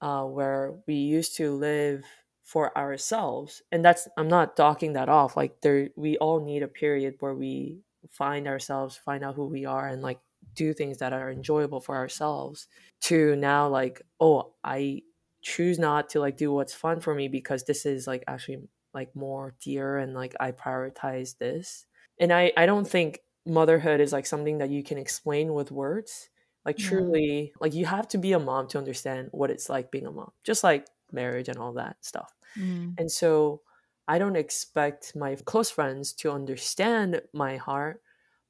uh, 0.00 0.24
where 0.24 0.74
we 0.86 0.94
used 0.94 1.36
to 1.36 1.52
live 1.52 2.04
for 2.42 2.76
ourselves, 2.76 3.62
and 3.72 3.84
that's 3.84 4.08
I'm 4.16 4.28
not 4.28 4.56
docking 4.56 4.92
that 4.94 5.08
off. 5.08 5.36
Like 5.36 5.60
there, 5.62 5.88
we 5.96 6.18
all 6.18 6.44
need 6.44 6.62
a 6.62 6.68
period 6.68 7.14
where 7.20 7.34
we 7.34 7.78
find 8.10 8.46
ourselves, 8.46 8.96
find 8.96 9.24
out 9.24 9.36
who 9.36 9.46
we 9.46 9.64
are, 9.64 9.88
and 9.88 10.02
like 10.02 10.20
do 10.54 10.74
things 10.74 10.98
that 10.98 11.12
are 11.12 11.30
enjoyable 11.30 11.80
for 11.80 11.96
ourselves. 11.96 12.66
To 13.02 13.36
now, 13.36 13.68
like 13.68 14.02
oh, 14.20 14.52
I 14.62 15.02
choose 15.42 15.78
not 15.78 16.08
to 16.10 16.20
like 16.20 16.36
do 16.36 16.52
what's 16.52 16.74
fun 16.74 17.00
for 17.00 17.14
me 17.14 17.28
because 17.28 17.64
this 17.64 17.84
is 17.86 18.06
like 18.06 18.24
actually 18.28 18.58
like 18.94 19.14
more 19.16 19.54
dear 19.60 19.96
and 19.98 20.14
like 20.14 20.34
I 20.38 20.52
prioritize 20.52 21.38
this 21.38 21.86
and 22.18 22.32
I 22.32 22.52
I 22.56 22.66
don't 22.66 22.88
think 22.88 23.20
motherhood 23.46 24.00
is 24.00 24.12
like 24.12 24.26
something 24.26 24.58
that 24.58 24.70
you 24.70 24.82
can 24.82 24.98
explain 24.98 25.54
with 25.54 25.70
words. 25.70 26.28
Like 26.64 26.76
truly, 26.76 27.52
like 27.60 27.74
you 27.74 27.86
have 27.86 28.06
to 28.08 28.18
be 28.18 28.32
a 28.32 28.38
mom 28.38 28.68
to 28.68 28.78
understand 28.78 29.30
what 29.32 29.50
it's 29.50 29.68
like 29.68 29.90
being 29.90 30.06
a 30.06 30.12
mom, 30.12 30.30
just 30.44 30.62
like 30.62 30.86
marriage 31.10 31.48
and 31.48 31.58
all 31.58 31.72
that 31.72 31.96
stuff. 32.02 32.32
Mm. 32.56 32.94
And 32.98 33.10
so 33.10 33.62
I 34.06 34.18
don't 34.18 34.36
expect 34.36 35.16
my 35.16 35.34
close 35.34 35.70
friends 35.70 36.12
to 36.14 36.30
understand 36.30 37.22
my 37.32 37.56
heart, 37.56 38.00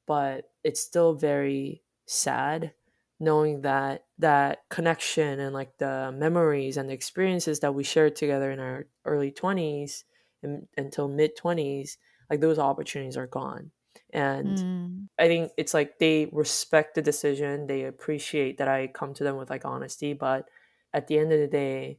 but 0.06 0.50
it's 0.62 0.80
still 0.80 1.14
very 1.14 1.82
sad 2.06 2.74
knowing 3.18 3.60
that 3.62 4.04
that 4.18 4.64
connection 4.68 5.38
and 5.38 5.54
like 5.54 5.78
the 5.78 6.12
memories 6.12 6.76
and 6.76 6.88
the 6.88 6.92
experiences 6.92 7.60
that 7.60 7.72
we 7.72 7.84
shared 7.84 8.16
together 8.16 8.50
in 8.50 8.58
our 8.58 8.86
early 9.04 9.30
20s 9.30 10.02
and 10.42 10.66
until 10.76 11.06
mid 11.06 11.36
20s 11.36 11.98
like 12.32 12.40
those 12.40 12.58
opportunities 12.58 13.18
are 13.18 13.26
gone. 13.26 13.70
And 14.14 14.58
mm. 14.58 15.08
i 15.18 15.26
think 15.26 15.52
it's 15.58 15.74
like 15.74 15.98
they 15.98 16.28
respect 16.32 16.94
the 16.94 17.02
decision 17.02 17.66
they 17.66 17.84
appreciate 17.84 18.56
that 18.58 18.68
i 18.68 18.86
come 18.86 19.12
to 19.14 19.24
them 19.24 19.36
with 19.36 19.50
like 19.50 19.66
honesty 19.66 20.12
but 20.14 20.48
at 20.94 21.06
the 21.06 21.18
end 21.18 21.32
of 21.32 21.40
the 21.40 21.46
day 21.46 21.98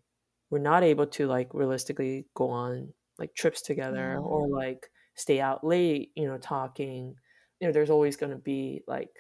we're 0.49 0.59
not 0.59 0.83
able 0.83 1.05
to 1.07 1.27
like 1.27 1.49
realistically 1.53 2.25
go 2.35 2.49
on 2.49 2.93
like 3.19 3.33
trips 3.35 3.61
together 3.61 4.17
or 4.17 4.47
like 4.47 4.89
stay 5.15 5.39
out 5.39 5.63
late 5.63 6.11
you 6.15 6.27
know 6.27 6.37
talking. 6.37 7.15
You 7.59 7.67
know 7.67 7.71
there's 7.71 7.91
always 7.91 8.17
going 8.17 8.31
to 8.31 8.37
be 8.37 8.81
like 8.87 9.13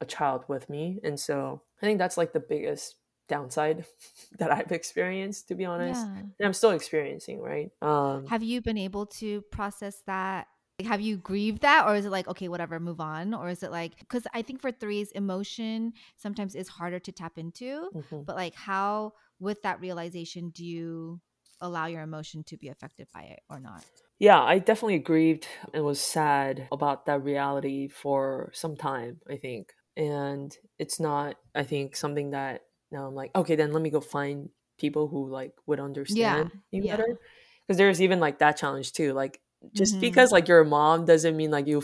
a 0.00 0.06
child 0.06 0.44
with 0.48 0.68
me 0.70 1.00
and 1.04 1.18
so 1.20 1.62
i 1.82 1.86
think 1.86 1.98
that's 1.98 2.18
like 2.18 2.32
the 2.32 2.40
biggest 2.40 2.96
downside 3.28 3.84
that 4.38 4.50
I've 4.50 4.72
experienced, 4.72 5.48
to 5.48 5.54
be 5.54 5.64
honest. 5.64 6.06
Yeah. 6.06 6.18
And 6.18 6.46
I'm 6.46 6.52
still 6.52 6.70
experiencing, 6.70 7.40
right? 7.40 7.70
Um, 7.82 8.26
have 8.26 8.42
you 8.42 8.60
been 8.60 8.78
able 8.78 9.06
to 9.06 9.42
process 9.50 10.02
that 10.06 10.46
have 10.84 11.00
you 11.00 11.16
grieved 11.16 11.62
that 11.62 11.86
or 11.86 11.94
is 11.94 12.04
it 12.04 12.10
like 12.10 12.28
okay 12.28 12.48
whatever 12.48 12.78
move 12.78 13.00
on 13.00 13.32
or 13.32 13.48
is 13.48 13.62
it 13.62 13.70
like 13.70 13.98
because 13.98 14.26
i 14.34 14.42
think 14.42 14.60
for 14.60 14.70
threes 14.70 15.10
emotion 15.12 15.92
sometimes 16.16 16.54
is 16.54 16.68
harder 16.68 16.98
to 16.98 17.10
tap 17.12 17.38
into 17.38 17.88
mm-hmm. 17.94 18.22
but 18.26 18.36
like 18.36 18.54
how 18.54 19.12
with 19.40 19.62
that 19.62 19.80
realization 19.80 20.50
do 20.50 20.64
you 20.64 21.20
allow 21.62 21.86
your 21.86 22.02
emotion 22.02 22.44
to 22.44 22.58
be 22.58 22.68
affected 22.68 23.06
by 23.14 23.22
it 23.22 23.40
or 23.48 23.58
not 23.58 23.86
yeah 24.18 24.42
i 24.42 24.58
definitely 24.58 24.98
grieved 24.98 25.46
and 25.72 25.82
was 25.82 25.98
sad 25.98 26.68
about 26.70 27.06
that 27.06 27.24
reality 27.24 27.88
for 27.88 28.50
some 28.52 28.76
time 28.76 29.18
i 29.30 29.36
think 29.36 29.72
and 29.96 30.58
it's 30.78 31.00
not 31.00 31.36
i 31.54 31.62
think 31.62 31.96
something 31.96 32.32
that 32.32 32.65
now 32.90 33.06
i'm 33.06 33.14
like 33.14 33.30
okay 33.34 33.56
then 33.56 33.72
let 33.72 33.82
me 33.82 33.90
go 33.90 34.00
find 34.00 34.48
people 34.78 35.08
who 35.08 35.28
like 35.28 35.52
would 35.66 35.80
understand 35.80 36.50
yeah. 36.70 36.80
you 36.80 36.88
better 36.88 37.18
because 37.66 37.78
there's 37.78 38.02
even 38.02 38.20
like 38.20 38.38
that 38.38 38.56
challenge 38.56 38.92
too 38.92 39.12
like 39.12 39.40
just 39.72 39.94
mm-hmm. 39.94 40.00
because 40.02 40.32
like 40.32 40.48
you're 40.48 40.60
a 40.60 40.64
mom 40.64 41.04
doesn't 41.04 41.36
mean 41.36 41.50
like 41.50 41.66
you 41.66 41.82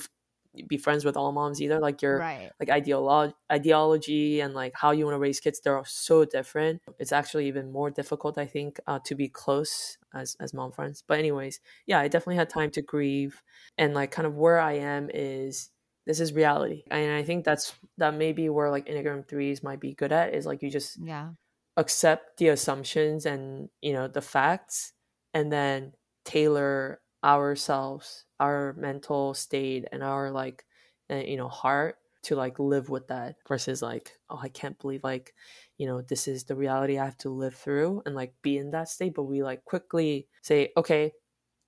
be 0.68 0.76
friends 0.76 1.04
with 1.04 1.16
all 1.16 1.32
moms 1.32 1.62
either 1.62 1.80
like 1.80 2.02
your 2.02 2.18
right. 2.18 2.50
like 2.60 2.68
ideolo- 2.68 3.32
ideology 3.50 4.40
and 4.40 4.52
like 4.52 4.72
how 4.74 4.90
you 4.90 5.04
want 5.04 5.14
to 5.14 5.18
raise 5.18 5.40
kids 5.40 5.60
they're 5.60 5.82
so 5.86 6.24
different 6.24 6.80
it's 6.98 7.12
actually 7.12 7.48
even 7.48 7.72
more 7.72 7.90
difficult 7.90 8.36
i 8.36 8.44
think 8.44 8.78
uh, 8.86 8.98
to 9.04 9.14
be 9.14 9.28
close 9.28 9.96
as 10.14 10.36
as 10.40 10.52
mom 10.52 10.70
friends 10.70 11.02
but 11.06 11.18
anyways 11.18 11.60
yeah 11.86 11.98
i 11.98 12.06
definitely 12.06 12.36
had 12.36 12.50
time 12.50 12.70
to 12.70 12.82
grieve 12.82 13.42
and 13.78 13.94
like 13.94 14.10
kind 14.10 14.26
of 14.26 14.34
where 14.34 14.60
i 14.60 14.72
am 14.74 15.08
is 15.14 15.70
this 16.06 16.20
is 16.20 16.32
reality. 16.32 16.82
And 16.90 17.12
i 17.12 17.22
think 17.22 17.44
that's 17.44 17.74
that 17.98 18.14
may 18.14 18.32
be 18.32 18.48
where 18.48 18.70
like 18.70 18.86
enneagram 18.86 19.26
threes 19.26 19.62
might 19.62 19.80
be 19.80 19.94
good 19.94 20.12
at 20.12 20.34
is 20.34 20.46
like 20.46 20.62
you 20.62 20.70
just 20.70 20.98
yeah. 21.00 21.30
accept 21.76 22.38
the 22.38 22.48
assumptions 22.48 23.26
and 23.26 23.68
you 23.80 23.92
know 23.92 24.08
the 24.08 24.22
facts 24.22 24.92
and 25.34 25.52
then 25.52 25.92
tailor 26.24 27.00
ourselves 27.24 28.24
our 28.40 28.74
mental 28.76 29.34
state 29.34 29.86
and 29.92 30.02
our 30.02 30.30
like 30.30 30.64
uh, 31.10 31.16
you 31.16 31.36
know 31.36 31.48
heart 31.48 31.96
to 32.22 32.36
like 32.36 32.58
live 32.58 32.88
with 32.88 33.08
that 33.08 33.36
versus 33.48 33.82
like 33.82 34.12
oh 34.30 34.38
i 34.42 34.48
can't 34.48 34.78
believe 34.78 35.02
like 35.02 35.34
you 35.78 35.86
know 35.86 36.02
this 36.02 36.28
is 36.28 36.44
the 36.44 36.54
reality 36.54 36.98
i 36.98 37.04
have 37.04 37.16
to 37.16 37.30
live 37.30 37.54
through 37.54 38.02
and 38.06 38.14
like 38.14 38.32
be 38.42 38.56
in 38.56 38.70
that 38.70 38.88
state. 38.88 39.14
But 39.14 39.24
we 39.24 39.42
like 39.42 39.64
quickly 39.64 40.28
say 40.42 40.70
okay 40.76 41.12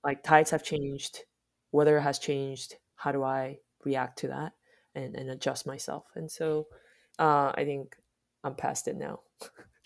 like 0.05 0.23
tides 0.23 0.51
have 0.51 0.63
changed. 0.63 1.23
Weather 1.71 1.99
has 1.99 2.19
changed. 2.19 2.75
How 2.95 3.11
do 3.11 3.23
i 3.23 3.57
react 3.85 4.19
to 4.19 4.27
that 4.27 4.53
and, 4.93 5.15
and 5.15 5.29
adjust 5.29 5.65
myself 5.65 6.05
and 6.15 6.29
so 6.29 6.67
uh 7.19 7.51
i 7.55 7.63
think 7.63 7.95
i'm 8.43 8.55
past 8.55 8.87
it 8.87 8.95
now 8.95 9.19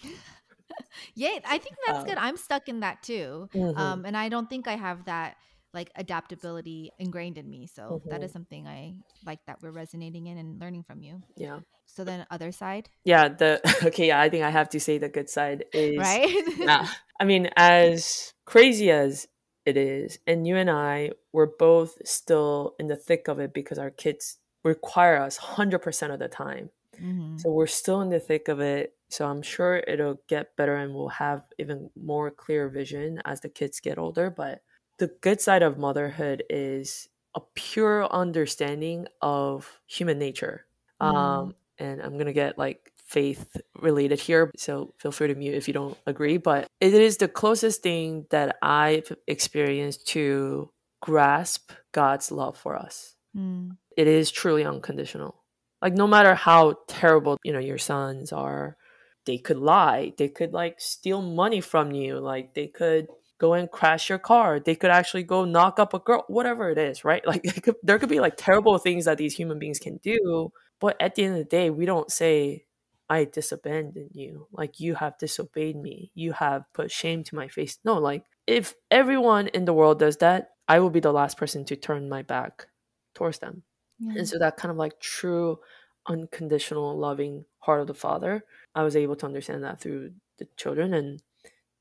yeah 1.15 1.39
i 1.45 1.57
think 1.57 1.75
that's 1.85 1.99
um, 1.99 2.05
good 2.05 2.17
i'm 2.17 2.37
stuck 2.37 2.69
in 2.69 2.79
that 2.79 3.01
too 3.03 3.49
mm-hmm. 3.53 3.77
um 3.77 4.05
and 4.05 4.15
i 4.15 4.29
don't 4.29 4.49
think 4.49 4.67
i 4.67 4.75
have 4.75 5.05
that 5.05 5.35
like 5.73 5.91
adaptability 5.95 6.91
ingrained 6.99 7.37
in 7.37 7.49
me. 7.49 7.67
So 7.67 7.83
mm-hmm. 7.83 8.09
that 8.09 8.23
is 8.23 8.29
mm-hmm. 8.29 8.33
something 8.33 8.67
I 8.67 8.95
like 9.25 9.39
that 9.47 9.57
we're 9.61 9.71
resonating 9.71 10.27
in 10.27 10.37
and 10.37 10.59
learning 10.59 10.83
from 10.83 11.01
you. 11.01 11.21
Yeah. 11.35 11.59
So 11.85 12.03
then 12.03 12.25
other 12.31 12.51
side? 12.51 12.89
Yeah, 13.03 13.29
the 13.29 13.61
okay, 13.87 14.07
yeah, 14.07 14.19
I 14.19 14.29
think 14.29 14.43
I 14.43 14.49
have 14.49 14.69
to 14.69 14.79
say 14.79 14.97
the 14.97 15.09
good 15.09 15.29
side 15.29 15.65
is 15.73 15.97
Right? 15.97 16.43
yeah. 16.57 16.87
I 17.19 17.25
mean, 17.25 17.49
as 17.55 18.33
crazy 18.45 18.89
as 18.91 19.27
it 19.69 19.77
is, 19.77 20.19
and 20.27 20.47
you 20.47 20.57
and 20.57 20.69
I 20.69 21.11
we're 21.31 21.45
both 21.45 21.97
still 22.05 22.75
in 22.79 22.87
the 22.87 22.95
thick 22.95 23.27
of 23.27 23.39
it 23.39 23.53
because 23.53 23.79
our 23.79 23.91
kids 23.91 24.37
require 24.63 25.17
us 25.21 25.37
100% 25.37 26.13
of 26.13 26.19
the 26.19 26.27
time. 26.27 26.69
Mm-hmm. 27.01 27.37
So 27.37 27.51
we're 27.51 27.67
still 27.67 28.01
in 28.01 28.09
the 28.09 28.19
thick 28.19 28.47
of 28.47 28.59
it. 28.59 28.95
So 29.09 29.25
I'm 29.25 29.41
sure 29.41 29.77
it'll 29.87 30.19
get 30.27 30.55
better 30.55 30.75
and 30.75 30.93
we'll 30.93 31.09
have 31.09 31.43
even 31.57 31.89
more 31.95 32.29
clear 32.29 32.69
vision 32.69 33.21
as 33.25 33.41
the 33.41 33.49
kids 33.49 33.79
get 33.79 33.97
older, 33.97 34.29
but 34.29 34.61
the 34.97 35.11
good 35.21 35.39
side 35.41 35.63
of 35.63 35.77
motherhood 35.77 36.43
is 36.49 37.07
a 37.35 37.41
pure 37.55 38.11
understanding 38.11 39.07
of 39.21 39.79
human 39.87 40.19
nature. 40.19 40.65
Mm. 41.01 41.15
Um, 41.15 41.55
and 41.77 42.01
I'm 42.01 42.17
gonna 42.17 42.33
get 42.33 42.57
like 42.57 42.88
faith 43.09 43.57
related 43.81 44.19
here, 44.19 44.51
so 44.55 44.93
feel 44.99 45.11
free 45.11 45.27
to 45.27 45.35
mute 45.35 45.55
if 45.55 45.67
you 45.67 45.73
don't 45.73 45.97
agree. 46.05 46.37
But 46.37 46.67
it 46.79 46.93
is 46.93 47.17
the 47.17 47.27
closest 47.27 47.81
thing 47.81 48.25
that 48.29 48.57
I've 48.61 49.11
experienced 49.27 50.07
to 50.09 50.69
grasp 51.01 51.71
God's 51.91 52.31
love 52.31 52.57
for 52.57 52.75
us. 52.75 53.15
Mm. 53.35 53.77
It 53.97 54.07
is 54.07 54.31
truly 54.31 54.63
unconditional. 54.63 55.35
Like 55.81 55.93
no 55.93 56.07
matter 56.07 56.35
how 56.35 56.75
terrible 56.87 57.37
you 57.43 57.53
know 57.53 57.59
your 57.59 57.77
sons 57.77 58.31
are, 58.31 58.77
they 59.25 59.37
could 59.37 59.57
lie, 59.57 60.13
they 60.17 60.29
could 60.29 60.53
like 60.53 60.79
steal 60.79 61.21
money 61.21 61.61
from 61.61 61.91
you, 61.91 62.19
like 62.19 62.53
they 62.53 62.67
could 62.67 63.07
go 63.39 63.53
and 63.53 63.71
crash 63.71 64.09
your 64.09 64.19
car. 64.19 64.59
They 64.59 64.75
could 64.75 64.91
actually 64.91 65.23
go 65.23 65.45
knock 65.45 65.79
up 65.79 65.93
a 65.93 65.99
girl, 65.99 66.25
whatever 66.27 66.69
it 66.69 66.77
is, 66.77 67.03
right? 67.03 67.23
Like 67.27 67.63
could, 67.63 67.75
there 67.81 67.97
could 67.97 68.09
be 68.09 68.19
like 68.19 68.35
terrible 68.37 68.77
things 68.77 69.05
that 69.05 69.17
these 69.17 69.35
human 69.35 69.57
beings 69.57 69.79
can 69.79 69.97
do. 69.97 70.51
But 70.79 70.95
at 71.01 71.15
the 71.15 71.23
end 71.23 71.33
of 71.33 71.39
the 71.39 71.45
day, 71.45 71.69
we 71.69 71.85
don't 71.85 72.11
say, 72.11 72.65
I 73.09 73.25
disabandoned 73.25 74.11
you. 74.13 74.47
Like 74.51 74.79
you 74.79 74.95
have 74.95 75.17
disobeyed 75.17 75.75
me. 75.75 76.11
You 76.13 76.33
have 76.33 76.65
put 76.73 76.91
shame 76.91 77.23
to 77.25 77.35
my 77.35 77.47
face. 77.47 77.79
No, 77.83 77.97
like 77.97 78.23
if 78.47 78.75
everyone 78.91 79.47
in 79.47 79.65
the 79.65 79.73
world 79.73 79.99
does 79.99 80.17
that, 80.17 80.51
I 80.67 80.79
will 80.79 80.89
be 80.89 80.99
the 80.99 81.11
last 81.13 81.37
person 81.37 81.65
to 81.65 81.75
turn 81.75 82.09
my 82.09 82.21
back 82.21 82.67
towards 83.15 83.39
them. 83.39 83.63
Yeah. 83.99 84.19
And 84.19 84.27
so 84.27 84.37
that 84.39 84.57
kind 84.57 84.71
of 84.71 84.77
like 84.77 84.99
true, 84.99 85.59
unconditional, 86.07 86.97
loving 86.97 87.45
heart 87.59 87.81
of 87.81 87.87
the 87.87 87.93
father, 87.93 88.43
I 88.75 88.83
was 88.83 88.95
able 88.95 89.15
to 89.17 89.25
understand 89.25 89.63
that 89.63 89.81
through 89.81 90.11
the 90.37 90.47
children 90.55 90.93
and 90.93 91.21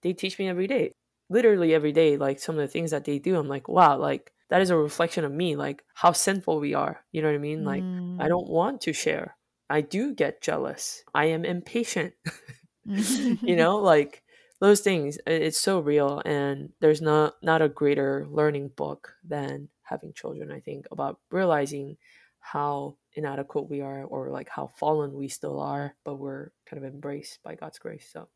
they 0.03 0.12
teach 0.12 0.39
me 0.39 0.49
every 0.49 0.66
day 0.66 0.95
literally 1.31 1.74
every 1.74 1.93
day, 1.93 2.16
like 2.16 2.39
some 2.39 2.57
of 2.57 2.61
the 2.61 2.68
things 2.68 2.91
that 2.91 3.05
they 3.05 3.18
do, 3.18 3.37
I'm 3.37 3.49
like, 3.49 3.68
wow, 3.68 3.97
like 3.97 4.33
that 4.49 4.61
is 4.61 4.70
a 4.70 4.76
reflection 4.76 5.24
of 5.24 5.33
me, 5.33 5.57
like 5.57 5.85
how 5.95 6.12
sinful 6.12 6.61
we 6.61 6.74
are. 6.74 7.05
You 7.12 7.22
know 7.22 7.29
what 7.29 7.35
I 7.35 7.39
mean? 7.39 7.64
Like, 7.64 7.83
mm. 7.83 8.20
I 8.20 8.29
don't 8.29 8.49
want 8.49 8.81
to 8.83 8.93
share. 8.93 9.37
I 9.70 9.80
do 9.82 10.14
get 10.14 10.40
jealous. 10.40 11.04
I 11.14 11.26
am 11.26 11.44
impatient. 11.44 12.14
you 12.84 13.38
know, 13.56 13.78
like 13.78 14.22
those 14.60 14.80
things. 14.80 15.18
It's 15.26 15.60
so 15.60 15.80
real, 15.80 16.22
and 16.24 16.72
there's 16.80 17.02
not 17.02 17.34
not 17.42 17.62
a 17.62 17.68
greater 17.68 18.26
learning 18.30 18.70
book 18.76 19.14
than 19.24 19.68
having 19.82 20.12
children. 20.12 20.50
I 20.50 20.60
think 20.60 20.86
about 20.90 21.20
realizing 21.30 21.96
how 22.40 22.96
inadequate 23.14 23.68
we 23.68 23.80
are, 23.80 24.04
or 24.04 24.30
like 24.30 24.48
how 24.48 24.68
fallen 24.78 25.14
we 25.14 25.28
still 25.28 25.60
are, 25.60 25.94
but 26.04 26.16
we're 26.16 26.50
kind 26.66 26.82
of 26.82 26.90
embraced 26.90 27.42
by 27.42 27.54
God's 27.54 27.78
grace. 27.78 28.08
So, 28.10 28.28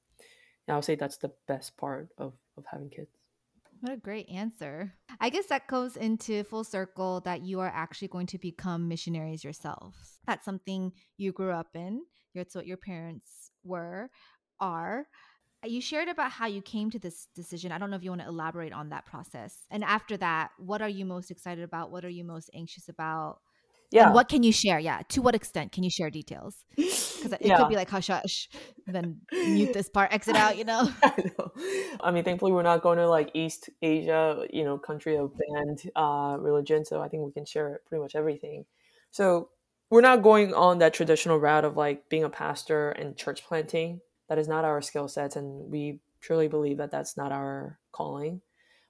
yeah, 0.68 0.74
I'll 0.74 0.82
say 0.82 0.96
that's 0.96 1.18
the 1.18 1.32
best 1.48 1.76
part 1.76 2.08
of 2.18 2.34
of 2.56 2.64
having 2.70 2.90
kids. 2.90 3.21
What 3.82 3.94
a 3.94 3.96
great 3.96 4.28
answer. 4.28 4.92
I 5.20 5.28
guess 5.28 5.46
that 5.46 5.66
goes 5.66 5.96
into 5.96 6.44
full 6.44 6.62
circle 6.62 7.20
that 7.24 7.42
you 7.42 7.58
are 7.58 7.72
actually 7.74 8.06
going 8.06 8.28
to 8.28 8.38
become 8.38 8.86
missionaries 8.86 9.42
yourselves. 9.42 10.20
That's 10.24 10.44
something 10.44 10.92
you 11.16 11.32
grew 11.32 11.50
up 11.50 11.66
in. 11.74 12.02
That's 12.32 12.54
what 12.54 12.68
your 12.68 12.76
parents 12.76 13.50
were, 13.64 14.08
are. 14.60 15.08
You 15.64 15.80
shared 15.80 16.08
about 16.08 16.30
how 16.30 16.46
you 16.46 16.62
came 16.62 16.90
to 16.92 17.00
this 17.00 17.26
decision. 17.34 17.72
I 17.72 17.78
don't 17.78 17.90
know 17.90 17.96
if 17.96 18.04
you 18.04 18.10
want 18.10 18.22
to 18.22 18.28
elaborate 18.28 18.72
on 18.72 18.90
that 18.90 19.04
process. 19.04 19.56
And 19.68 19.82
after 19.82 20.16
that, 20.16 20.50
what 20.58 20.80
are 20.80 20.88
you 20.88 21.04
most 21.04 21.32
excited 21.32 21.64
about? 21.64 21.90
What 21.90 22.04
are 22.04 22.08
you 22.08 22.22
most 22.22 22.50
anxious 22.54 22.88
about? 22.88 23.38
Yeah. 23.92 24.06
and 24.06 24.14
what 24.14 24.28
can 24.28 24.42
you 24.42 24.52
share? 24.52 24.78
Yeah 24.78 25.02
to 25.10 25.22
what 25.22 25.34
extent 25.34 25.72
can 25.72 25.82
you 25.84 25.90
share 25.90 26.10
details? 26.10 26.56
Because 27.22 27.38
it 27.40 27.46
yeah. 27.46 27.58
could 27.58 27.68
be 27.68 27.76
like 27.76 27.88
hush 27.88 28.08
hush 28.08 28.48
then 28.86 29.20
mute 29.32 29.72
this 29.72 29.88
part 29.88 30.12
exit 30.12 30.34
out 30.34 30.58
you 30.58 30.64
know? 30.64 30.90
I, 31.04 31.30
know. 31.38 31.52
I 32.00 32.10
mean 32.10 32.24
thankfully 32.24 32.50
we're 32.50 32.62
not 32.62 32.82
going 32.82 32.98
to 32.98 33.08
like 33.08 33.30
east 33.34 33.70
asia 33.80 34.44
you 34.52 34.64
know 34.64 34.76
country 34.76 35.16
of 35.16 35.30
banned 35.38 35.88
uh, 35.94 36.36
religion 36.40 36.84
so 36.84 37.00
i 37.00 37.06
think 37.06 37.24
we 37.24 37.30
can 37.30 37.44
share 37.44 37.80
pretty 37.86 38.02
much 38.02 38.16
everything. 38.16 38.64
So 39.12 39.50
we're 39.90 40.00
not 40.00 40.22
going 40.22 40.54
on 40.54 40.78
that 40.78 40.94
traditional 40.94 41.38
route 41.38 41.64
of 41.64 41.76
like 41.76 42.08
being 42.08 42.24
a 42.24 42.30
pastor 42.30 42.90
and 42.90 43.16
church 43.16 43.44
planting. 43.44 44.00
That 44.28 44.38
is 44.38 44.48
not 44.48 44.64
our 44.64 44.80
skill 44.80 45.06
sets 45.06 45.36
and 45.36 45.70
we 45.70 46.00
truly 46.20 46.48
believe 46.48 46.78
that 46.78 46.90
that's 46.90 47.16
not 47.16 47.30
our 47.30 47.78
calling. 47.92 48.40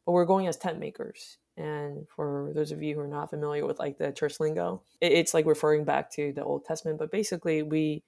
But 0.07 0.13
we're 0.13 0.25
going 0.25 0.47
as 0.47 0.57
tent 0.57 0.79
makers 0.79 1.39
and 1.57 2.07
for 2.09 2.51
those 2.55 2.73
of 2.73 2.83
you 2.83 2.95
who 2.95 3.01
are 3.01 3.09
not 3.09 3.31
familiar 3.31 3.67
with 3.67 3.79
like 3.79 3.99
the 3.99 4.13
church 4.13 4.41
lingo, 4.41 4.83
it's 5.01 5.35
like 5.35 5.47
referring 5.47 5.85
back 5.85 6.11
to 6.13 6.33
the 6.33 6.45
Old 6.45 6.65
Testament. 6.65 6.99
But 6.99 7.11
basically, 7.11 7.63
we 7.63 8.03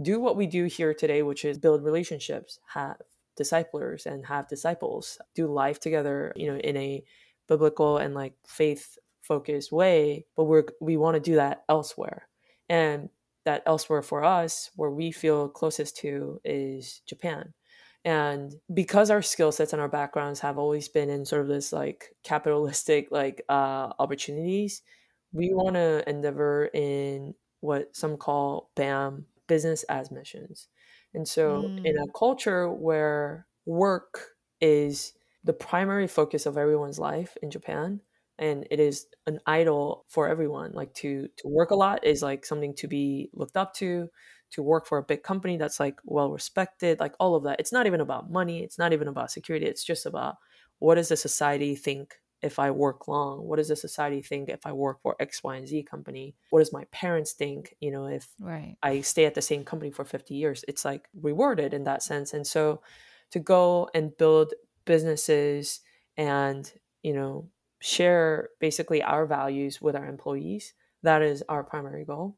do 0.00 0.20
what 0.20 0.36
we 0.36 0.46
do 0.46 0.64
here 0.64 0.94
today, 0.94 1.22
which 1.22 1.44
is 1.44 1.58
build 1.58 1.82
relationships, 1.82 2.60
have 2.74 2.96
disciplers, 3.36 4.06
and 4.06 4.26
have 4.26 4.48
disciples, 4.48 5.18
do 5.34 5.46
life 5.46 5.80
together, 5.80 6.32
you 6.36 6.46
know, 6.46 6.58
in 6.58 6.76
a 6.76 7.02
biblical 7.48 7.98
and 7.98 8.14
like 8.14 8.34
faith 8.46 8.98
focused 9.22 9.72
way. 9.72 10.26
But 10.36 10.44
we're 10.44 10.64
we 10.80 10.96
want 10.96 11.14
to 11.14 11.20
do 11.20 11.36
that 11.36 11.64
elsewhere, 11.68 12.28
and 12.68 13.08
that 13.44 13.62
elsewhere 13.66 14.02
for 14.02 14.24
us, 14.24 14.70
where 14.76 14.90
we 14.90 15.10
feel 15.10 15.48
closest 15.48 15.96
to, 15.98 16.40
is 16.44 17.02
Japan. 17.06 17.52
And 18.06 18.54
because 18.72 19.10
our 19.10 19.20
skill 19.20 19.50
sets 19.50 19.72
and 19.72 19.82
our 19.82 19.88
backgrounds 19.88 20.38
have 20.38 20.58
always 20.58 20.88
been 20.88 21.10
in 21.10 21.24
sort 21.24 21.42
of 21.42 21.48
this 21.48 21.72
like 21.72 22.14
capitalistic 22.22 23.08
like 23.10 23.44
uh, 23.48 23.92
opportunities, 23.98 24.82
we 25.32 25.52
want 25.52 25.74
to 25.74 26.08
endeavor 26.08 26.70
in 26.72 27.34
what 27.60 27.96
some 27.96 28.16
call 28.16 28.70
BAM 28.76 29.26
business 29.48 29.82
as 29.84 30.12
missions. 30.12 30.68
And 31.14 31.26
so, 31.26 31.62
mm. 31.62 31.84
in 31.84 31.98
a 31.98 32.06
mm. 32.06 32.14
culture 32.16 32.70
where 32.70 33.46
work 33.64 34.28
is 34.60 35.12
the 35.42 35.52
primary 35.52 36.06
focus 36.06 36.46
of 36.46 36.56
everyone's 36.56 37.00
life 37.00 37.36
in 37.42 37.50
Japan, 37.50 38.00
and 38.38 38.68
it 38.70 38.78
is 38.78 39.06
an 39.26 39.40
idol 39.46 40.04
for 40.06 40.28
everyone, 40.28 40.72
like 40.74 40.94
to 40.94 41.28
to 41.38 41.48
work 41.48 41.72
a 41.72 41.74
lot 41.74 42.04
is 42.04 42.22
like 42.22 42.46
something 42.46 42.74
to 42.74 42.86
be 42.86 43.30
looked 43.32 43.56
up 43.56 43.74
to 43.74 44.08
to 44.52 44.62
work 44.62 44.86
for 44.86 44.98
a 44.98 45.02
big 45.02 45.22
company 45.22 45.56
that's 45.56 45.80
like 45.80 45.98
well 46.04 46.30
respected, 46.30 47.00
like 47.00 47.14
all 47.18 47.34
of 47.34 47.44
that. 47.44 47.60
It's 47.60 47.72
not 47.72 47.86
even 47.86 48.00
about 48.00 48.30
money, 48.30 48.62
it's 48.62 48.78
not 48.78 48.92
even 48.92 49.08
about 49.08 49.30
security, 49.30 49.66
it's 49.66 49.84
just 49.84 50.06
about 50.06 50.36
what 50.78 50.96
does 50.96 51.08
the 51.08 51.16
society 51.16 51.74
think 51.74 52.14
if 52.42 52.58
I 52.58 52.70
work 52.70 53.08
long? 53.08 53.46
What 53.46 53.56
does 53.56 53.68
the 53.68 53.76
society 53.76 54.22
think 54.22 54.48
if 54.48 54.66
I 54.66 54.72
work 54.72 55.00
for 55.02 55.16
X, 55.20 55.42
Y, 55.42 55.56
and 55.56 55.66
Z 55.66 55.82
company? 55.84 56.34
What 56.50 56.60
does 56.60 56.72
my 56.72 56.84
parents 56.92 57.32
think, 57.32 57.74
you 57.80 57.90
know, 57.90 58.06
if 58.06 58.28
right. 58.40 58.76
I 58.82 59.00
stay 59.00 59.24
at 59.24 59.34
the 59.34 59.42
same 59.42 59.64
company 59.64 59.90
for 59.90 60.04
50 60.04 60.34
years? 60.34 60.64
It's 60.68 60.84
like 60.84 61.08
rewarded 61.20 61.72
in 61.72 61.84
that 61.84 62.02
sense. 62.02 62.32
And 62.34 62.46
so 62.46 62.82
to 63.30 63.38
go 63.38 63.88
and 63.94 64.16
build 64.16 64.52
businesses 64.84 65.80
and, 66.16 66.70
you 67.02 67.14
know, 67.14 67.48
share 67.80 68.50
basically 68.60 69.02
our 69.02 69.26
values 69.26 69.80
with 69.80 69.96
our 69.96 70.06
employees, 70.06 70.74
that 71.02 71.22
is 71.22 71.42
our 71.48 71.64
primary 71.64 72.04
goal. 72.04 72.36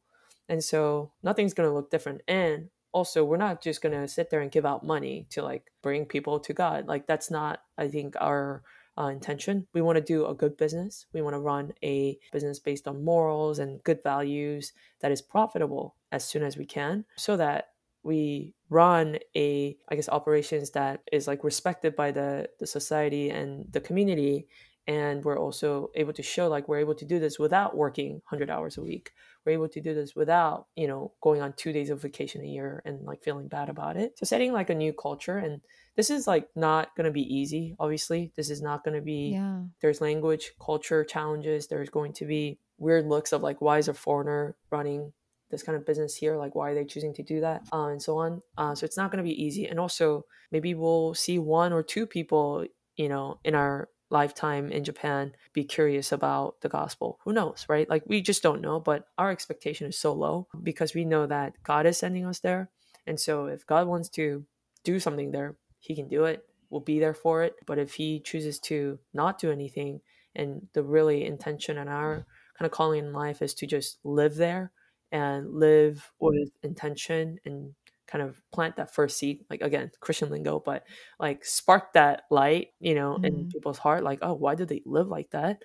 And 0.49 0.63
so 0.63 1.13
nothing's 1.23 1.55
going 1.55 1.69
to 1.69 1.75
look 1.75 1.91
different. 1.91 2.23
And 2.27 2.71
also, 2.93 3.25
we're 3.25 3.37
not 3.37 3.63
just 3.63 3.83
going 3.83 3.99
to 3.99 4.09
sit 4.09 4.31
there 4.31 4.41
and 4.41 4.51
give 4.51 4.65
out 4.65 4.85
money 4.85 5.27
to 5.31 5.43
like 5.43 5.71
bring 5.83 6.07
people 6.07 6.41
to 6.41 6.53
God. 6.53 6.87
Like, 6.87 7.07
that's 7.07 7.31
not, 7.31 7.61
I 7.77 7.89
think, 7.89 8.15
our 8.19 8.63
uh, 8.99 9.07
intention. 9.07 9.67
We 9.73 9.83
want 9.83 9.97
to 9.97 10.03
do 10.03 10.27
a 10.27 10.35
good 10.35 10.57
business. 10.57 11.07
We 11.13 11.23
want 11.23 11.35
to 11.35 11.41
run 11.41 11.73
a 11.85 12.19
business 12.33 12.59
based 12.59 12.89
on 12.89 13.05
morals 13.05 13.59
and 13.59 13.83
good 13.85 14.03
values 14.03 14.73
that 15.01 15.13
is 15.13 15.23
profitable 15.23 15.95
as 16.11 16.25
soon 16.25 16.43
as 16.43 16.57
we 16.57 16.65
can 16.65 17.05
so 17.17 17.37
that 17.37 17.69
we 18.03 18.55
run 18.71 19.19
a 19.37 19.77
i 19.89 19.95
guess 19.95 20.09
operations 20.09 20.71
that 20.71 21.01
is 21.13 21.27
like 21.27 21.43
respected 21.43 21.97
by 21.97 22.11
the 22.11 22.49
the 22.61 22.67
society 22.67 23.31
and 23.31 23.67
the 23.73 23.81
community 23.81 24.47
and 24.87 25.23
we're 25.25 25.39
also 25.39 25.91
able 25.97 26.13
to 26.13 26.23
show 26.23 26.49
like 26.49 26.69
we're 26.69 26.79
able 26.79 26.95
to 26.95 27.05
do 27.05 27.19
this 27.19 27.39
without 27.39 27.77
working 27.77 28.13
100 28.31 28.49
hours 28.49 28.79
a 28.79 28.83
week 28.83 29.13
we're 29.49 29.55
able 29.55 29.69
to 29.69 29.81
do 29.81 29.95
this 29.95 30.15
without 30.15 30.67
you 30.77 30.87
know 30.87 31.13
going 31.23 31.41
on 31.41 31.55
two 31.55 31.73
days 31.73 31.89
of 31.89 32.03
vacation 32.03 32.43
a 32.43 32.47
year 32.47 32.83
and 32.85 33.05
like 33.05 33.23
feeling 33.23 33.49
bad 33.49 33.69
about 33.71 33.97
it. 33.97 34.19
So 34.19 34.27
setting 34.27 34.53
like 34.53 34.69
a 34.69 34.75
new 34.75 34.93
culture 34.93 35.39
and 35.39 35.63
this 35.97 36.11
is 36.11 36.27
like 36.27 36.49
not 36.55 36.95
going 36.97 37.07
to 37.07 37.11
be 37.11 37.35
easy 37.35 37.75
obviously. 37.81 38.33
This 38.37 38.51
is 38.51 38.61
not 38.61 38.85
going 38.85 38.97
to 38.97 39.03
be 39.03 39.31
yeah. 39.33 39.63
there's 39.81 40.01
language 40.01 40.53
culture 40.65 41.03
challenges. 41.05 41.67
There's 41.67 41.89
going 41.89 42.13
to 42.15 42.27
be 42.27 42.59
weird 42.77 43.07
looks 43.07 43.33
of 43.33 43.43
like 43.43 43.61
why 43.61 43.79
is 43.79 43.89
a 43.89 43.95
foreigner 43.95 44.57
running 44.71 45.13
this 45.51 45.63
kind 45.63 45.77
of 45.77 45.87
business 45.87 46.15
here? 46.15 46.37
Like 46.37 46.55
why 46.55 46.71
are 46.71 46.75
they 46.75 46.85
choosing 46.85 47.15
to 47.15 47.23
do 47.23 47.41
that? 47.41 47.63
Uh, 47.73 47.87
and 47.87 48.03
so 48.03 48.19
on. 48.19 48.43
Uh, 48.59 48.75
so 48.75 48.85
it's 48.85 48.99
not 48.99 49.11
going 49.11 49.25
to 49.25 49.29
be 49.29 49.43
easy. 49.43 49.65
And 49.67 49.81
also 49.81 50.25
maybe 50.53 50.75
we'll 50.75 51.15
see 51.15 51.39
one 51.39 51.73
or 51.73 51.83
two 51.83 52.07
people 52.07 52.67
you 52.97 53.09
know 53.09 53.39
in 53.45 53.55
our 53.55 53.89
lifetime 54.11 54.71
in 54.71 54.85
Japan 54.85 55.33
be 55.53 55.65
curious 55.65 56.13
about 56.13 56.61
the 56.61 56.69
gospel. 56.69 57.19
Who 57.25 57.33
knows, 57.33 57.67
right? 57.69 57.89
Like 57.89 58.05
we 58.07 58.23
just 58.23 58.43
don't 58.43 58.63
know, 58.63 58.81
but 58.81 59.07
our 59.19 59.31
expectation 59.31 59.87
is 59.87 59.99
so 59.99 60.13
low 60.13 60.49
because 60.63 60.95
we 60.95 61.05
know 61.05 61.27
that 61.27 61.55
God 61.63 61.87
is 61.87 61.99
sending 61.99 62.27
us 62.27 62.41
there. 62.41 62.71
And 63.07 63.19
so 63.19 63.47
if 63.47 63.67
God 63.67 63.87
wants 63.87 64.09
to 64.11 64.45
do 64.85 65.01
something 65.01 65.31
there, 65.31 65.57
he 65.81 65.95
can 65.95 66.09
do 66.09 66.25
it. 66.25 66.45
We'll 66.71 66.81
be 66.81 66.99
there 66.99 67.15
for 67.15 67.43
it. 67.43 67.57
But 67.67 67.79
if 67.79 67.95
he 67.95 68.21
chooses 68.21 68.59
to 68.61 68.99
not 69.15 69.39
do 69.39 69.51
anything 69.51 70.01
and 70.35 70.67
the 70.73 70.83
really 70.83 71.25
intention 71.25 71.79
and 71.79 71.89
our 71.89 72.27
kind 72.59 72.67
of 72.67 72.71
calling 72.71 73.07
in 73.07 73.13
life 73.13 73.43
is 73.43 73.55
to 73.55 73.67
just 73.67 73.99
live 74.05 74.35
there 74.35 74.73
and 75.11 75.55
live 75.55 76.11
with 76.21 76.51
intention 76.63 77.39
and 77.45 77.75
kind 78.09 78.23
of 78.23 78.41
plant 78.53 78.77
that 78.77 78.95
first 78.95 79.19
seed 79.19 79.45
like 79.51 79.61
again 79.61 79.91
christian 80.01 80.31
lingo 80.31 80.61
but 80.65 80.85
like 81.21 81.45
spark 81.45 81.93
that 81.93 82.23
light 82.31 82.69
you 82.81 82.95
know 82.95 83.15
mm-hmm. 83.15 83.25
in 83.27 83.49
people's 83.49 83.79
heart 83.79 84.03
like 84.03 84.19
oh 84.23 84.35
why 84.35 84.55
do 84.55 84.65
they 84.65 84.83
live 84.85 85.09
like 85.09 85.31
that 85.31 85.63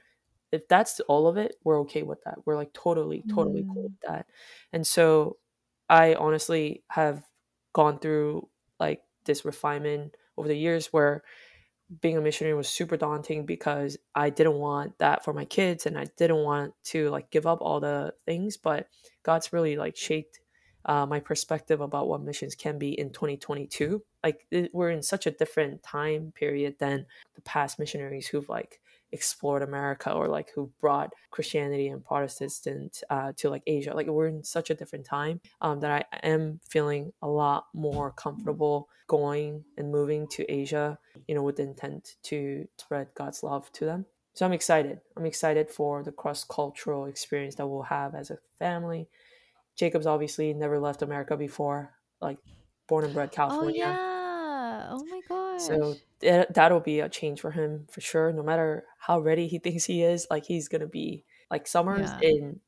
if 0.52 0.68
that's 0.68 1.00
all 1.02 1.28
of 1.28 1.38
it 1.38 1.56
we're 1.64 1.80
okay 1.80 2.04
with 2.04 2.22
that 2.26 2.38
we're 2.46 2.56
like 2.56 2.74
totally 2.74 3.24
totally 3.30 3.62
mm-hmm. 3.62 3.74
cool 3.74 3.84
with 3.84 4.00
that 4.08 4.28
and 4.74 4.86
so 4.86 5.38
i 5.90 6.14
honestly 6.16 6.84
have 6.90 7.24
gone 7.74 7.98
through 7.98 8.48
like 8.80 9.02
this 9.26 9.46
refinement 9.46 10.16
over 10.38 10.48
the 10.48 10.58
years 10.58 10.88
where 10.88 11.24
being 12.02 12.18
a 12.18 12.22
missionary 12.22 12.56
was 12.56 12.70
super 12.70 12.98
daunting 12.98 13.46
because 13.46 13.98
I 14.16 14.30
didn't 14.30 14.56
want 14.56 14.98
that 15.00 15.24
for 15.24 15.34
my 15.34 15.46
kids 15.46 15.86
and 15.86 15.98
I 15.98 16.06
didn't 16.18 16.44
want 16.44 16.74
to 16.86 17.10
like 17.10 17.30
give 17.30 17.46
up 17.46 17.60
all 17.62 17.80
the 17.80 18.14
things 18.26 18.58
but 18.58 18.88
God's 19.24 19.54
really 19.54 19.76
like 19.76 19.96
shaped 19.96 20.40
uh, 20.86 21.06
my 21.06 21.20
perspective 21.20 21.82
about 21.82 22.08
what 22.08 22.22
missions 22.22 22.56
can 22.56 22.78
be 22.78 22.98
in 23.00 23.10
2022 23.10 24.04
like 24.24 24.46
it, 24.52 24.72
we're 24.74 24.90
in 24.90 25.04
such 25.04 25.28
a 25.28 25.32
different 25.32 25.84
time 25.84 26.32
period 26.36 26.76
than 26.80 27.06
the 27.36 27.42
past 27.42 27.78
missionaries 27.78 28.28
who've 28.28 28.50
like 28.50 28.80
explored 29.12 29.62
America 29.62 30.12
or 30.12 30.28
like 30.28 30.50
who 30.54 30.72
brought 30.82 31.14
Christianity 31.30 31.88
and 31.90 32.04
Protestant 32.04 33.04
uh, 33.10 33.32
to 33.38 33.50
like 33.50 33.62
Asia. 33.68 33.94
Like 33.94 34.08
we're 34.08 34.28
in 34.28 34.44
such 34.44 34.70
a 34.70 34.74
different 34.74 35.06
time 35.06 35.40
um, 35.62 35.80
that 35.82 35.92
I 36.12 36.28
am 36.28 36.60
feeling 36.68 37.14
a 37.22 37.28
lot 37.28 37.68
more 37.74 38.12
comfortable 38.12 38.90
going 39.08 39.64
and 39.78 39.92
moving 39.92 40.28
to 40.30 40.52
Asia, 40.52 40.98
you 41.28 41.36
know, 41.36 41.44
with 41.44 41.58
the 41.58 41.64
intent 41.64 42.16
to 42.24 42.68
spread 42.78 43.08
God's 43.14 43.44
love 43.44 43.72
to 43.74 43.86
them. 43.86 44.06
So 44.34 44.48
I'm 44.48 44.54
excited. 44.54 45.00
I'm 45.16 45.28
excited 45.28 45.70
for 45.70 46.02
the 46.02 46.12
cross 46.12 46.44
cultural 46.44 47.06
experience 47.06 47.56
that 47.56 47.68
we'll 47.68 47.84
have 47.84 48.16
as 48.16 48.32
a 48.32 48.40
family. 48.58 49.08
Jacob's 49.76 50.08
obviously 50.08 50.54
never 50.54 50.80
left 50.80 51.02
America 51.02 51.36
before, 51.36 51.94
like 52.22 52.38
born 52.88 53.06
and 53.06 53.14
bred 53.14 53.30
oh, 53.32 53.36
California. 53.36 53.86
Oh, 53.86 53.90
yeah. 53.90 54.88
Oh 54.90 55.06
my 55.06 55.22
gosh. 55.28 55.62
So 55.62 55.96
that, 56.22 56.54
that'll 56.54 56.80
be 56.80 57.00
a 57.00 57.10
change 57.10 57.42
for 57.42 57.52
him 57.52 57.88
for 57.92 58.02
sure. 58.02 58.32
No 58.32 58.44
matter 58.44 58.86
how 58.98 59.20
ready 59.20 59.48
he 59.48 59.60
thinks 59.64 59.86
he 59.86 60.04
is, 60.04 60.28
like 60.30 60.46
he's 60.46 60.68
gonna 60.68 60.88
be 60.88 61.26
like 61.50 61.68
summers 61.68 62.10
yeah. 62.22 62.30
in 62.30 62.60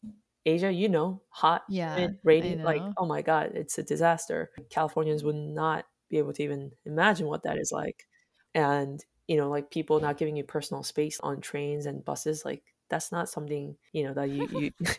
Asia, 0.45 0.71
you 0.71 0.89
know, 0.89 1.21
hot, 1.29 1.63
yeah, 1.67 2.07
rainy, 2.23 2.55
like 2.55 2.81
oh 2.97 3.05
my 3.05 3.21
god, 3.21 3.51
it's 3.55 3.77
a 3.77 3.83
disaster. 3.83 4.51
Californians 4.69 5.23
would 5.23 5.35
not 5.35 5.85
be 6.09 6.19
able 6.19 6.33
to 6.33 6.43
even 6.43 6.71
imagine 6.85 7.27
what 7.27 7.43
that 7.43 7.57
is 7.57 7.71
like, 7.71 8.05
and 8.53 9.03
you 9.27 9.37
know, 9.37 9.49
like 9.49 9.71
people 9.71 9.99
not 9.99 10.17
giving 10.17 10.35
you 10.35 10.43
personal 10.43 10.83
space 10.83 11.19
on 11.21 11.41
trains 11.41 11.87
and 11.87 12.05
buses, 12.05 12.45
like 12.45 12.63
that's 12.89 13.11
not 13.11 13.29
something 13.29 13.75
you 13.91 14.03
know 14.03 14.13
that 14.13 14.29
you 14.29 14.47
you. 14.51 14.71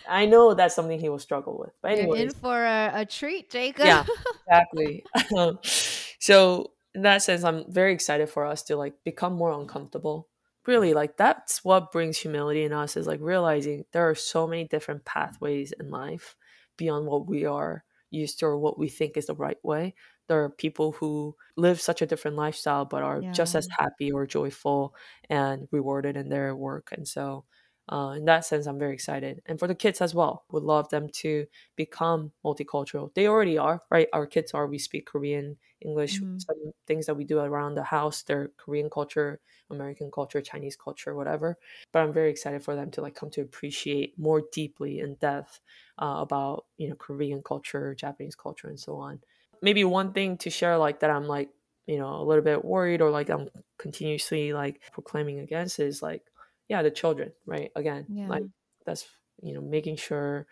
I 0.08 0.26
know 0.26 0.54
that's 0.54 0.74
something 0.74 0.98
he 0.98 1.08
will 1.08 1.18
struggle 1.18 1.58
with. 1.58 1.72
But 1.82 1.98
anyway, 1.98 2.22
in 2.22 2.30
for 2.30 2.64
a, 2.64 2.90
a 2.94 3.06
treat, 3.06 3.50
Jacob. 3.50 3.86
Yeah, 3.86 4.04
exactly. 4.46 5.04
Um, 5.36 5.58
so 5.62 6.72
in 6.94 7.02
that 7.02 7.22
sense, 7.22 7.44
I'm 7.44 7.64
very 7.68 7.92
excited 7.92 8.28
for 8.28 8.44
us 8.44 8.62
to 8.64 8.76
like 8.76 8.94
become 9.04 9.34
more 9.34 9.52
uncomfortable. 9.52 10.28
Really, 10.66 10.94
like 10.94 11.16
that's 11.16 11.64
what 11.64 11.92
brings 11.92 12.18
humility 12.18 12.64
in 12.64 12.72
us 12.72 12.96
is 12.96 13.06
like 13.06 13.20
realizing 13.20 13.84
there 13.92 14.08
are 14.08 14.14
so 14.16 14.46
many 14.46 14.64
different 14.64 15.04
pathways 15.04 15.72
in 15.72 15.90
life 15.90 16.34
beyond 16.76 17.06
what 17.06 17.26
we 17.26 17.44
are 17.44 17.84
used 18.10 18.40
to 18.40 18.46
or 18.46 18.58
what 18.58 18.78
we 18.78 18.88
think 18.88 19.16
is 19.16 19.26
the 19.26 19.34
right 19.34 19.62
way. 19.62 19.94
There 20.28 20.42
are 20.44 20.50
people 20.50 20.92
who 20.92 21.36
live 21.56 21.80
such 21.80 22.02
a 22.02 22.06
different 22.06 22.36
lifestyle 22.36 22.84
but 22.84 23.02
are 23.02 23.22
yeah. 23.22 23.32
just 23.32 23.54
as 23.54 23.68
happy 23.78 24.10
or 24.12 24.26
joyful 24.26 24.94
and 25.30 25.68
rewarded 25.70 26.16
in 26.16 26.28
their 26.28 26.54
work. 26.54 26.90
And 26.92 27.06
so 27.06 27.44
uh, 27.88 28.14
in 28.16 28.24
that 28.24 28.44
sense, 28.44 28.66
I'm 28.66 28.78
very 28.78 28.94
excited. 28.94 29.42
And 29.46 29.58
for 29.58 29.68
the 29.68 29.74
kids 29.74 30.00
as 30.00 30.14
well, 30.14 30.44
would 30.50 30.64
love 30.64 30.88
them 30.88 31.08
to 31.20 31.46
become 31.76 32.32
multicultural. 32.44 33.14
They 33.14 33.28
already 33.28 33.58
are, 33.58 33.82
right? 33.90 34.08
Our 34.12 34.26
kids 34.26 34.52
are. 34.54 34.66
We 34.66 34.78
speak 34.78 35.06
Korean, 35.06 35.56
English. 35.80 36.20
Mm-hmm. 36.20 36.38
Some 36.38 36.72
things 36.88 37.06
that 37.06 37.14
we 37.14 37.24
do 37.24 37.38
around 37.38 37.76
the 37.76 37.84
house, 37.84 38.22
they're 38.22 38.50
Korean 38.56 38.90
culture, 38.90 39.40
American 39.70 40.10
culture, 40.10 40.40
Chinese 40.40 40.74
culture, 40.74 41.14
whatever. 41.14 41.58
But 41.92 42.00
I'm 42.00 42.12
very 42.12 42.30
excited 42.30 42.64
for 42.64 42.74
them 42.74 42.90
to 42.92 43.02
like 43.02 43.14
come 43.14 43.30
to 43.30 43.42
appreciate 43.42 44.18
more 44.18 44.42
deeply 44.52 44.98
in 44.98 45.14
depth 45.14 45.60
uh, 45.98 46.16
about 46.18 46.64
you 46.78 46.88
know 46.88 46.96
Korean 46.96 47.40
culture, 47.40 47.94
Japanese 47.94 48.34
culture, 48.34 48.68
and 48.68 48.80
so 48.80 48.96
on. 48.96 49.20
Maybe 49.62 49.84
one 49.84 50.12
thing 50.12 50.36
to 50.38 50.50
share 50.50 50.78
like 50.78 51.00
that 51.00 51.10
I'm 51.10 51.26
like 51.26 51.50
you 51.86 51.98
know 51.98 52.20
a 52.20 52.24
little 52.24 52.44
bit 52.44 52.64
worried 52.64 53.00
or 53.00 53.10
like 53.10 53.30
I'm 53.30 53.48
continuously 53.78 54.52
like 54.52 54.80
proclaiming 54.92 55.40
against 55.40 55.78
is 55.78 56.02
like 56.02 56.22
yeah 56.68 56.82
the 56.82 56.90
children 56.90 57.32
right 57.46 57.70
again 57.76 58.06
yeah. 58.08 58.28
like 58.28 58.44
that's 58.84 59.06
you 59.42 59.54
know 59.54 59.60
making 59.60 59.96
sure 59.96 60.46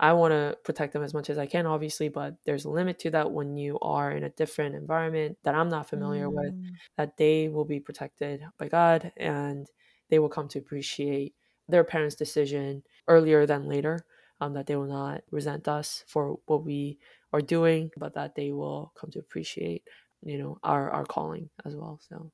i 0.00 0.12
want 0.12 0.32
to 0.32 0.56
protect 0.64 0.92
them 0.92 1.02
as 1.02 1.14
much 1.14 1.30
as 1.30 1.38
i 1.38 1.46
can 1.46 1.66
obviously 1.66 2.08
but 2.08 2.34
there's 2.44 2.64
a 2.64 2.70
limit 2.70 2.98
to 2.98 3.10
that 3.10 3.30
when 3.30 3.56
you 3.56 3.78
are 3.80 4.12
in 4.12 4.24
a 4.24 4.30
different 4.30 4.74
environment 4.74 5.36
that 5.44 5.54
i'm 5.54 5.68
not 5.68 5.88
familiar 5.88 6.26
mm. 6.26 6.34
with 6.34 6.54
that 6.96 7.16
they 7.16 7.48
will 7.48 7.64
be 7.64 7.80
protected 7.80 8.42
by 8.58 8.68
god 8.68 9.12
and 9.16 9.68
they 10.10 10.18
will 10.18 10.28
come 10.28 10.48
to 10.48 10.58
appreciate 10.58 11.34
their 11.68 11.84
parents 11.84 12.16
decision 12.16 12.82
earlier 13.08 13.46
than 13.46 13.68
later 13.68 14.04
um, 14.40 14.54
that 14.54 14.66
they 14.66 14.74
will 14.74 14.86
not 14.86 15.22
resent 15.30 15.68
us 15.68 16.02
for 16.08 16.38
what 16.46 16.64
we 16.64 16.98
are 17.32 17.40
doing 17.40 17.90
but 17.96 18.14
that 18.14 18.34
they 18.34 18.52
will 18.52 18.92
come 18.98 19.10
to 19.10 19.18
appreciate 19.18 19.82
you 20.22 20.38
know 20.38 20.58
our 20.62 20.90
our 20.90 21.04
calling 21.04 21.48
as 21.64 21.74
well 21.74 21.98
so 22.08 22.30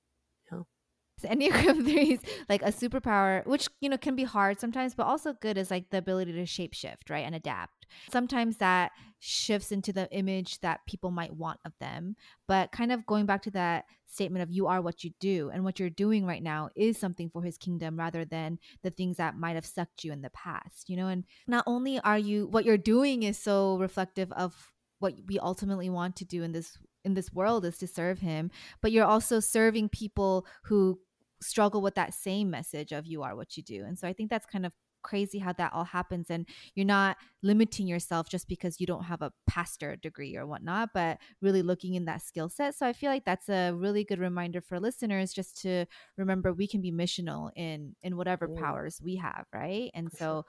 yeah. 1.22 1.28
Enneagram 1.32 1.84
3 1.84 2.12
is 2.12 2.20
like 2.48 2.62
a 2.62 2.72
superpower, 2.72 3.44
which, 3.46 3.68
you 3.80 3.88
know, 3.88 3.98
can 3.98 4.14
be 4.14 4.24
hard 4.24 4.60
sometimes, 4.60 4.94
but 4.94 5.06
also 5.06 5.32
good 5.32 5.58
is 5.58 5.70
like 5.70 5.90
the 5.90 5.98
ability 5.98 6.32
to 6.32 6.42
shapeshift, 6.42 7.10
right? 7.10 7.24
And 7.24 7.34
adapt. 7.34 7.86
Sometimes 8.10 8.58
that 8.58 8.92
shifts 9.18 9.72
into 9.72 9.92
the 9.92 10.10
image 10.12 10.60
that 10.60 10.80
people 10.86 11.10
might 11.10 11.34
want 11.34 11.58
of 11.64 11.72
them. 11.80 12.14
But 12.46 12.70
kind 12.72 12.92
of 12.92 13.06
going 13.06 13.26
back 13.26 13.42
to 13.42 13.50
that 13.52 13.86
statement 14.06 14.42
of 14.42 14.50
you 14.50 14.66
are 14.66 14.80
what 14.80 15.04
you 15.04 15.10
do, 15.20 15.50
and 15.52 15.64
what 15.64 15.80
you're 15.80 15.90
doing 15.90 16.24
right 16.24 16.42
now 16.42 16.70
is 16.76 16.98
something 16.98 17.30
for 17.30 17.42
his 17.42 17.58
kingdom 17.58 17.98
rather 17.98 18.24
than 18.24 18.58
the 18.82 18.90
things 18.90 19.16
that 19.16 19.36
might 19.36 19.54
have 19.54 19.66
sucked 19.66 20.04
you 20.04 20.12
in 20.12 20.22
the 20.22 20.30
past, 20.30 20.88
you 20.88 20.96
know? 20.96 21.08
And 21.08 21.24
not 21.46 21.64
only 21.66 21.98
are 22.00 22.18
you, 22.18 22.46
what 22.46 22.64
you're 22.64 22.78
doing 22.78 23.22
is 23.22 23.38
so 23.38 23.76
reflective 23.78 24.30
of 24.32 24.72
what 24.98 25.14
we 25.26 25.38
ultimately 25.38 25.90
want 25.90 26.16
to 26.16 26.24
do 26.24 26.42
in 26.42 26.52
this 26.52 26.78
in 27.04 27.14
this 27.14 27.32
world 27.32 27.64
is 27.64 27.78
to 27.78 27.86
serve 27.86 28.18
him 28.18 28.50
but 28.82 28.92
you're 28.92 29.04
also 29.04 29.40
serving 29.40 29.88
people 29.88 30.44
who 30.64 30.98
struggle 31.40 31.80
with 31.80 31.94
that 31.94 32.14
same 32.14 32.50
message 32.50 32.92
of 32.92 33.06
you 33.06 33.22
are 33.22 33.36
what 33.36 33.56
you 33.56 33.62
do. 33.62 33.84
And 33.84 33.98
so 33.98 34.08
I 34.08 34.12
think 34.12 34.30
that's 34.30 34.46
kind 34.46 34.66
of 34.66 34.72
crazy 35.02 35.38
how 35.38 35.52
that 35.52 35.72
all 35.72 35.84
happens 35.84 36.26
and 36.28 36.44
you're 36.74 36.84
not 36.84 37.16
limiting 37.40 37.86
yourself 37.86 38.28
just 38.28 38.48
because 38.48 38.80
you 38.80 38.86
don't 38.86 39.04
have 39.04 39.22
a 39.22 39.32
pastor 39.46 39.94
degree 39.94 40.36
or 40.36 40.44
whatnot 40.44 40.88
but 40.92 41.18
really 41.40 41.62
looking 41.62 41.94
in 41.94 42.04
that 42.04 42.20
skill 42.20 42.48
set 42.48 42.74
so 42.74 42.84
i 42.84 42.92
feel 42.92 43.08
like 43.08 43.24
that's 43.24 43.48
a 43.48 43.70
really 43.70 44.02
good 44.02 44.18
reminder 44.18 44.60
for 44.60 44.80
listeners 44.80 45.32
just 45.32 45.56
to 45.56 45.86
remember 46.16 46.52
we 46.52 46.66
can 46.66 46.80
be 46.80 46.90
missional 46.90 47.50
in 47.54 47.94
in 48.02 48.16
whatever 48.16 48.48
yeah. 48.52 48.60
powers 48.60 49.00
we 49.02 49.14
have 49.14 49.46
right 49.54 49.92
and 49.94 50.10
so 50.10 50.44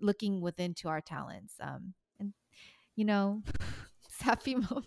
looking 0.00 0.40
within 0.40 0.74
to 0.74 0.88
our 0.88 1.00
talents 1.00 1.54
um 1.60 1.94
you 2.96 3.04
know 3.04 3.42
sappy 4.08 4.54
moment 4.54 4.86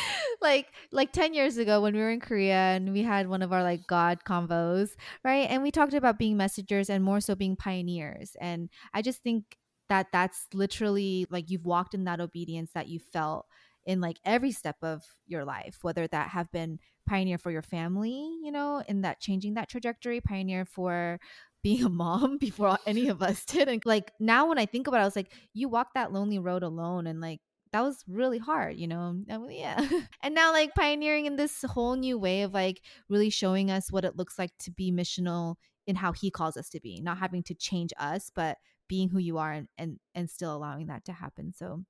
like 0.40 0.68
like 0.90 1.12
10 1.12 1.34
years 1.34 1.58
ago 1.58 1.80
when 1.80 1.94
we 1.94 2.00
were 2.00 2.10
in 2.10 2.20
Korea 2.20 2.54
and 2.54 2.92
we 2.92 3.02
had 3.02 3.28
one 3.28 3.42
of 3.42 3.52
our 3.52 3.62
like 3.62 3.86
God 3.86 4.20
convos, 4.26 4.90
right? 5.24 5.48
And 5.50 5.62
we 5.62 5.70
talked 5.70 5.94
about 5.94 6.18
being 6.18 6.36
messengers 6.36 6.88
and 6.90 7.04
more 7.04 7.20
so 7.20 7.34
being 7.34 7.56
pioneers. 7.56 8.36
And 8.40 8.70
I 8.94 9.02
just 9.02 9.22
think 9.22 9.56
that 9.88 10.06
that's 10.12 10.46
literally 10.54 11.26
like 11.30 11.50
you've 11.50 11.64
walked 11.64 11.94
in 11.94 12.04
that 12.04 12.20
obedience 12.20 12.70
that 12.74 12.88
you 12.88 12.98
felt 12.98 13.46
in 13.84 14.00
like 14.00 14.18
every 14.24 14.52
step 14.52 14.76
of 14.82 15.02
your 15.26 15.44
life, 15.44 15.78
whether 15.82 16.06
that 16.06 16.28
have 16.28 16.50
been 16.52 16.78
pioneer 17.08 17.36
for 17.36 17.50
your 17.50 17.62
family, 17.62 18.30
you 18.42 18.52
know, 18.52 18.82
in 18.88 19.02
that 19.02 19.20
changing 19.20 19.54
that 19.54 19.68
trajectory, 19.68 20.20
pioneer 20.20 20.64
for 20.64 21.18
being 21.62 21.84
a 21.84 21.88
mom 21.88 22.38
before 22.40 22.78
any 22.86 23.08
of 23.08 23.22
us 23.22 23.44
did. 23.44 23.68
And 23.68 23.84
like 23.84 24.12
now 24.20 24.48
when 24.48 24.58
I 24.58 24.66
think 24.66 24.86
about 24.86 24.98
it, 24.98 25.02
I 25.02 25.06
was 25.06 25.16
like, 25.16 25.32
you 25.54 25.68
walked 25.68 25.94
that 25.94 26.12
lonely 26.12 26.38
road 26.38 26.62
alone 26.62 27.06
and 27.06 27.20
like 27.20 27.40
that 27.72 27.82
was 27.82 28.04
really 28.06 28.38
hard, 28.38 28.76
you 28.76 28.86
know? 28.86 29.16
yeah. 29.48 29.88
and 30.22 30.34
now, 30.34 30.52
like, 30.52 30.74
pioneering 30.74 31.26
in 31.26 31.36
this 31.36 31.62
whole 31.62 31.96
new 31.96 32.18
way 32.18 32.42
of 32.42 32.52
like 32.52 32.82
really 33.08 33.30
showing 33.30 33.70
us 33.70 33.90
what 33.90 34.04
it 34.04 34.16
looks 34.16 34.38
like 34.38 34.50
to 34.60 34.70
be 34.70 34.92
missional 34.92 35.56
in 35.86 35.96
how 35.96 36.12
he 36.12 36.30
calls 36.30 36.56
us 36.56 36.68
to 36.70 36.80
be, 36.80 37.00
not 37.00 37.18
having 37.18 37.42
to 37.44 37.54
change 37.54 37.92
us, 37.98 38.30
but 38.34 38.58
being 38.88 39.08
who 39.08 39.18
you 39.18 39.38
are 39.38 39.52
and, 39.52 39.68
and, 39.78 39.98
and 40.14 40.28
still 40.28 40.54
allowing 40.54 40.86
that 40.88 41.04
to 41.06 41.12
happen. 41.12 41.52
So, 41.56 41.82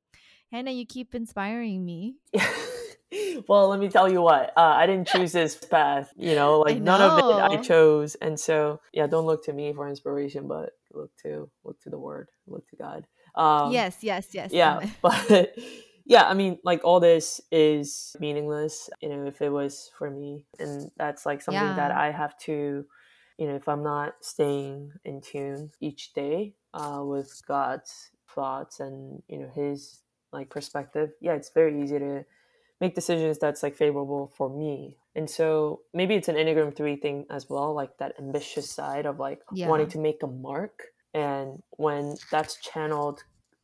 Hannah, 0.52 0.70
you 0.70 0.86
keep 0.86 1.14
inspiring 1.14 1.84
me. 1.84 2.14
well, 3.48 3.68
let 3.68 3.80
me 3.80 3.88
tell 3.88 4.10
you 4.10 4.22
what. 4.22 4.52
Uh, 4.56 4.60
I 4.60 4.86
didn't 4.86 5.08
choose 5.08 5.32
this 5.32 5.56
path. 5.70 6.12
You 6.16 6.34
know, 6.34 6.60
like 6.60 6.78
know. 6.78 6.96
none 6.98 7.10
of 7.10 7.18
it 7.18 7.58
I 7.58 7.62
chose, 7.62 8.14
and 8.16 8.38
so 8.38 8.80
yeah, 8.92 9.06
don't 9.06 9.26
look 9.26 9.44
to 9.44 9.52
me 9.52 9.72
for 9.72 9.88
inspiration, 9.88 10.48
but 10.48 10.70
look 10.92 11.10
to 11.22 11.50
look 11.64 11.80
to 11.82 11.90
the 11.90 11.98
Word, 11.98 12.30
look 12.46 12.66
to 12.68 12.76
God. 12.76 13.06
Um, 13.34 13.72
yes, 13.72 13.98
yes, 14.02 14.28
yes. 14.32 14.50
Yeah, 14.52 14.86
but 15.02 15.56
yeah, 16.04 16.24
I 16.24 16.34
mean, 16.34 16.58
like 16.64 16.84
all 16.84 17.00
this 17.00 17.40
is 17.50 18.16
meaningless. 18.20 18.88
You 19.00 19.10
know, 19.10 19.26
if 19.26 19.40
it 19.42 19.50
was 19.50 19.90
for 19.96 20.10
me, 20.10 20.46
and 20.58 20.90
that's 20.96 21.26
like 21.26 21.42
something 21.42 21.62
yeah. 21.62 21.76
that 21.76 21.90
I 21.92 22.10
have 22.10 22.38
to. 22.40 22.84
You 23.38 23.48
know, 23.48 23.56
if 23.56 23.68
I'm 23.68 23.82
not 23.82 24.14
staying 24.20 24.92
in 25.04 25.20
tune 25.20 25.70
each 25.80 26.12
day 26.12 26.54
uh, 26.74 27.00
with 27.02 27.42
God's 27.48 28.10
thoughts 28.34 28.80
and 28.80 29.22
you 29.28 29.38
know 29.38 29.50
His 29.54 30.00
like 30.32 30.50
perspective, 30.50 31.10
yeah, 31.20 31.32
it's 31.32 31.50
very 31.50 31.82
easy 31.82 31.98
to 31.98 32.24
make 32.82 32.96
decisions 32.96 33.38
that's 33.38 33.62
like 33.62 33.76
favorable 33.76 34.32
for 34.36 34.50
me. 34.50 34.98
And 35.14 35.30
so 35.30 35.82
maybe 35.94 36.16
it's 36.16 36.28
an 36.28 36.34
Enneagram 36.34 36.74
3 36.74 36.96
thing 36.96 37.26
as 37.30 37.48
well, 37.48 37.72
like 37.72 37.96
that 37.98 38.14
ambitious 38.18 38.68
side 38.68 39.06
of 39.06 39.20
like 39.20 39.40
yeah. 39.52 39.68
wanting 39.68 39.86
to 39.90 39.98
make 39.98 40.22
a 40.24 40.26
mark. 40.26 40.82
And 41.14 41.62
when 41.70 42.16
that's 42.32 42.56
channeled 42.56 43.22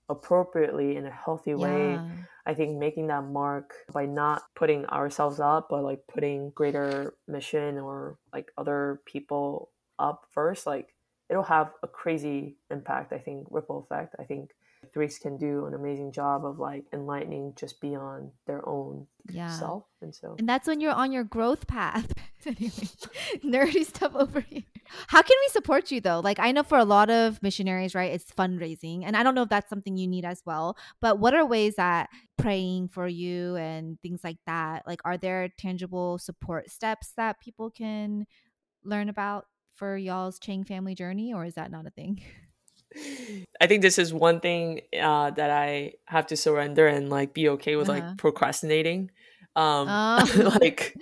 appropriately 0.08 0.96
in 0.96 1.04
a 1.04 1.10
healthy 1.10 1.54
way, 1.56 1.94
yeah. 1.94 2.08
I 2.46 2.54
think 2.54 2.78
making 2.78 3.08
that 3.08 3.24
mark 3.24 3.74
by 3.92 4.06
not 4.06 4.42
putting 4.54 4.86
ourselves 4.86 5.40
up, 5.40 5.66
but 5.68 5.82
like 5.82 6.02
putting 6.06 6.50
greater 6.50 7.14
mission 7.26 7.76
or 7.76 8.18
like 8.32 8.52
other 8.56 9.00
people 9.04 9.70
up 9.98 10.26
first, 10.30 10.64
like 10.64 10.94
it'll 11.28 11.42
have 11.42 11.72
a 11.82 11.88
crazy 11.88 12.56
impact. 12.70 13.12
I 13.12 13.18
think 13.18 13.48
ripple 13.50 13.80
effect. 13.80 14.14
I 14.20 14.24
think 14.24 14.50
threes 14.93 15.18
can 15.18 15.36
do 15.36 15.66
an 15.66 15.74
amazing 15.74 16.12
job 16.12 16.45
of 16.45 16.59
like 16.59 16.84
enlightening 16.93 17.53
just 17.57 17.80
beyond 17.80 18.30
their 18.47 18.66
own 18.68 19.07
yeah. 19.30 19.51
self 19.51 19.84
and 20.01 20.14
so 20.14 20.36
and 20.39 20.49
that's 20.49 20.66
when 20.66 20.80
you're 20.80 20.93
on 20.93 21.12
your 21.12 21.24
growth 21.24 21.66
path. 21.66 22.12
Anyway 22.47 22.70
nerdy 23.45 23.84
stuff 23.84 24.14
over 24.14 24.41
here. 24.41 24.62
How 25.09 25.22
can 25.22 25.36
we 25.45 25.49
support 25.51 25.91
you 25.91 26.01
though? 26.01 26.20
Like 26.20 26.39
i 26.39 26.53
know 26.53 26.62
for 26.62 26.78
a 26.78 26.84
lot 26.84 27.11
of 27.11 27.43
missionaries 27.43 27.95
right 27.95 28.12
it's 28.12 28.32
fundraising 28.32 29.03
and 29.05 29.16
i 29.16 29.22
don't 29.22 29.34
know 29.34 29.43
if 29.43 29.49
that's 29.49 29.68
something 29.68 29.97
you 29.97 30.07
need 30.07 30.24
as 30.24 30.43
well 30.47 30.76
but 31.01 31.18
what 31.18 31.34
are 31.34 31.45
ways 31.45 31.76
that 31.76 32.09
praying 32.36 32.89
for 32.89 33.07
you 33.07 33.57
and 33.57 34.01
things 34.01 34.20
like 34.22 34.39
that 34.47 34.86
like 34.86 35.01
are 35.05 35.16
there 35.16 35.49
tangible 35.59 36.18
support 36.18 36.70
steps 36.70 37.12
that 37.16 37.41
people 37.41 37.70
can 37.70 38.26
learn 38.84 39.09
about 39.09 39.47
for 39.74 39.97
y'all's 39.97 40.39
chang 40.39 40.64
family 40.64 40.95
journey 40.95 41.32
or 41.32 41.45
is 41.45 41.55
that 41.55 41.70
not 41.70 41.86
a 41.86 41.91
thing 41.91 42.20
I 43.61 43.66
think 43.66 43.82
this 43.82 43.99
is 43.99 44.12
one 44.12 44.41
thing 44.41 44.80
uh, 44.99 45.30
that 45.30 45.51
I 45.51 45.95
have 46.07 46.26
to 46.28 46.36
surrender 46.36 46.86
and 46.86 47.11
like 47.11 47.34
be 47.34 47.49
okay 47.51 47.76
with 47.76 47.89
uh-huh. 47.89 48.01
like 48.01 48.18
procrastinating. 48.18 49.11
Um, 49.57 49.89
oh. 49.91 50.59
like 50.61 50.95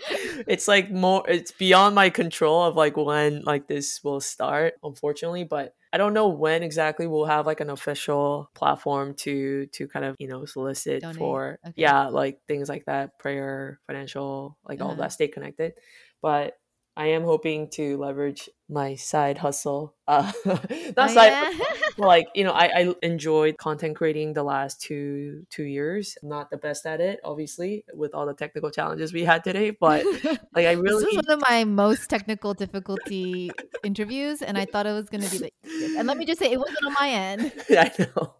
it's 0.46 0.66
like 0.66 0.90
more, 0.90 1.28
it's 1.28 1.52
beyond 1.52 1.94
my 1.94 2.08
control 2.08 2.62
of 2.62 2.74
like 2.74 2.96
when 2.96 3.42
like 3.42 3.68
this 3.68 4.02
will 4.02 4.20
start, 4.20 4.74
unfortunately. 4.82 5.44
But 5.44 5.74
I 5.92 5.98
don't 5.98 6.14
know 6.14 6.28
when 6.28 6.62
exactly 6.62 7.06
we'll 7.06 7.26
have 7.26 7.46
like 7.46 7.60
an 7.60 7.70
official 7.70 8.50
platform 8.54 9.14
to 9.14 9.66
to 9.66 9.88
kind 9.88 10.04
of 10.04 10.16
you 10.18 10.28
know 10.28 10.44
solicit 10.46 11.02
Donate. 11.02 11.16
for 11.16 11.58
okay. 11.66 11.74
yeah 11.76 12.06
like 12.06 12.40
things 12.48 12.68
like 12.68 12.86
that, 12.86 13.18
prayer, 13.18 13.78
financial, 13.86 14.56
like 14.66 14.80
uh-huh. 14.80 14.90
all 14.90 14.96
that, 14.96 15.12
stay 15.12 15.28
connected. 15.28 15.74
But 16.22 16.56
I 16.96 17.08
am 17.08 17.24
hoping 17.24 17.68
to 17.72 17.98
leverage 17.98 18.48
my 18.70 18.94
side 18.94 19.36
hustle. 19.36 19.94
Uh, 20.08 20.32
not 20.46 20.58
oh, 20.96 21.06
side, 21.08 21.32
yeah? 21.32 21.52
like 21.98 22.28
you 22.34 22.42
know, 22.42 22.52
I, 22.52 22.70
I 22.74 22.94
enjoyed 23.02 23.58
content 23.58 23.96
creating 23.96 24.32
the 24.32 24.42
last 24.42 24.80
two 24.80 25.44
two 25.50 25.64
years. 25.64 26.16
I'm 26.22 26.30
not 26.30 26.50
the 26.50 26.56
best 26.56 26.86
at 26.86 27.02
it, 27.02 27.20
obviously, 27.22 27.84
with 27.92 28.14
all 28.14 28.24
the 28.24 28.32
technical 28.32 28.70
challenges 28.70 29.12
we 29.12 29.24
had 29.24 29.44
today. 29.44 29.70
But 29.70 30.04
like, 30.54 30.66
I 30.66 30.72
really 30.72 31.04
this 31.04 31.16
was 31.16 31.26
one 31.26 31.38
of 31.38 31.42
my 31.46 31.64
most 31.64 32.08
technical 32.08 32.54
difficulty 32.54 33.50
interviews, 33.84 34.40
and 34.40 34.56
I 34.56 34.64
thought 34.64 34.86
it 34.86 34.92
was 34.92 35.10
going 35.10 35.22
to 35.22 35.30
be 35.30 35.38
the 35.38 35.52
easiest. 35.66 35.98
And 35.98 36.08
let 36.08 36.16
me 36.16 36.24
just 36.24 36.38
say, 36.38 36.50
it 36.50 36.58
wasn't 36.58 36.82
on 36.82 36.94
my 36.94 37.10
end. 37.10 37.52
I 37.70 37.92
know. 37.98 38.34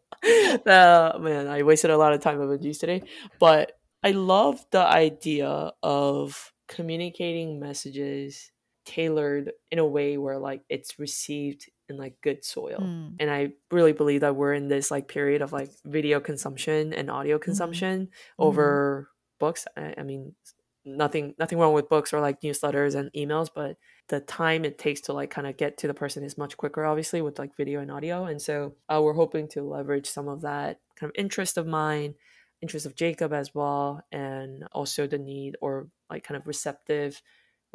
Uh, 0.66 1.18
man, 1.18 1.46
I 1.46 1.62
wasted 1.62 1.90
a 1.90 1.98
lot 1.98 2.14
of 2.14 2.22
time 2.22 2.38
with 2.38 2.62
these 2.62 2.78
today, 2.78 3.02
but 3.38 3.72
I 4.02 4.12
love 4.12 4.64
the 4.70 4.80
idea 4.80 5.72
of 5.82 6.52
communicating 6.68 7.60
messages 7.60 8.50
tailored 8.86 9.52
in 9.70 9.78
a 9.78 9.86
way 9.86 10.16
where 10.16 10.38
like 10.38 10.62
it's 10.68 10.98
received 10.98 11.68
in 11.88 11.96
like 11.96 12.14
good 12.22 12.44
soil 12.44 12.78
mm. 12.80 13.12
and 13.18 13.30
i 13.30 13.48
really 13.72 13.92
believe 13.92 14.20
that 14.20 14.36
we're 14.36 14.54
in 14.54 14.68
this 14.68 14.90
like 14.90 15.08
period 15.08 15.42
of 15.42 15.52
like 15.52 15.70
video 15.84 16.20
consumption 16.20 16.92
and 16.92 17.10
audio 17.10 17.36
mm-hmm. 17.36 17.44
consumption 17.44 18.06
mm. 18.06 18.08
over 18.38 19.08
mm. 19.08 19.38
books 19.40 19.66
I, 19.76 19.94
I, 19.98 20.02
mean 20.04 20.34
nothing 20.84 21.34
nothing 21.36 21.58
wrong 21.58 21.74
with 21.74 21.88
books 21.88 22.12
or 22.12 22.20
like 22.20 22.40
newsletters 22.40 22.94
and 22.94 23.12
emails 23.12 23.48
but 23.52 23.76
the 24.08 24.20
time 24.20 24.64
it 24.64 24.78
takes 24.78 25.00
to 25.02 25.12
like 25.12 25.30
kind 25.30 25.48
of 25.48 25.56
get 25.56 25.76
to 25.78 25.88
the 25.88 25.94
person 25.94 26.22
is 26.22 26.38
much 26.38 26.56
quicker 26.56 26.84
obviously 26.84 27.20
with 27.20 27.40
like 27.40 27.56
video 27.56 27.80
and 27.80 27.90
audio 27.90 28.24
and 28.24 28.40
so 28.40 28.74
uh, 28.88 29.00
we're 29.02 29.14
hoping 29.14 29.48
to 29.48 29.62
leverage 29.62 30.08
some 30.08 30.28
of 30.28 30.42
that 30.42 30.78
kind 30.94 31.10
of 31.10 31.14
interest 31.20 31.58
of 31.58 31.66
mine 31.66 32.14
interest 32.66 32.86
of 32.86 32.94
jacob 32.94 33.32
as 33.32 33.54
well 33.54 34.02
and 34.12 34.64
also 34.72 35.06
the 35.06 35.18
need 35.18 35.56
or 35.60 35.88
like 36.10 36.24
kind 36.24 36.36
of 36.36 36.46
receptive 36.46 37.22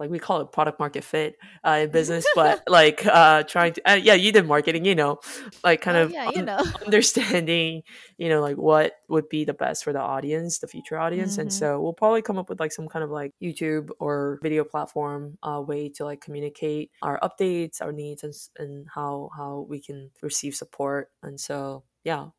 like 0.02 0.10
we 0.10 0.18
call 0.18 0.42
it 0.42 0.52
product 0.52 0.80
market 0.80 1.04
fit 1.04 1.36
uh, 1.64 1.82
in 1.84 1.92
business, 1.92 2.26
but 2.36 2.64
like 2.68 3.06
uh, 3.06 3.44
trying 3.44 3.74
to 3.74 3.92
uh, 3.92 3.94
yeah, 3.94 4.16
you 4.16 4.32
did 4.32 4.48
marketing, 4.48 4.84
you 4.84 4.96
know, 4.96 5.20
like 5.64 5.82
kind 5.82 5.96
oh, 5.96 6.04
of 6.04 6.12
yeah, 6.12 6.30
you 6.34 6.42
know. 6.42 6.58
understanding, 6.86 7.84
you 8.18 8.28
know, 8.28 8.42
like 8.42 8.58
what 8.58 8.94
would 9.10 9.30
be 9.30 9.46
the 9.46 9.54
best 9.54 9.84
for 9.84 9.94
the 9.94 10.02
audience, 10.02 10.58
the 10.58 10.68
future 10.68 10.98
audience, 10.98 11.34
mm-hmm. 11.34 11.42
and 11.42 11.54
so 11.54 11.80
we'll 11.80 11.94
probably 11.94 12.24
come 12.24 12.40
up 12.40 12.50
with 12.50 12.60
like 12.60 12.72
some 12.72 12.88
kind 12.88 13.04
of 13.04 13.12
like 13.12 13.34
YouTube 13.42 13.90
or 14.00 14.40
video 14.42 14.64
platform 14.64 15.38
uh, 15.44 15.62
way 15.62 15.90
to 15.90 16.04
like 16.04 16.20
communicate 16.20 16.90
our 17.04 17.20
updates, 17.20 17.80
our 17.80 17.92
needs, 17.92 18.24
and 18.24 18.34
and 18.58 18.88
how 18.94 19.30
how 19.38 19.68
we 19.70 19.80
can 19.80 20.10
receive 20.24 20.56
support, 20.56 21.10
and 21.22 21.40
so 21.40 21.84
yeah, 22.04 22.30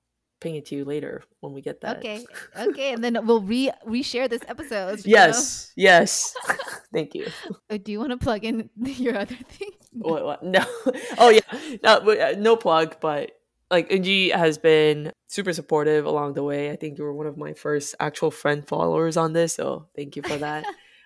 ping 0.42 0.56
it 0.56 0.66
to 0.66 0.74
you 0.74 0.84
later 0.84 1.22
when 1.40 1.52
we 1.52 1.62
get 1.62 1.80
that. 1.82 1.98
Okay. 1.98 2.26
Okay. 2.58 2.92
And 2.92 3.02
then 3.02 3.26
we'll 3.26 3.40
re 3.40 3.70
reshare 3.86 4.28
this 4.28 4.42
episode. 4.48 5.00
Yes. 5.04 5.72
Know? 5.76 5.82
Yes. 5.82 6.34
Thank 6.92 7.14
you. 7.14 7.28
Uh, 7.70 7.78
do 7.82 7.92
you 7.92 7.98
want 8.00 8.10
to 8.10 8.16
plug 8.18 8.44
in 8.44 8.68
your 8.76 9.16
other 9.16 9.36
thing? 9.48 9.70
what, 9.92 10.24
what? 10.24 10.42
No. 10.42 10.64
Oh 11.18 11.28
yeah. 11.28 11.40
No, 11.82 11.98
uh, 11.98 12.34
no 12.38 12.56
plug, 12.56 12.96
but 13.00 13.32
like 13.70 13.88
Eunji 13.90 14.34
has 14.34 14.58
been 14.58 15.12
super 15.28 15.52
supportive 15.52 16.04
along 16.04 16.34
the 16.34 16.42
way. 16.42 16.70
I 16.70 16.76
think 16.76 16.98
you 16.98 17.04
were 17.04 17.14
one 17.14 17.26
of 17.26 17.38
my 17.38 17.52
first 17.54 17.94
actual 18.00 18.30
friend 18.30 18.66
followers 18.66 19.16
on 19.16 19.32
this, 19.32 19.54
so 19.54 19.86
thank 19.96 20.16
you 20.16 20.22
for 20.22 20.36
that. 20.38 20.64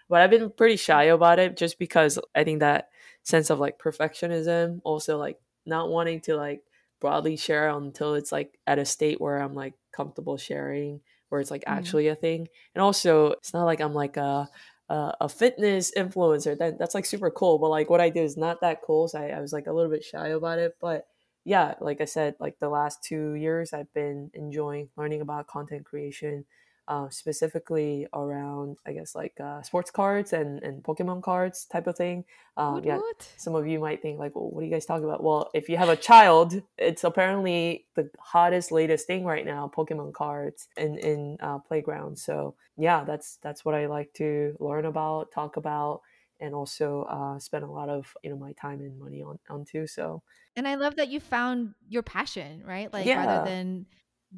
but 0.08 0.20
I've 0.22 0.30
been 0.30 0.50
pretty 0.50 0.76
shy 0.76 1.04
about 1.04 1.38
it 1.38 1.56
just 1.56 1.78
because 1.78 2.18
I 2.34 2.44
think 2.44 2.60
that 2.60 2.88
sense 3.22 3.50
of 3.50 3.58
like 3.58 3.78
perfectionism, 3.78 4.80
also 4.84 5.18
like 5.18 5.38
not 5.66 5.90
wanting 5.90 6.20
to 6.22 6.36
like 6.36 6.62
broadly 7.00 7.36
share 7.36 7.68
until 7.68 8.14
it's 8.14 8.32
like 8.32 8.58
at 8.66 8.78
a 8.78 8.84
state 8.84 9.20
where 9.20 9.38
I'm 9.38 9.54
like 9.54 9.74
comfortable 9.92 10.36
sharing, 10.36 11.00
where 11.28 11.40
it's 11.40 11.50
like 11.50 11.62
mm-hmm. 11.62 11.78
actually 11.78 12.08
a 12.08 12.14
thing. 12.14 12.48
And 12.74 12.82
also, 12.82 13.32
it's 13.32 13.54
not 13.54 13.64
like 13.64 13.80
I'm 13.80 13.94
like 13.94 14.16
a 14.16 14.48
a, 14.88 15.12
a 15.22 15.28
fitness 15.28 15.92
influencer. 15.96 16.56
That 16.56 16.78
that's 16.78 16.94
like 16.94 17.06
super 17.06 17.30
cool. 17.30 17.58
But 17.58 17.70
like 17.70 17.90
what 17.90 18.00
I 18.00 18.10
do 18.10 18.22
is 18.22 18.36
not 18.36 18.60
that 18.60 18.82
cool. 18.86 19.08
So 19.08 19.20
I, 19.20 19.28
I 19.28 19.40
was 19.40 19.52
like 19.52 19.66
a 19.66 19.72
little 19.72 19.90
bit 19.90 20.04
shy 20.04 20.28
about 20.28 20.58
it. 20.58 20.74
But 20.80 21.06
yeah, 21.44 21.74
like 21.80 22.00
I 22.00 22.06
said, 22.06 22.34
like 22.40 22.56
the 22.60 22.68
last 22.68 23.04
two 23.04 23.34
years, 23.34 23.72
I've 23.72 23.92
been 23.94 24.30
enjoying 24.34 24.88
learning 24.96 25.20
about 25.20 25.46
content 25.46 25.84
creation 25.84 26.44
uh, 26.88 27.08
specifically 27.08 28.06
around, 28.14 28.76
I 28.86 28.92
guess, 28.92 29.14
like 29.14 29.38
uh, 29.40 29.62
sports 29.62 29.90
cards 29.90 30.32
and, 30.32 30.62
and 30.62 30.82
Pokemon 30.82 31.22
cards 31.22 31.64
type 31.64 31.86
of 31.86 31.96
thing. 31.96 32.24
Um, 32.56 32.74
what, 32.74 32.84
yeah, 32.84 32.96
what? 32.96 33.28
some 33.36 33.54
of 33.54 33.66
you 33.66 33.80
might 33.80 34.02
think 34.02 34.18
like, 34.18 34.34
well, 34.36 34.50
what 34.50 34.60
are 34.62 34.64
you 34.64 34.70
guys 34.70 34.86
talking 34.86 35.04
about? 35.04 35.22
Well, 35.22 35.50
if 35.52 35.68
you 35.68 35.76
have 35.76 35.88
a 35.88 35.96
child, 35.96 36.62
it's 36.78 37.04
apparently 37.04 37.86
the 37.96 38.08
hottest, 38.20 38.70
latest 38.70 39.06
thing 39.06 39.24
right 39.24 39.44
now, 39.44 39.70
Pokemon 39.74 40.12
cards 40.12 40.68
in 40.76 40.98
in 40.98 41.38
uh, 41.40 41.58
playgrounds. 41.58 42.22
So 42.22 42.54
yeah, 42.76 43.04
that's 43.04 43.38
that's 43.42 43.64
what 43.64 43.74
I 43.74 43.86
like 43.86 44.12
to 44.14 44.56
learn 44.60 44.84
about, 44.84 45.32
talk 45.32 45.56
about, 45.56 46.02
and 46.40 46.54
also 46.54 47.02
uh, 47.10 47.38
spend 47.40 47.64
a 47.64 47.70
lot 47.70 47.88
of 47.88 48.14
you 48.22 48.30
know 48.30 48.36
my 48.36 48.52
time 48.52 48.80
and 48.80 48.98
money 48.98 49.22
on 49.22 49.38
onto. 49.50 49.86
So. 49.86 50.22
And 50.54 50.66
I 50.66 50.76
love 50.76 50.96
that 50.96 51.08
you 51.08 51.20
found 51.20 51.74
your 51.86 52.02
passion, 52.02 52.62
right? 52.64 52.90
Like 52.90 53.04
yeah. 53.04 53.26
rather 53.26 53.50
than 53.50 53.86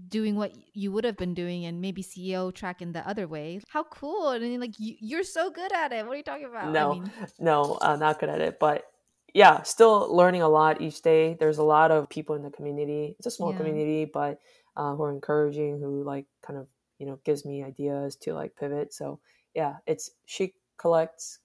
doing 0.09 0.36
what 0.36 0.53
you 0.74 0.92
would 0.92 1.05
have 1.05 1.16
been 1.16 1.34
doing 1.34 1.64
and 1.64 1.80
maybe 1.80 2.03
CEO 2.03 2.55
track 2.55 2.80
in 2.82 2.92
the 2.92 3.07
other 3.09 3.26
way. 3.26 3.61
How 3.68 3.84
cool. 3.84 4.30
And 4.30 4.61
like 4.61 4.74
you, 4.78 5.18
are 5.18 5.24
so 5.24 5.51
good 5.51 5.72
at 5.72 5.92
it. 5.92 6.05
What 6.07 6.14
are 6.14 6.16
you 6.16 6.22
talking 6.22 6.46
about? 6.46 6.72
No, 6.72 6.90
I 6.90 6.94
mean, 6.94 7.12
no, 7.38 7.78
uh, 7.80 7.96
not 7.96 8.20
good 8.20 8.28
at 8.28 8.40
it. 8.40 8.59
But 8.59 8.84
yeah, 9.34 9.62
still 9.62 10.14
learning 10.14 10.42
a 10.42 10.49
lot 10.49 10.80
each 10.80 11.03
day. 11.03 11.36
There's 11.38 11.59
a 11.59 11.62
lot 11.62 11.90
of 11.90 12.09
people 12.09 12.34
in 12.36 12.42
the 12.42 12.51
community. 12.51 13.14
It's 13.18 13.26
a 13.26 13.30
small 13.30 13.53
yeah. 13.53 13.59
community, 13.59 14.05
but 14.05 14.40
uh, 14.76 14.94
who 14.94 15.03
are 15.03 15.12
encouraging, 15.12 15.80
who 15.80 16.03
like 16.03 16.26
kind 16.42 16.59
of, 16.59 16.66
you 16.99 17.07
know, 17.07 17.18
gives 17.24 17.44
me 17.44 17.62
ideas 17.62 18.16
to 18.16 18.34
like 18.34 18.57
pivot. 18.57 18.94
So 18.94 19.20
yeah, 19.55 19.76
it's 19.86 20.11
she 20.26 20.55
collects 20.78 21.40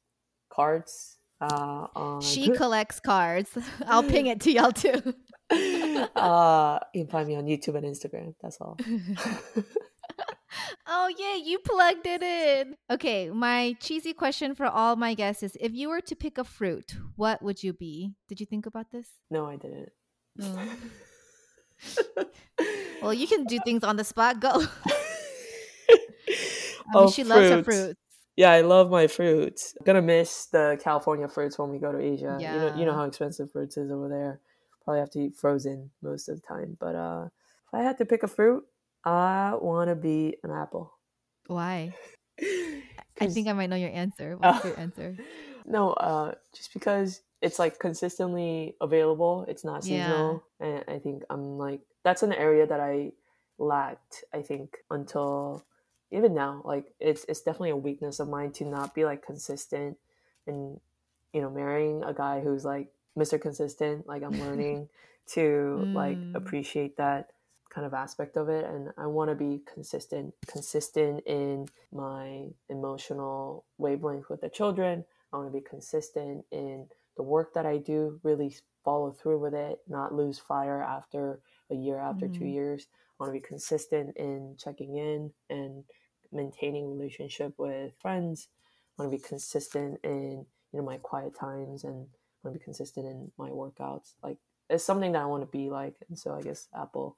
cards. 0.49 1.17
Uh, 1.41 2.19
She 2.21 2.51
collects 2.55 2.99
cards. 2.99 3.57
I'll 3.87 4.03
ping 4.03 4.27
it 4.33 4.39
to 4.41 4.51
y'all 4.51 4.71
too. 4.71 5.15
uh, 6.15 6.79
you 6.93 7.03
can 7.03 7.11
find 7.11 7.27
me 7.27 7.35
on 7.35 7.45
YouTube 7.45 7.75
and 7.75 7.85
Instagram. 7.85 8.35
That's 8.41 8.57
all. 8.59 8.77
Oh 10.85 11.09
yeah, 11.17 11.35
you 11.35 11.59
plugged 11.59 12.05
it 12.05 12.21
in. 12.21 12.75
Okay, 12.89 13.29
my 13.29 13.75
cheesy 13.79 14.13
question 14.13 14.53
for 14.53 14.65
all 14.65 14.95
my 14.95 15.13
guests 15.13 15.41
is: 15.41 15.57
If 15.59 15.73
you 15.73 15.89
were 15.89 16.01
to 16.01 16.15
pick 16.15 16.37
a 16.37 16.43
fruit, 16.43 16.95
what 17.15 17.41
would 17.41 17.63
you 17.63 17.73
be? 17.73 18.13
Did 18.27 18.39
you 18.39 18.45
think 18.45 18.65
about 18.65 18.91
this? 18.91 19.07
No, 19.31 19.45
I 19.45 19.55
didn't. 19.55 19.89
Oh. 20.41 20.75
well, 23.01 23.13
you 23.13 23.27
can 23.27 23.45
do 23.45 23.59
things 23.65 23.83
on 23.83 23.95
the 23.95 24.03
spot. 24.03 24.39
Go. 24.39 24.49
I 24.49 24.61
mean, 25.89 27.07
oh, 27.07 27.09
she 27.09 27.23
fruits. 27.23 27.29
loves 27.29 27.49
her 27.49 27.63
fruits. 27.63 27.99
Yeah, 28.35 28.51
I 28.51 28.61
love 28.61 28.89
my 28.89 29.07
fruits. 29.07 29.75
I'm 29.79 29.85
gonna 29.85 30.01
miss 30.01 30.47
the 30.47 30.79
California 30.83 31.27
fruits 31.27 31.57
when 31.57 31.69
we 31.69 31.79
go 31.79 31.91
to 31.91 31.99
Asia. 31.99 32.37
Yeah. 32.39 32.53
You 32.53 32.59
know, 32.59 32.75
you 32.77 32.85
know 32.85 32.93
how 32.93 33.05
expensive 33.05 33.51
fruits 33.51 33.77
is 33.77 33.91
over 33.91 34.09
there. 34.09 34.41
Probably 34.83 34.99
have 34.99 35.11
to 35.11 35.19
eat 35.19 35.35
frozen 35.35 35.91
most 36.01 36.29
of 36.29 36.41
the 36.41 36.47
time. 36.47 36.77
But 36.79 36.95
uh, 36.95 37.25
if 37.67 37.73
I 37.73 37.83
had 37.83 37.97
to 37.99 38.05
pick 38.05 38.23
a 38.23 38.27
fruit, 38.27 38.63
I 39.05 39.55
want 39.59 39.89
to 39.89 39.95
be 39.95 40.37
an 40.43 40.51
apple. 40.51 40.93
Why? 41.47 41.93
I 43.21 43.27
think 43.27 43.47
I 43.47 43.53
might 43.53 43.69
know 43.69 43.75
your 43.75 43.91
answer. 43.91 44.35
What's 44.39 44.65
your 44.65 44.79
answer? 44.79 45.17
No, 45.65 45.91
uh, 45.93 46.33
just 46.53 46.73
because 46.73 47.21
it's 47.41 47.59
like 47.59 47.79
consistently 47.79 48.75
available. 48.81 49.45
It's 49.47 49.63
not 49.63 49.83
seasonal, 49.83 50.43
yeah. 50.59 50.67
and 50.67 50.83
I 50.87 50.99
think 50.99 51.23
I'm 51.29 51.57
like 51.57 51.81
that's 52.03 52.23
an 52.23 52.33
area 52.33 52.65
that 52.67 52.79
I 52.79 53.11
lacked. 53.57 54.23
I 54.33 54.41
think 54.41 54.77
until 54.89 55.63
even 56.11 56.33
now, 56.33 56.61
like 56.65 56.93
it's 56.99 57.25
it's 57.29 57.41
definitely 57.41 57.71
a 57.71 57.77
weakness 57.77 58.19
of 58.19 58.29
mine 58.29 58.51
to 58.53 58.65
not 58.65 58.93
be 58.93 59.05
like 59.05 59.25
consistent, 59.25 59.97
and 60.47 60.79
you 61.33 61.41
know, 61.41 61.49
marrying 61.49 62.03
a 62.03 62.13
guy 62.13 62.41
who's 62.41 62.63
like 62.63 62.89
Mr. 63.17 63.39
Consistent. 63.39 64.07
Like 64.07 64.23
I'm 64.23 64.39
learning 64.45 64.89
to 65.25 65.85
mm. 65.85 65.93
like 65.93 66.17
appreciate 66.35 66.97
that 66.97 67.31
kind 67.69 67.87
of 67.87 67.93
aspect 67.93 68.37
of 68.37 68.49
it 68.49 68.65
and 68.65 68.89
i 68.97 69.07
want 69.07 69.29
to 69.29 69.35
be 69.35 69.61
consistent 69.71 70.33
consistent 70.45 71.23
in 71.25 71.67
my 71.91 72.47
emotional 72.69 73.65
wavelength 73.79 74.29
with 74.29 74.41
the 74.41 74.49
children 74.49 75.03
i 75.31 75.37
want 75.37 75.51
to 75.51 75.59
be 75.59 75.65
consistent 75.67 76.45
in 76.51 76.85
the 77.17 77.23
work 77.23 77.53
that 77.53 77.65
i 77.65 77.77
do 77.77 78.19
really 78.21 78.55
follow 78.85 79.11
through 79.11 79.39
with 79.39 79.55
it 79.55 79.79
not 79.87 80.13
lose 80.13 80.37
fire 80.37 80.83
after 80.83 81.39
a 81.71 81.75
year 81.75 81.97
after 81.97 82.27
mm-hmm. 82.27 82.39
two 82.39 82.47
years 82.47 82.87
i 83.19 83.23
want 83.23 83.33
to 83.33 83.39
be 83.39 83.45
consistent 83.45 84.15
in 84.17 84.55
checking 84.59 84.97
in 84.97 85.31
and 85.49 85.83
maintaining 86.31 86.95
relationship 86.95 87.53
with 87.57 87.91
friends 87.99 88.49
i 88.99 89.01
want 89.01 89.11
to 89.11 89.17
be 89.17 89.23
consistent 89.23 89.99
in 90.03 90.45
you 90.71 90.79
know 90.79 90.83
my 90.83 90.97
quiet 90.97 91.33
times 91.35 91.83
and 91.83 92.05
want 92.43 92.53
to 92.53 92.59
be 92.59 92.63
consistent 92.63 93.05
in 93.05 93.31
my 93.37 93.49
workouts 93.49 94.13
like 94.23 94.37
it's 94.69 94.83
something 94.83 95.11
that 95.11 95.21
i 95.21 95.25
want 95.25 95.43
to 95.43 95.57
be 95.57 95.69
like 95.69 95.95
and 96.09 96.17
so 96.17 96.33
i 96.33 96.41
guess 96.41 96.67
apple 96.75 97.17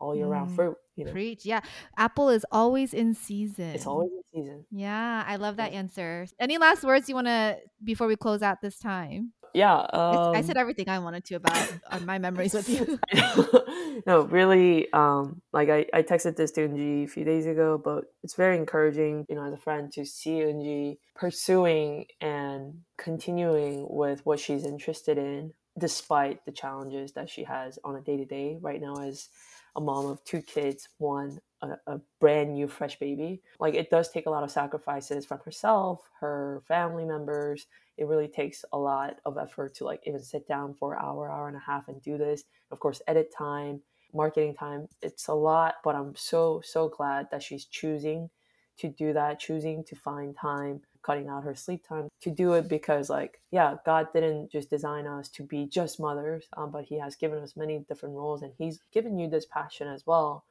all 0.00 0.14
year 0.14 0.26
round 0.26 0.50
mm, 0.50 0.54
fruit. 0.54 0.76
You 0.96 1.04
know? 1.04 1.12
Preach. 1.12 1.44
Yeah. 1.44 1.60
Apple 1.96 2.28
is 2.30 2.44
always 2.50 2.94
in 2.94 3.14
season. 3.14 3.70
It's 3.70 3.86
always 3.86 4.10
in 4.12 4.22
season. 4.42 4.66
Yeah. 4.70 5.24
I 5.26 5.36
love 5.36 5.56
that 5.56 5.72
yeah. 5.72 5.78
answer. 5.78 6.26
Any 6.38 6.58
last 6.58 6.84
words 6.84 7.08
you 7.08 7.14
want 7.14 7.26
to, 7.26 7.58
before 7.84 8.06
we 8.06 8.16
close 8.16 8.42
out 8.42 8.60
this 8.60 8.78
time? 8.78 9.32
Yeah. 9.56 9.76
Um, 9.78 10.36
I 10.36 10.42
said 10.42 10.58
everything 10.58 10.90
I 10.90 10.98
wanted 10.98 11.24
to 11.24 11.36
about 11.36 12.04
my 12.04 12.18
memories 12.18 12.52
with 12.52 12.68
you. 12.68 13.00
no, 14.06 14.20
really, 14.20 14.92
um, 14.92 15.40
like 15.50 15.70
I, 15.70 15.86
I 15.94 16.02
texted 16.02 16.36
this 16.36 16.50
to 16.52 16.68
Eunji 16.68 17.04
a 17.04 17.08
few 17.08 17.24
days 17.24 17.46
ago, 17.46 17.80
but 17.82 18.04
it's 18.22 18.34
very 18.34 18.58
encouraging, 18.58 19.24
you 19.30 19.34
know, 19.34 19.44
as 19.44 19.54
a 19.54 19.56
friend 19.56 19.90
to 19.94 20.04
see 20.04 20.40
Eunji 20.40 20.98
pursuing 21.14 22.04
and 22.20 22.82
continuing 22.98 23.86
with 23.88 24.26
what 24.26 24.38
she's 24.38 24.66
interested 24.66 25.16
in 25.16 25.54
despite 25.78 26.44
the 26.44 26.52
challenges 26.52 27.12
that 27.12 27.30
she 27.30 27.42
has 27.44 27.78
on 27.82 27.96
a 27.96 28.02
day 28.02 28.18
to 28.18 28.26
day 28.26 28.58
right 28.60 28.80
now 28.80 28.96
as 28.96 29.30
a 29.76 29.80
mom 29.80 30.04
of 30.04 30.22
two 30.24 30.42
kids, 30.42 30.88
one 30.98 31.38
a, 31.62 31.76
a, 31.86 32.00
brand 32.20 32.54
new 32.54 32.68
fresh 32.68 32.98
baby. 32.98 33.42
Like 33.58 33.74
it 33.74 33.90
does 33.90 34.10
take 34.10 34.26
a 34.26 34.30
lot 34.30 34.42
of 34.42 34.50
sacrifices 34.50 35.24
from 35.24 35.40
herself, 35.44 36.00
her 36.20 36.62
family 36.66 37.04
members. 37.04 37.66
It 37.96 38.06
really 38.06 38.28
takes 38.28 38.64
a 38.72 38.78
lot 38.78 39.18
of 39.24 39.38
effort 39.38 39.74
to 39.76 39.84
like 39.84 40.02
even 40.06 40.22
sit 40.22 40.46
down 40.46 40.74
for 40.74 40.94
an 40.94 41.00
hour, 41.02 41.30
hour 41.30 41.48
and 41.48 41.56
a 41.56 41.60
half 41.60 41.88
and 41.88 42.02
do 42.02 42.18
this. 42.18 42.44
Of 42.70 42.80
course, 42.80 43.02
edit 43.06 43.32
time, 43.36 43.80
marketing 44.12 44.54
time. 44.54 44.88
It's 45.02 45.28
a 45.28 45.34
lot, 45.34 45.76
but 45.84 45.94
I'm 45.94 46.14
so 46.16 46.60
so 46.64 46.88
glad 46.88 47.28
that 47.30 47.42
she's 47.42 47.64
choosing 47.64 48.30
to 48.78 48.88
do 48.88 49.12
that, 49.14 49.40
choosing 49.40 49.84
to 49.84 49.96
find 49.96 50.36
time 50.36 50.82
cutting 51.06 51.28
out 51.28 51.44
her 51.44 51.54
sleep 51.54 51.86
time 51.86 52.08
to 52.20 52.30
do 52.30 52.54
it 52.54 52.68
because 52.68 53.08
like 53.08 53.40
yeah 53.52 53.76
god 53.86 54.08
didn't 54.12 54.50
just 54.50 54.68
design 54.68 55.06
us 55.06 55.28
to 55.28 55.44
be 55.44 55.64
just 55.64 56.00
mothers 56.00 56.46
um, 56.56 56.72
but 56.72 56.84
he 56.84 56.98
has 56.98 57.14
given 57.14 57.38
us 57.38 57.56
many 57.56 57.78
different 57.88 58.16
roles 58.16 58.42
and 58.42 58.52
he's 58.58 58.80
given 58.92 59.16
you 59.16 59.30
this 59.30 59.46
passion 59.46 59.86
as 59.86 60.04
well 60.04 60.44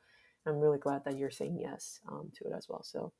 i'm 0.46 0.60
really 0.60 0.78
glad 0.78 1.04
that 1.04 1.18
you're 1.18 1.30
saying 1.30 1.58
yes 1.60 2.00
um, 2.10 2.32
to 2.34 2.46
it 2.46 2.54
as 2.56 2.70
well 2.70 2.82
so 2.84 3.12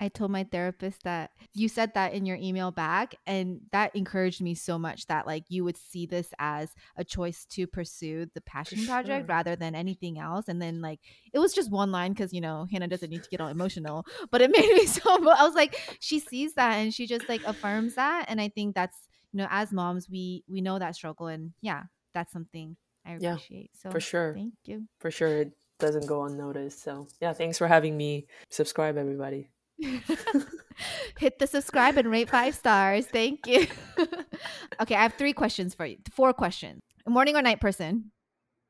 I 0.00 0.08
told 0.08 0.32
my 0.32 0.44
therapist 0.44 1.04
that 1.04 1.30
you 1.52 1.68
said 1.68 1.94
that 1.94 2.14
in 2.14 2.26
your 2.26 2.36
email 2.36 2.70
back 2.72 3.14
and 3.26 3.60
that 3.70 3.94
encouraged 3.94 4.42
me 4.42 4.54
so 4.54 4.78
much 4.78 5.06
that 5.06 5.26
like 5.26 5.44
you 5.48 5.62
would 5.64 5.76
see 5.76 6.04
this 6.04 6.28
as 6.38 6.74
a 6.96 7.04
choice 7.04 7.44
to 7.50 7.66
pursue 7.66 8.26
the 8.34 8.40
passion 8.40 8.78
sure. 8.78 8.86
project 8.88 9.28
rather 9.28 9.54
than 9.54 9.74
anything 9.74 10.18
else 10.18 10.48
and 10.48 10.60
then 10.60 10.80
like 10.80 10.98
it 11.32 11.38
was 11.38 11.54
just 11.54 11.70
one 11.70 11.92
line 11.92 12.14
cuz 12.14 12.32
you 12.32 12.40
know 12.40 12.66
Hannah 12.70 12.88
doesn't 12.88 13.10
need 13.10 13.22
to 13.22 13.30
get 13.30 13.40
all 13.40 13.48
emotional 13.48 14.04
but 14.30 14.42
it 14.42 14.50
made 14.56 14.72
me 14.72 14.86
so 14.98 15.00
I 15.10 15.44
was 15.44 15.54
like 15.54 15.98
she 16.00 16.18
sees 16.18 16.54
that 16.54 16.74
and 16.74 16.92
she 16.92 17.06
just 17.06 17.28
like 17.28 17.44
affirms 17.44 17.94
that 17.94 18.26
and 18.28 18.40
I 18.40 18.48
think 18.48 18.74
that's 18.74 19.08
you 19.32 19.38
know 19.38 19.48
as 19.50 19.72
moms 19.72 20.10
we 20.10 20.44
we 20.48 20.60
know 20.60 20.78
that 20.78 20.96
struggle 20.96 21.28
and 21.28 21.52
yeah 21.60 21.84
that's 22.14 22.32
something 22.32 22.76
I 23.06 23.12
appreciate 23.12 23.70
yeah, 23.74 23.80
so 23.80 23.90
for 23.90 24.00
sure. 24.00 24.32
thank 24.34 24.54
you. 24.64 24.88
For 24.98 25.10
sure 25.10 25.28
it 25.28 25.52
doesn't 25.78 26.06
go 26.06 26.24
unnoticed 26.24 26.82
so 26.82 27.06
yeah 27.20 27.32
thanks 27.32 27.58
for 27.58 27.68
having 27.68 27.96
me 27.96 28.26
subscribe 28.48 28.96
everybody 28.96 29.50
Hit 31.18 31.38
the 31.38 31.46
subscribe 31.46 31.96
and 31.96 32.10
rate 32.10 32.30
five 32.30 32.54
stars. 32.54 33.06
Thank 33.06 33.46
you. 33.46 33.66
okay, 34.80 34.94
I 34.94 35.02
have 35.02 35.14
three 35.14 35.32
questions 35.32 35.74
for 35.74 35.86
you. 35.86 35.98
Four 36.12 36.32
questions. 36.32 36.82
Morning 37.06 37.36
or 37.36 37.42
night 37.42 37.60
person? 37.60 38.10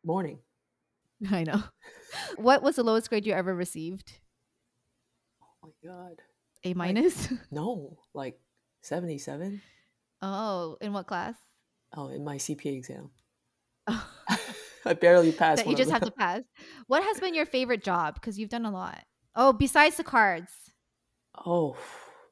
Morning. 0.04 0.38
I 1.30 1.44
know. 1.44 1.62
What 2.36 2.62
was 2.62 2.76
the 2.76 2.82
lowest 2.82 3.08
grade 3.08 3.26
you 3.26 3.32
ever 3.32 3.54
received? 3.54 4.12
Oh 5.42 5.46
my 5.62 5.88
god. 5.88 6.22
A 6.64 6.74
minus? 6.74 7.30
Like, 7.30 7.40
no, 7.50 7.98
like 8.14 8.38
77. 8.82 9.60
Oh, 10.22 10.76
in 10.80 10.92
what 10.92 11.06
class? 11.06 11.34
Oh, 11.96 12.08
in 12.08 12.24
my 12.24 12.36
CPA 12.36 12.76
exam. 12.76 13.10
Oh. 13.86 14.08
I 14.86 14.94
barely 14.94 15.32
passed. 15.32 15.64
That 15.64 15.70
you 15.70 15.76
just 15.76 15.90
have 15.90 16.02
to 16.02 16.10
pass. 16.10 16.42
What 16.86 17.02
has 17.02 17.20
been 17.20 17.34
your 17.34 17.46
favorite 17.46 17.82
job? 17.82 18.14
Because 18.14 18.38
you've 18.38 18.50
done 18.50 18.66
a 18.66 18.70
lot. 18.70 19.02
Oh, 19.34 19.52
besides 19.52 19.96
the 19.96 20.04
cards. 20.04 20.52
Oh, 21.46 21.76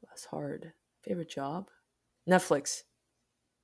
that's 0.09 0.25
hard. 0.25 0.73
Favorite 1.03 1.31
job? 1.31 1.69
Netflix. 2.29 2.83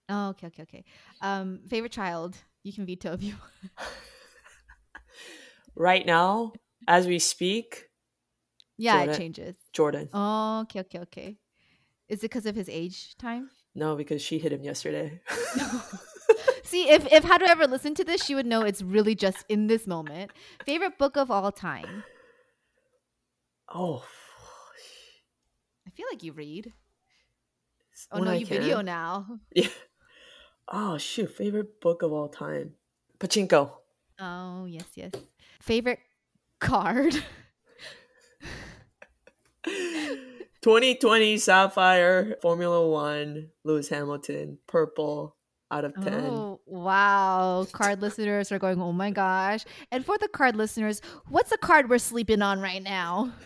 Oh, 0.08 0.30
okay, 0.30 0.48
okay, 0.48 0.62
okay. 0.62 0.84
Um, 1.20 1.60
favorite 1.68 1.92
child? 1.92 2.36
You 2.62 2.72
can 2.72 2.86
veto 2.86 3.12
if 3.12 3.22
you 3.22 3.34
right 5.76 6.04
now, 6.04 6.52
as 6.86 7.06
we 7.06 7.18
speak. 7.18 7.84
Yeah, 8.76 8.98
Jordan. 8.98 9.14
it 9.14 9.18
changes. 9.18 9.56
Jordan. 9.72 10.08
Oh, 10.12 10.60
okay, 10.62 10.80
okay, 10.80 11.00
okay. 11.00 11.38
Is 12.08 12.18
it 12.18 12.22
because 12.22 12.46
of 12.46 12.54
his 12.54 12.68
age 12.68 13.16
time? 13.18 13.50
No, 13.74 13.96
because 13.96 14.22
she 14.22 14.38
hit 14.38 14.52
him 14.52 14.64
yesterday. 14.64 15.20
See, 16.64 16.90
if 16.90 17.10
if 17.12 17.24
Had 17.24 17.42
ever 17.42 17.66
listened 17.66 17.96
to 17.96 18.04
this, 18.04 18.24
she 18.24 18.34
would 18.34 18.46
know 18.46 18.62
it's 18.62 18.82
really 18.82 19.14
just 19.14 19.44
in 19.48 19.66
this 19.66 19.86
moment. 19.86 20.30
Favorite 20.64 20.98
book 20.98 21.16
of 21.16 21.30
all 21.30 21.52
time? 21.52 22.04
Oh, 23.74 24.04
feel 25.98 26.06
like 26.12 26.22
you 26.22 26.32
read. 26.32 26.72
Oh 28.12 28.18
when 28.20 28.26
no, 28.26 28.30
I 28.30 28.36
you 28.36 28.46
can. 28.46 28.60
video 28.60 28.80
now. 28.80 29.40
Yeah. 29.54 29.66
Oh 30.70 30.96
shoot, 30.98 31.34
favorite 31.34 31.80
book 31.80 32.02
of 32.02 32.12
all 32.12 32.28
time. 32.28 32.74
Pachinko. 33.18 33.72
Oh 34.20 34.64
yes, 34.66 34.84
yes. 34.94 35.12
Favorite 35.60 35.98
card. 36.60 37.14
2020 40.62 41.38
Sapphire 41.38 42.36
Formula 42.42 42.86
One 42.88 43.48
Lewis 43.64 43.88
Hamilton 43.88 44.58
purple 44.68 45.34
out 45.70 45.84
of 45.84 45.94
10. 45.94 46.14
Oh, 46.14 46.60
wow. 46.66 47.66
Card 47.72 48.00
listeners 48.00 48.52
are 48.52 48.58
going, 48.58 48.80
oh 48.80 48.92
my 48.92 49.10
gosh. 49.10 49.64
And 49.90 50.04
for 50.04 50.16
the 50.18 50.28
card 50.28 50.56
listeners, 50.56 51.02
what's 51.28 51.50
the 51.50 51.58
card 51.58 51.90
we're 51.90 51.98
sleeping 51.98 52.40
on 52.40 52.60
right 52.60 52.82
now? 52.82 53.32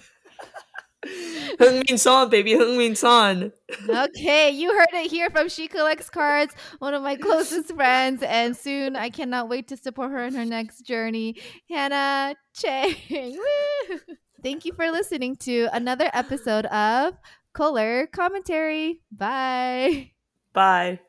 Heung-min 1.58 1.98
Son, 1.98 2.28
baby, 2.28 2.52
Heung-min 2.52 2.94
Son. 2.94 3.52
okay, 3.88 4.50
you 4.50 4.72
heard 4.72 4.88
it 4.92 5.10
here 5.10 5.30
from 5.30 5.48
She 5.48 5.68
Collects 5.68 6.08
Cards, 6.08 6.54
one 6.78 6.94
of 6.94 7.02
my 7.02 7.16
closest 7.16 7.72
friends, 7.74 8.22
and 8.22 8.56
soon 8.56 8.96
I 8.96 9.10
cannot 9.10 9.48
wait 9.48 9.68
to 9.68 9.76
support 9.76 10.12
her 10.12 10.24
in 10.24 10.34
her 10.34 10.44
next 10.44 10.82
journey. 10.82 11.36
Hannah 11.68 12.36
Chang. 12.54 12.94
Thank 14.42 14.64
you 14.64 14.72
for 14.72 14.90
listening 14.90 15.36
to 15.36 15.68
another 15.72 16.10
episode 16.12 16.66
of 16.66 17.14
Color 17.52 18.06
Commentary. 18.08 19.02
Bye. 19.10 20.12
Bye. 20.52 21.00